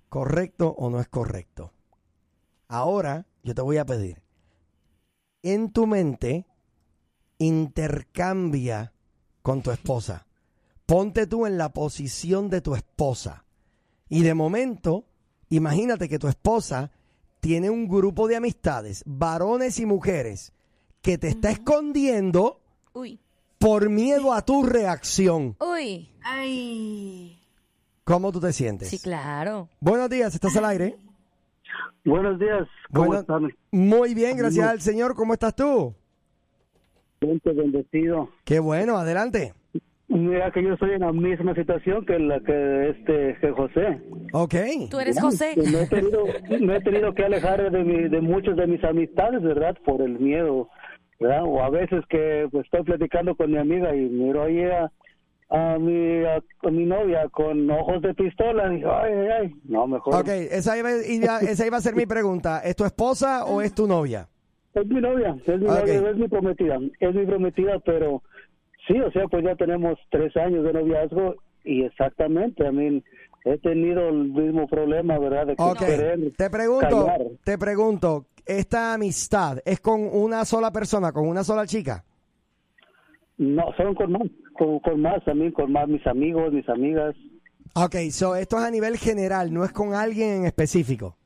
correcto 0.09 0.75
o 0.79 0.91
no 0.91 1.01
es 1.01 1.09
correcto. 1.09 1.73
Ahora 2.69 3.27
yo 3.43 3.55
te 3.55 3.63
voy 3.63 3.79
a 3.79 3.87
pedir, 3.87 4.23
en 5.43 5.73
tu 5.73 5.87
mente, 5.87 6.47
intercambia 7.39 8.93
con 9.43 9.63
tu 9.63 9.71
esposa. 9.71 10.27
Ponte 10.87 11.27
tú 11.27 11.47
en 11.47 11.59
la 11.59 11.73
posición 11.73 12.51
de 12.51 12.61
tu 12.61 12.75
esposa. 12.75 13.45
Y 14.09 14.23
de 14.23 14.35
momento, 14.35 15.07
imagínate 15.49 16.09
que 16.09 16.19
tu 16.19 16.29
esposa 16.29 16.93
tiene 17.41 17.71
un 17.71 17.89
grupo 17.89 18.29
de 18.29 18.37
amistades, 18.37 19.03
varones 19.07 19.79
y 19.79 19.87
mujeres, 19.87 20.53
que 21.03 21.19
te 21.19 21.29
está 21.29 21.51
escondiendo 21.51 22.61
Uy. 22.93 23.19
por 23.59 23.89
miedo 23.89 24.33
a 24.33 24.43
tu 24.43 24.63
reacción. 24.63 25.57
Uy. 25.61 26.11
Ay. 26.23 27.44
¿Cómo 28.05 28.33
tú 28.33 28.41
te 28.41 28.53
sientes? 28.53 28.89
Sí, 28.89 28.99
claro. 28.99 29.71
Buenos 29.81 30.11
días, 30.11 30.35
¿estás 30.35 30.55
al 30.59 30.67
aire? 30.67 30.97
Buenos 32.05 32.39
días, 32.39 32.69
¿cómo 32.93 33.07
Bueno, 33.07 33.21
están? 33.23 33.49
Muy 33.73 34.13
bien, 34.13 34.37
gracias 34.37 34.69
al 34.69 34.81
Señor. 34.83 35.15
¿Cómo 35.15 35.33
estás 35.33 35.57
tú? 35.57 35.95
Gente 37.23 37.53
bendecido. 37.55 38.29
Qué 38.45 38.59
bueno, 38.59 38.99
adelante. 38.99 39.55
Mira 40.09 40.51
que 40.51 40.63
yo 40.63 40.75
estoy 40.75 40.91
en 40.91 41.01
la 41.01 41.13
misma 41.13 41.55
situación 41.55 42.05
que 42.05 42.19
la 42.19 42.41
que 42.41 42.91
este 42.91 43.39
que 43.41 43.51
José. 43.53 44.03
Ok. 44.35 44.55
Tú 44.91 45.01
eres 45.01 45.19
José. 45.19 45.55
Me 45.57 45.85
he 45.85 45.87
tenido, 45.87 46.27
me 46.61 46.77
he 46.77 46.81
tenido 46.83 47.15
que 47.15 47.25
alejar 47.25 47.73
de, 47.73 47.85
mi, 47.85 48.11
de 48.11 48.21
muchas 48.21 48.55
de 48.55 48.67
mis 48.67 48.85
amistades, 48.85 49.43
¿verdad? 49.43 49.79
Por 49.83 50.03
el 50.03 50.19
miedo, 50.19 50.69
¿verdad? 51.19 51.45
O 51.47 51.63
a 51.63 51.71
veces 51.71 52.05
que 52.11 52.49
pues, 52.53 52.67
estoy 52.67 52.83
platicando 52.83 53.35
con 53.35 53.51
mi 53.51 53.57
amiga 53.57 53.97
y 53.97 54.01
miro 54.11 54.43
ahí 54.43 54.63
a, 54.65 54.93
a 55.57 55.79
mi, 55.79 56.25
a, 56.25 56.37
a 56.37 56.71
mi 56.71 56.85
novia 56.85 57.29
con 57.31 57.71
ojos 57.71 58.03
de 58.03 58.13
pistola 58.15 58.69
digo, 58.69 58.91
ay, 58.93 59.13
ay, 59.13 59.29
ay, 59.43 59.55
no, 59.65 59.87
mejor. 59.87 60.17
Ok, 60.17 60.29
esa 60.29 60.77
iba, 60.77 60.91
iba- 61.07 61.41
esa 61.41 61.67
iba 61.67 61.77
a 61.77 61.81
ser 61.81 61.95
mi 61.95 62.07
pregunta. 62.07 62.61
¿Es 62.65 62.75
tu 62.77 62.85
esposa 62.85 63.45
o 63.45 63.61
es 63.63 63.75
tu 63.75 63.87
novia? 63.87 64.29
Es 64.75 64.87
mi 64.87 65.01
novia, 65.01 65.37
es 65.47 65.61
mi 65.61 65.67
Ok. 65.69 65.79
novia, 65.79 66.11
es 66.11 66.17
mi 66.17 66.29
prometida, 66.29 66.79
es 66.99 67.15
mi 67.15 67.25
prometida, 67.27 67.79
pero 67.85 68.23
sí, 68.89 69.01
o 69.01 69.11
sea, 69.13 69.29
pues 69.29 69.45
ya 69.45 69.55
tenemos 69.55 69.99
tres 70.11 70.37
años 70.37 70.65
de 70.65 70.73
noviazgo 70.73 71.37
y 71.63 71.85
exactamente, 71.85 72.67
a 72.67 72.73
mí 72.73 73.03
he 73.45 73.59
tenido 73.59 74.09
el 74.09 74.31
mismo 74.33 74.67
problema, 74.67 75.19
¿verdad? 75.19 75.47
De 75.47 75.55
que 75.57 76.33
te 76.37 76.51
pregunto, 76.51 77.07
callar. 77.07 77.21
te 77.45 77.59
pregunto, 77.59 78.27
¿esta 78.45 78.95
amistad 78.95 79.59
es 79.65 79.79
con 79.81 80.01
una 80.13 80.45
sola 80.45 80.73
persona, 80.73 81.13
con 81.13 81.29
una 81.29 81.45
sola 81.45 81.65
chica? 81.67 82.05
No, 83.37 83.65
son 83.77 83.95
con 83.95 84.13
más, 84.13 84.23
con, 84.57 84.79
con 84.81 85.01
más 85.01 85.25
también, 85.25 85.53
con 85.53 85.73
más 85.73 85.89
mis 85.89 86.07
amigos, 86.07 86.53
mis 86.53 86.69
amigas. 86.69 87.15
Ok, 87.75 87.97
so 88.11 88.37
esto 88.37 88.59
es 88.59 88.65
a 88.65 88.71
nivel 88.71 88.97
general, 88.97 89.53
no 89.53 89.65
es 89.65 89.73
con 89.73 89.95
alguien 89.95 90.31
en 90.31 90.45
específico. 90.47 91.17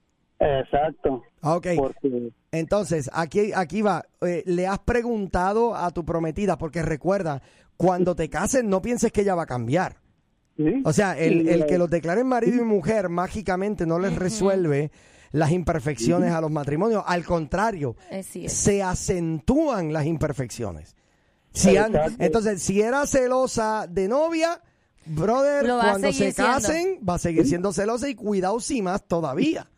Exacto. 0.40 1.22
Ok. 1.42 1.66
Porque 1.76 2.30
Entonces, 2.52 3.10
aquí, 3.12 3.52
aquí 3.54 3.82
va. 3.82 4.04
Eh, 4.20 4.42
¿Le 4.46 4.66
has 4.66 4.78
preguntado 4.78 5.74
a 5.74 5.90
tu 5.90 6.04
prometida? 6.04 6.56
Porque 6.56 6.82
recuerda, 6.82 7.42
cuando 7.76 8.14
te 8.14 8.30
cases 8.30 8.64
no 8.64 8.80
pienses 8.80 9.12
que 9.12 9.22
ella 9.22 9.34
va 9.34 9.42
a 9.42 9.46
cambiar. 9.46 9.96
O 10.84 10.92
sea, 10.92 11.16
el, 11.16 11.42
Sí, 11.42 11.48
el 11.50 11.62
eh, 11.62 11.66
que 11.66 11.78
los 11.78 11.88
declaren 11.88 12.26
marido 12.26 12.60
y 12.60 12.64
mujer 12.64 13.08
mágicamente 13.08 13.86
no 13.86 14.00
les 14.00 14.16
resuelve 14.16 14.90
las 15.30 15.52
imperfecciones 15.52 16.32
a 16.32 16.40
los 16.40 16.50
matrimonios. 16.50 17.04
Al 17.06 17.24
contrario, 17.24 17.94
se 18.22 18.82
acentúan 18.82 19.92
las 19.92 20.06
imperfecciones. 20.06 20.96
Si 21.52 21.76
entonces, 21.76 22.62
si 22.62 22.80
era 22.80 23.06
celosa 23.06 23.86
de 23.88 24.08
novia, 24.08 24.60
brother, 25.06 25.66
cuando 25.66 26.12
se 26.12 26.32
siendo. 26.32 26.52
casen, 26.52 27.00
va 27.06 27.14
a 27.14 27.18
seguir 27.18 27.46
siendo 27.46 27.72
celosa 27.72 28.08
y 28.08 28.14
cuidado 28.14 28.60
si 28.60 28.82
más 28.82 29.02
todavía. 29.06 29.68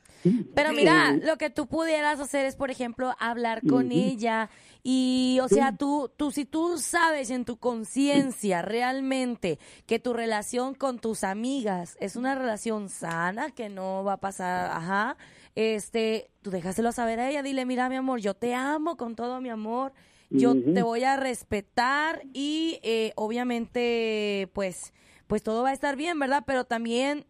Pero 0.55 0.73
mira, 0.73 1.13
lo 1.13 1.39
que 1.39 1.49
tú 1.49 1.67
pudieras 1.67 2.21
hacer 2.21 2.45
es, 2.45 2.55
por 2.55 2.71
ejemplo, 2.71 3.15
hablar 3.19 3.63
con 3.67 3.91
ella 3.91 4.51
y, 4.83 5.39
o 5.43 5.49
sea, 5.49 5.77
tú, 5.77 6.11
tú, 6.15 6.31
si 6.31 6.45
tú 6.45 6.77
sabes 6.79 7.31
en 7.31 7.47
tu 7.47 7.59
conciencia 7.59 8.61
realmente 8.61 9.59
que 9.87 9.99
tu 9.99 10.13
relación 10.13 10.75
con 10.75 10.99
tus 10.99 11.25
amigas 11.25 11.97
es 12.01 12.17
una 12.17 12.35
relación 12.35 12.91
sana, 12.91 13.51
que 13.51 13.71
no 13.71 14.05
va 14.05 14.15
a 14.15 14.21
pasar, 14.21 14.71
ajá, 14.71 15.17
este, 15.55 16.31
tú 16.43 16.51
déjaselo 16.51 16.93
saber 16.93 17.21
a 17.21 17.31
ella, 17.31 17.43
dile, 17.43 17.65
mira, 17.65 17.89
mi 17.89 17.97
amor, 17.97 18.21
yo 18.21 18.35
te 18.35 18.55
amo 18.55 18.97
con 18.99 19.17
todo 19.17 19.41
mi 19.41 19.49
amor 19.49 19.93
yo 20.31 20.55
te 20.55 20.83
voy 20.83 21.05
a 21.05 21.17
respetar 21.17 22.23
y 22.33 22.79
eh, 22.83 23.13
obviamente, 23.17 24.49
pues, 24.53 24.93
pues 25.27 25.43
todo 25.43 25.63
va 25.63 25.71
a 25.71 25.73
estar 25.73 25.97
bien, 25.97 26.19
¿verdad? 26.19 26.45
Pero 26.47 26.65
también 26.65 27.27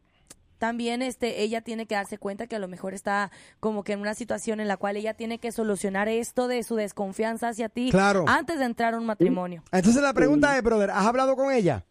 también 0.59 1.01
este 1.01 1.41
ella 1.43 1.63
tiene 1.63 1.87
que 1.87 1.95
darse 1.95 2.19
cuenta 2.19 2.47
que 2.47 2.55
a 2.55 2.59
lo 2.59 2.69
mejor 2.69 2.93
está 2.93 3.31
como 3.61 3.83
que 3.83 3.95
en 3.95 4.01
una 4.01 4.13
situación 4.15 4.61
en 4.61 4.69
la 4.69 4.77
cual 4.77 4.99
ella 4.99 5.15
tiene 5.15 5.39
que 5.39 5.53
solucionar 5.53 6.07
esto 6.09 6.49
de 6.49 6.63
su 6.63 6.77
desconfianza 6.77 7.49
hacia 7.49 7.71
ti 7.71 7.89
Claro. 7.91 8.27
antes 8.29 8.59
de 8.59 8.67
entrar 8.67 8.93
a 8.93 8.99
un 8.99 9.07
matrimonio. 9.07 9.63
Entonces 9.73 10.03
la 10.03 10.13
pregunta 10.13 10.55
es, 10.59 10.63
brother, 10.63 10.91
¿has 10.91 11.07
hablado 11.07 11.35
con 11.35 11.51
ella? 11.51 11.87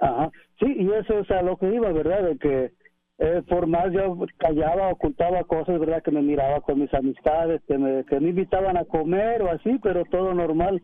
Ajá. 0.00 0.30
Sí, 0.60 0.66
y 0.68 0.92
eso 0.92 1.18
es 1.18 1.30
a 1.30 1.40
lo 1.40 1.56
que 1.56 1.72
iba, 1.74 1.90
¿verdad? 1.92 2.22
De 2.24 2.36
que 2.38 2.72
eh, 3.18 3.42
por 3.48 3.66
más 3.66 3.92
yo 3.92 4.16
callaba, 4.38 4.88
ocultaba 4.90 5.44
cosas, 5.44 5.78
¿verdad? 5.78 6.02
Que 6.02 6.10
me 6.10 6.22
miraba 6.22 6.60
con 6.62 6.80
mis 6.80 6.92
amistades, 6.92 7.62
que 7.68 7.78
me, 7.78 8.04
que 8.04 8.18
me 8.20 8.30
invitaban 8.30 8.76
a 8.76 8.84
comer 8.84 9.42
o 9.42 9.50
así, 9.50 9.78
pero 9.82 10.04
todo 10.10 10.34
normal. 10.34 10.82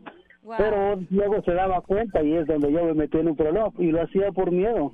Pero 0.57 0.99
luego 1.11 1.41
se 1.43 1.51
daba 1.53 1.81
cuenta 1.81 2.23
y 2.23 2.33
es 2.33 2.47
donde 2.47 2.71
yo 2.71 2.83
me 2.85 2.93
metí 2.95 3.17
en 3.17 3.27
un 3.27 3.35
problema 3.35 3.69
y 3.77 3.91
lo 3.91 4.01
hacía 4.01 4.31
por 4.31 4.51
miedo. 4.51 4.91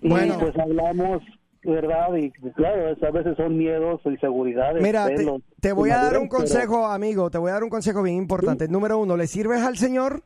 Y 0.00 0.08
Bueno. 0.08 0.36
pues 0.40 0.58
hablamos, 0.58 1.22
¿verdad? 1.62 2.16
Y 2.16 2.30
claro, 2.54 2.96
a 3.00 3.10
veces 3.10 3.36
son 3.36 3.56
miedos, 3.56 4.00
inseguridades. 4.04 4.82
Mira, 4.82 5.06
te, 5.06 5.18
celos, 5.18 5.42
te 5.60 5.72
voy 5.72 5.90
a 5.90 5.96
dar 5.98 6.18
un 6.18 6.28
pero- 6.28 6.38
consejo, 6.40 6.86
amigo, 6.86 7.30
te 7.30 7.38
voy 7.38 7.50
a 7.50 7.54
dar 7.54 7.62
un 7.62 7.70
consejo 7.70 8.02
bien 8.02 8.16
importante. 8.16 8.66
Número 8.68 8.98
uno, 8.98 9.16
¿le 9.16 9.28
sirves 9.28 9.60
al 9.60 9.76
Señor? 9.76 10.22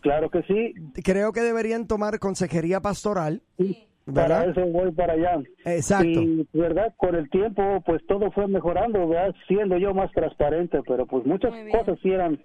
Claro 0.00 0.28
que 0.30 0.42
sí. 0.42 0.74
Creo 1.02 1.32
que 1.32 1.40
deberían 1.40 1.86
tomar 1.86 2.18
consejería 2.18 2.80
pastoral. 2.80 3.40
Para 3.56 3.70
¿Verdad? 4.06 4.50
eso 4.50 4.64
voy 4.66 4.92
para 4.92 5.14
allá. 5.14 5.40
Exacto. 5.64 6.06
Y, 6.06 6.48
¿verdad? 6.52 6.94
Con 6.96 7.16
el 7.16 7.28
tiempo, 7.28 7.82
pues 7.84 8.00
todo 8.06 8.30
fue 8.30 8.46
mejorando, 8.46 9.08
¿verdad? 9.08 9.34
Siendo 9.48 9.78
yo 9.78 9.94
más 9.94 10.12
transparente, 10.12 10.80
pero 10.86 11.06
pues 11.06 11.26
muchas 11.26 11.52
cosas 11.72 11.98
sí 12.02 12.12
eran, 12.12 12.40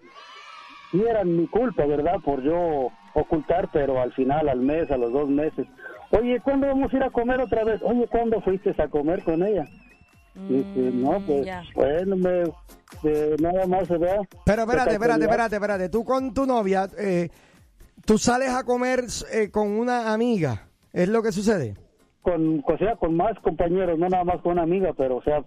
sí 0.91 1.03
eran 1.07 1.37
mi 1.37 1.47
culpa, 1.47 1.85
¿verdad? 1.85 2.15
Por 2.25 2.41
yo 2.43 2.89
ocultar, 3.13 3.69
pero 3.71 4.01
al 4.01 4.11
final, 4.13 4.49
al 4.49 4.59
mes, 4.59 4.89
a 4.89 4.97
los 4.97 5.13
dos 5.13 5.29
meses. 5.29 5.67
Oye, 6.11 6.39
¿cuándo 6.43 6.67
vamos 6.67 6.91
a 6.91 6.97
ir 6.97 7.03
a 7.03 7.09
comer 7.11 7.39
otra 7.39 7.63
vez? 7.63 7.79
Oye, 7.83 8.07
¿cuándo 8.07 8.41
fuiste 8.41 8.73
a 8.77 8.87
comer 8.87 9.23
con 9.23 9.43
ella? 9.43 9.65
Dice, 10.33 10.91
no, 10.93 11.19
pues, 11.25 11.45
ya. 11.45 11.61
bueno, 11.75 12.15
me, 12.15 12.43
eh, 13.03 13.35
nada 13.39 13.67
más, 13.67 13.87
¿verdad? 13.87 14.19
Pero 14.45 14.61
espérate, 14.63 14.93
espérate, 14.93 15.23
espérate, 15.23 15.55
espérate. 15.55 15.89
Tú 15.89 16.03
con 16.05 16.33
tu 16.33 16.45
novia, 16.45 16.87
eh, 16.97 17.29
tú 18.05 18.17
sales 18.17 18.49
a 18.49 18.63
comer 18.63 19.05
eh, 19.31 19.51
con 19.51 19.71
una 19.71 20.13
amiga. 20.13 20.70
¿Es 20.93 21.07
lo 21.09 21.21
que 21.23 21.31
sucede? 21.31 21.75
Con, 22.21 22.63
o 22.67 22.77
sea, 22.77 22.95
con 22.97 23.15
más 23.15 23.37
compañeros, 23.43 23.97
no 23.97 24.07
nada 24.09 24.23
más 24.23 24.41
con 24.41 24.53
una 24.53 24.63
amiga, 24.63 24.93
pero, 24.95 25.17
o 25.17 25.23
sea, 25.23 25.43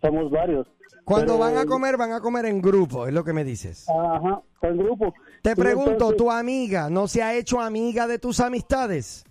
somos 0.00 0.30
varios. 0.30 0.66
Cuando 1.04 1.32
Pero- 1.34 1.38
van 1.38 1.56
a 1.56 1.66
comer, 1.66 1.96
van 1.96 2.12
a 2.12 2.20
comer 2.20 2.46
en 2.46 2.60
grupo, 2.62 3.06
es 3.08 3.12
lo 3.12 3.24
que 3.24 3.32
me 3.32 3.42
dices. 3.42 3.86
Ajá, 3.88 4.40
en 4.62 4.76
grupo. 4.78 5.12
Te 5.42 5.56
pregunto, 5.56 5.90
entonces- 5.92 6.16
¿tu 6.18 6.30
amiga 6.30 6.88
no 6.90 7.08
se 7.08 7.22
ha 7.22 7.34
hecho 7.34 7.60
amiga 7.60 8.06
de 8.06 8.18
tus 8.20 8.38
amistades? 8.38 9.24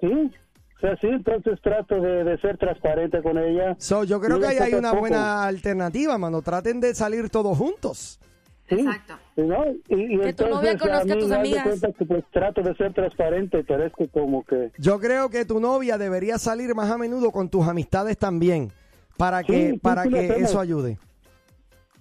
Sí, 0.00 0.06
o 0.06 0.80
sea, 0.80 0.96
sí, 1.00 1.08
entonces 1.08 1.58
trato 1.62 2.00
de, 2.00 2.22
de 2.22 2.38
ser 2.38 2.58
transparente 2.58 3.20
con 3.22 3.38
ella. 3.38 3.74
So, 3.78 4.04
yo 4.04 4.20
creo 4.20 4.36
Y 4.36 4.40
que 4.40 4.46
ahí 4.46 4.58
hay 4.58 4.74
una 4.74 4.92
buena 4.92 5.44
alternativa, 5.44 6.16
mano. 6.18 6.42
Traten 6.42 6.80
de 6.80 6.94
salir 6.94 7.28
todos 7.30 7.56
juntos. 7.58 8.20
Sí, 8.68 8.84
¿no? 9.36 9.64
Y, 9.88 10.14
y 10.14 10.18
Que 10.18 10.32
tu 10.34 10.44
entonces 10.44 10.50
novia 10.50 10.78
conozca 10.78 11.00
a 11.00 11.04
mí 11.04 11.10
a 11.12 11.18
tus 11.18 11.30
amigas. 11.32 11.62
cuenta 11.64 11.92
que 11.92 12.04
pues 12.04 12.24
trato 12.32 12.62
de 12.62 12.74
ser 12.76 12.92
transparente, 12.94 13.64
pero 13.66 13.84
es 13.84 13.92
que 13.96 14.08
como 14.08 14.44
que... 14.44 14.72
Yo 14.78 14.98
creo 14.98 15.28
que 15.30 15.44
tu 15.44 15.60
novia 15.60 15.98
debería 15.98 16.38
salir 16.38 16.74
más 16.74 16.90
a 16.90 16.98
menudo 16.98 17.30
con 17.30 17.48
tus 17.48 17.66
amistades 17.68 18.18
también, 18.18 18.72
para 19.16 19.40
Sí, 19.40 19.46
que 19.46 19.70
sí, 19.72 19.78
para 19.78 20.04
que 20.04 20.26
eso 20.38 20.58
ayude. 20.60 20.98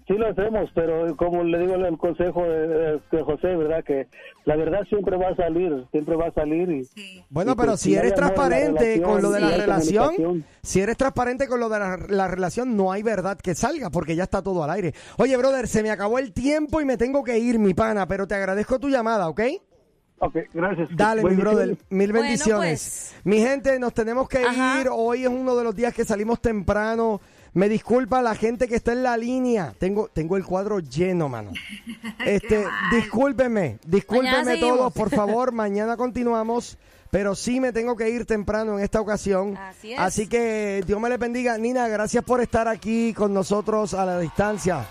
Sí 0.08 0.14
lo 0.14 0.28
hacemos, 0.28 0.70
pero 0.76 1.16
como 1.18 1.44
le 1.44 1.58
digo 1.58 1.74
el 1.76 1.98
consejo 1.98 2.44
de, 2.44 3.00
de 3.12 3.24
José, 3.24 3.56
¿verdad? 3.56 3.84
Que 3.84 4.08
la 4.46 4.56
verdad 4.56 4.82
siempre 4.88 5.18
va 5.18 5.30
a 5.30 5.36
salir, 5.36 5.84
siempre 5.90 6.16
va 6.16 6.28
a 6.28 6.32
salir. 6.32 6.70
Y, 6.70 7.24
Bueno, 7.30 7.54
y, 7.54 7.56
pero 7.56 7.72
pues, 7.72 7.82
si 7.82 7.96
eres 7.96 8.14
transparente 8.14 9.02
con 9.02 9.24
lo 9.24 9.32
de 9.32 9.40
la 9.42 9.58
relación, 9.58 10.46
si 10.62 10.82
eres 10.82 10.96
transparente 10.98 11.48
con 11.48 11.60
lo 11.60 11.70
de 11.70 11.80
la, 11.80 11.98
la 12.08 12.28
relación, 12.28 12.78
no 12.78 12.92
hay 12.92 13.02
verdad 13.02 13.40
que 13.40 13.56
salga, 13.56 13.90
porque 13.90 14.16
ya 14.16 14.24
está 14.24 14.44
todo 14.44 14.64
al 14.64 14.70
aire. 14.70 14.94
Oye, 15.18 15.36
brother, 15.38 15.68
se 15.68 15.82
me 15.82 15.90
acabó 15.90 16.20
el 16.20 16.34
tiempo 16.34 16.82
y 16.82 16.86
me 16.86 16.98
tengo 16.98 17.24
que 17.24 17.40
ir, 17.40 17.58
mi 17.58 17.74
pana, 17.74 18.08
pero 18.08 18.28
te 18.28 18.36
agradezco 18.36 18.80
tu 18.80 18.90
llamada, 18.90 19.28
¿ok? 19.28 19.42
Ok, 20.20 20.38
gracias. 20.54 20.90
Dale, 20.96 21.24
mi 21.24 21.36
brother, 21.36 21.78
mil 21.90 22.12
Bueno, 22.12 22.22
bendiciones. 22.28 23.12
pues. 23.14 23.26
Mi 23.26 23.40
gente, 23.40 23.78
nos 23.80 23.94
tenemos 23.94 24.30
que 24.30 24.42
ir. 24.42 24.88
Hoy 24.90 25.24
es 25.24 25.30
uno 25.30 25.56
de 25.56 25.64
los 25.64 25.76
días 25.76 25.94
que 25.94 26.06
salimos 26.06 26.40
temprano. 26.40 27.20
Me 27.56 27.70
disculpa 27.70 28.22
la 28.22 28.36
gente 28.36 28.68
que 28.68 28.76
está 28.76 28.92
en 28.92 29.02
la 29.02 29.18
línea. 29.18 29.74
Tengo, 29.80 30.10
tengo 30.10 30.38
el 30.38 30.44
cuadro 30.46 30.80
lleno, 30.80 31.30
mano. 31.30 31.52
Este, 32.26 32.66
discúlpenme, 32.92 33.80
discúlpenme 33.86 34.32
Mañana 34.32 34.52
seguimos. 34.52 34.78
todos, 34.78 34.94
por 34.94 35.10
favor. 35.10 35.52
Mañana 35.54 35.98
continuamos. 35.98 36.78
Pero 37.12 37.34
sí 37.34 37.62
me 37.62 37.72
tengo 37.72 37.96
que 37.96 38.10
ir 38.10 38.26
temprano 38.26 38.78
en 38.78 38.84
esta 38.84 39.00
ocasión. 39.00 39.56
Así 39.56 39.94
es. 39.94 40.00
Así 40.00 40.28
que 40.28 40.84
Dios 40.86 41.00
me 41.00 41.08
le 41.08 41.16
bendiga. 41.18 41.58
Nina, 41.58 41.88
gracias 41.88 42.24
por 42.26 42.42
estar 42.42 42.68
aquí 42.68 43.14
con 43.14 43.34
nosotros 43.34 43.94
a 43.94 44.06
la 44.06 44.20
distancia. 44.20 44.86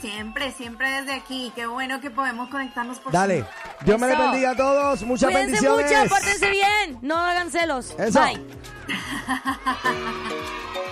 Siempre, 0.00 0.52
siempre 0.52 0.90
desde 0.90 1.14
aquí. 1.14 1.50
Qué 1.54 1.64
bueno 1.66 2.00
que 2.02 2.10
podemos 2.10 2.50
conectarnos 2.50 2.98
por 2.98 3.12
Dale. 3.12 3.46
Dios 3.84 3.98
me 3.98 4.08
le 4.08 4.12
Eso. 4.12 4.22
bendiga 4.22 4.50
a 4.50 4.56
todos. 4.56 5.02
Muchas 5.04 5.30
Cuídense 5.30 5.66
bendiciones. 5.66 6.02
mucho, 6.02 6.14
pórtense 6.14 6.50
bien, 6.50 6.98
no 7.00 7.16
hagan 7.18 7.50
celos. 7.50 7.94
Eso. 7.98 8.20
Bye. 8.20 8.40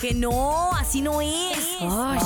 Que 0.00 0.14
no, 0.14 0.72
así 0.74 1.02
no 1.02 1.20
es. 1.20 1.58
Ay. 1.80 2.18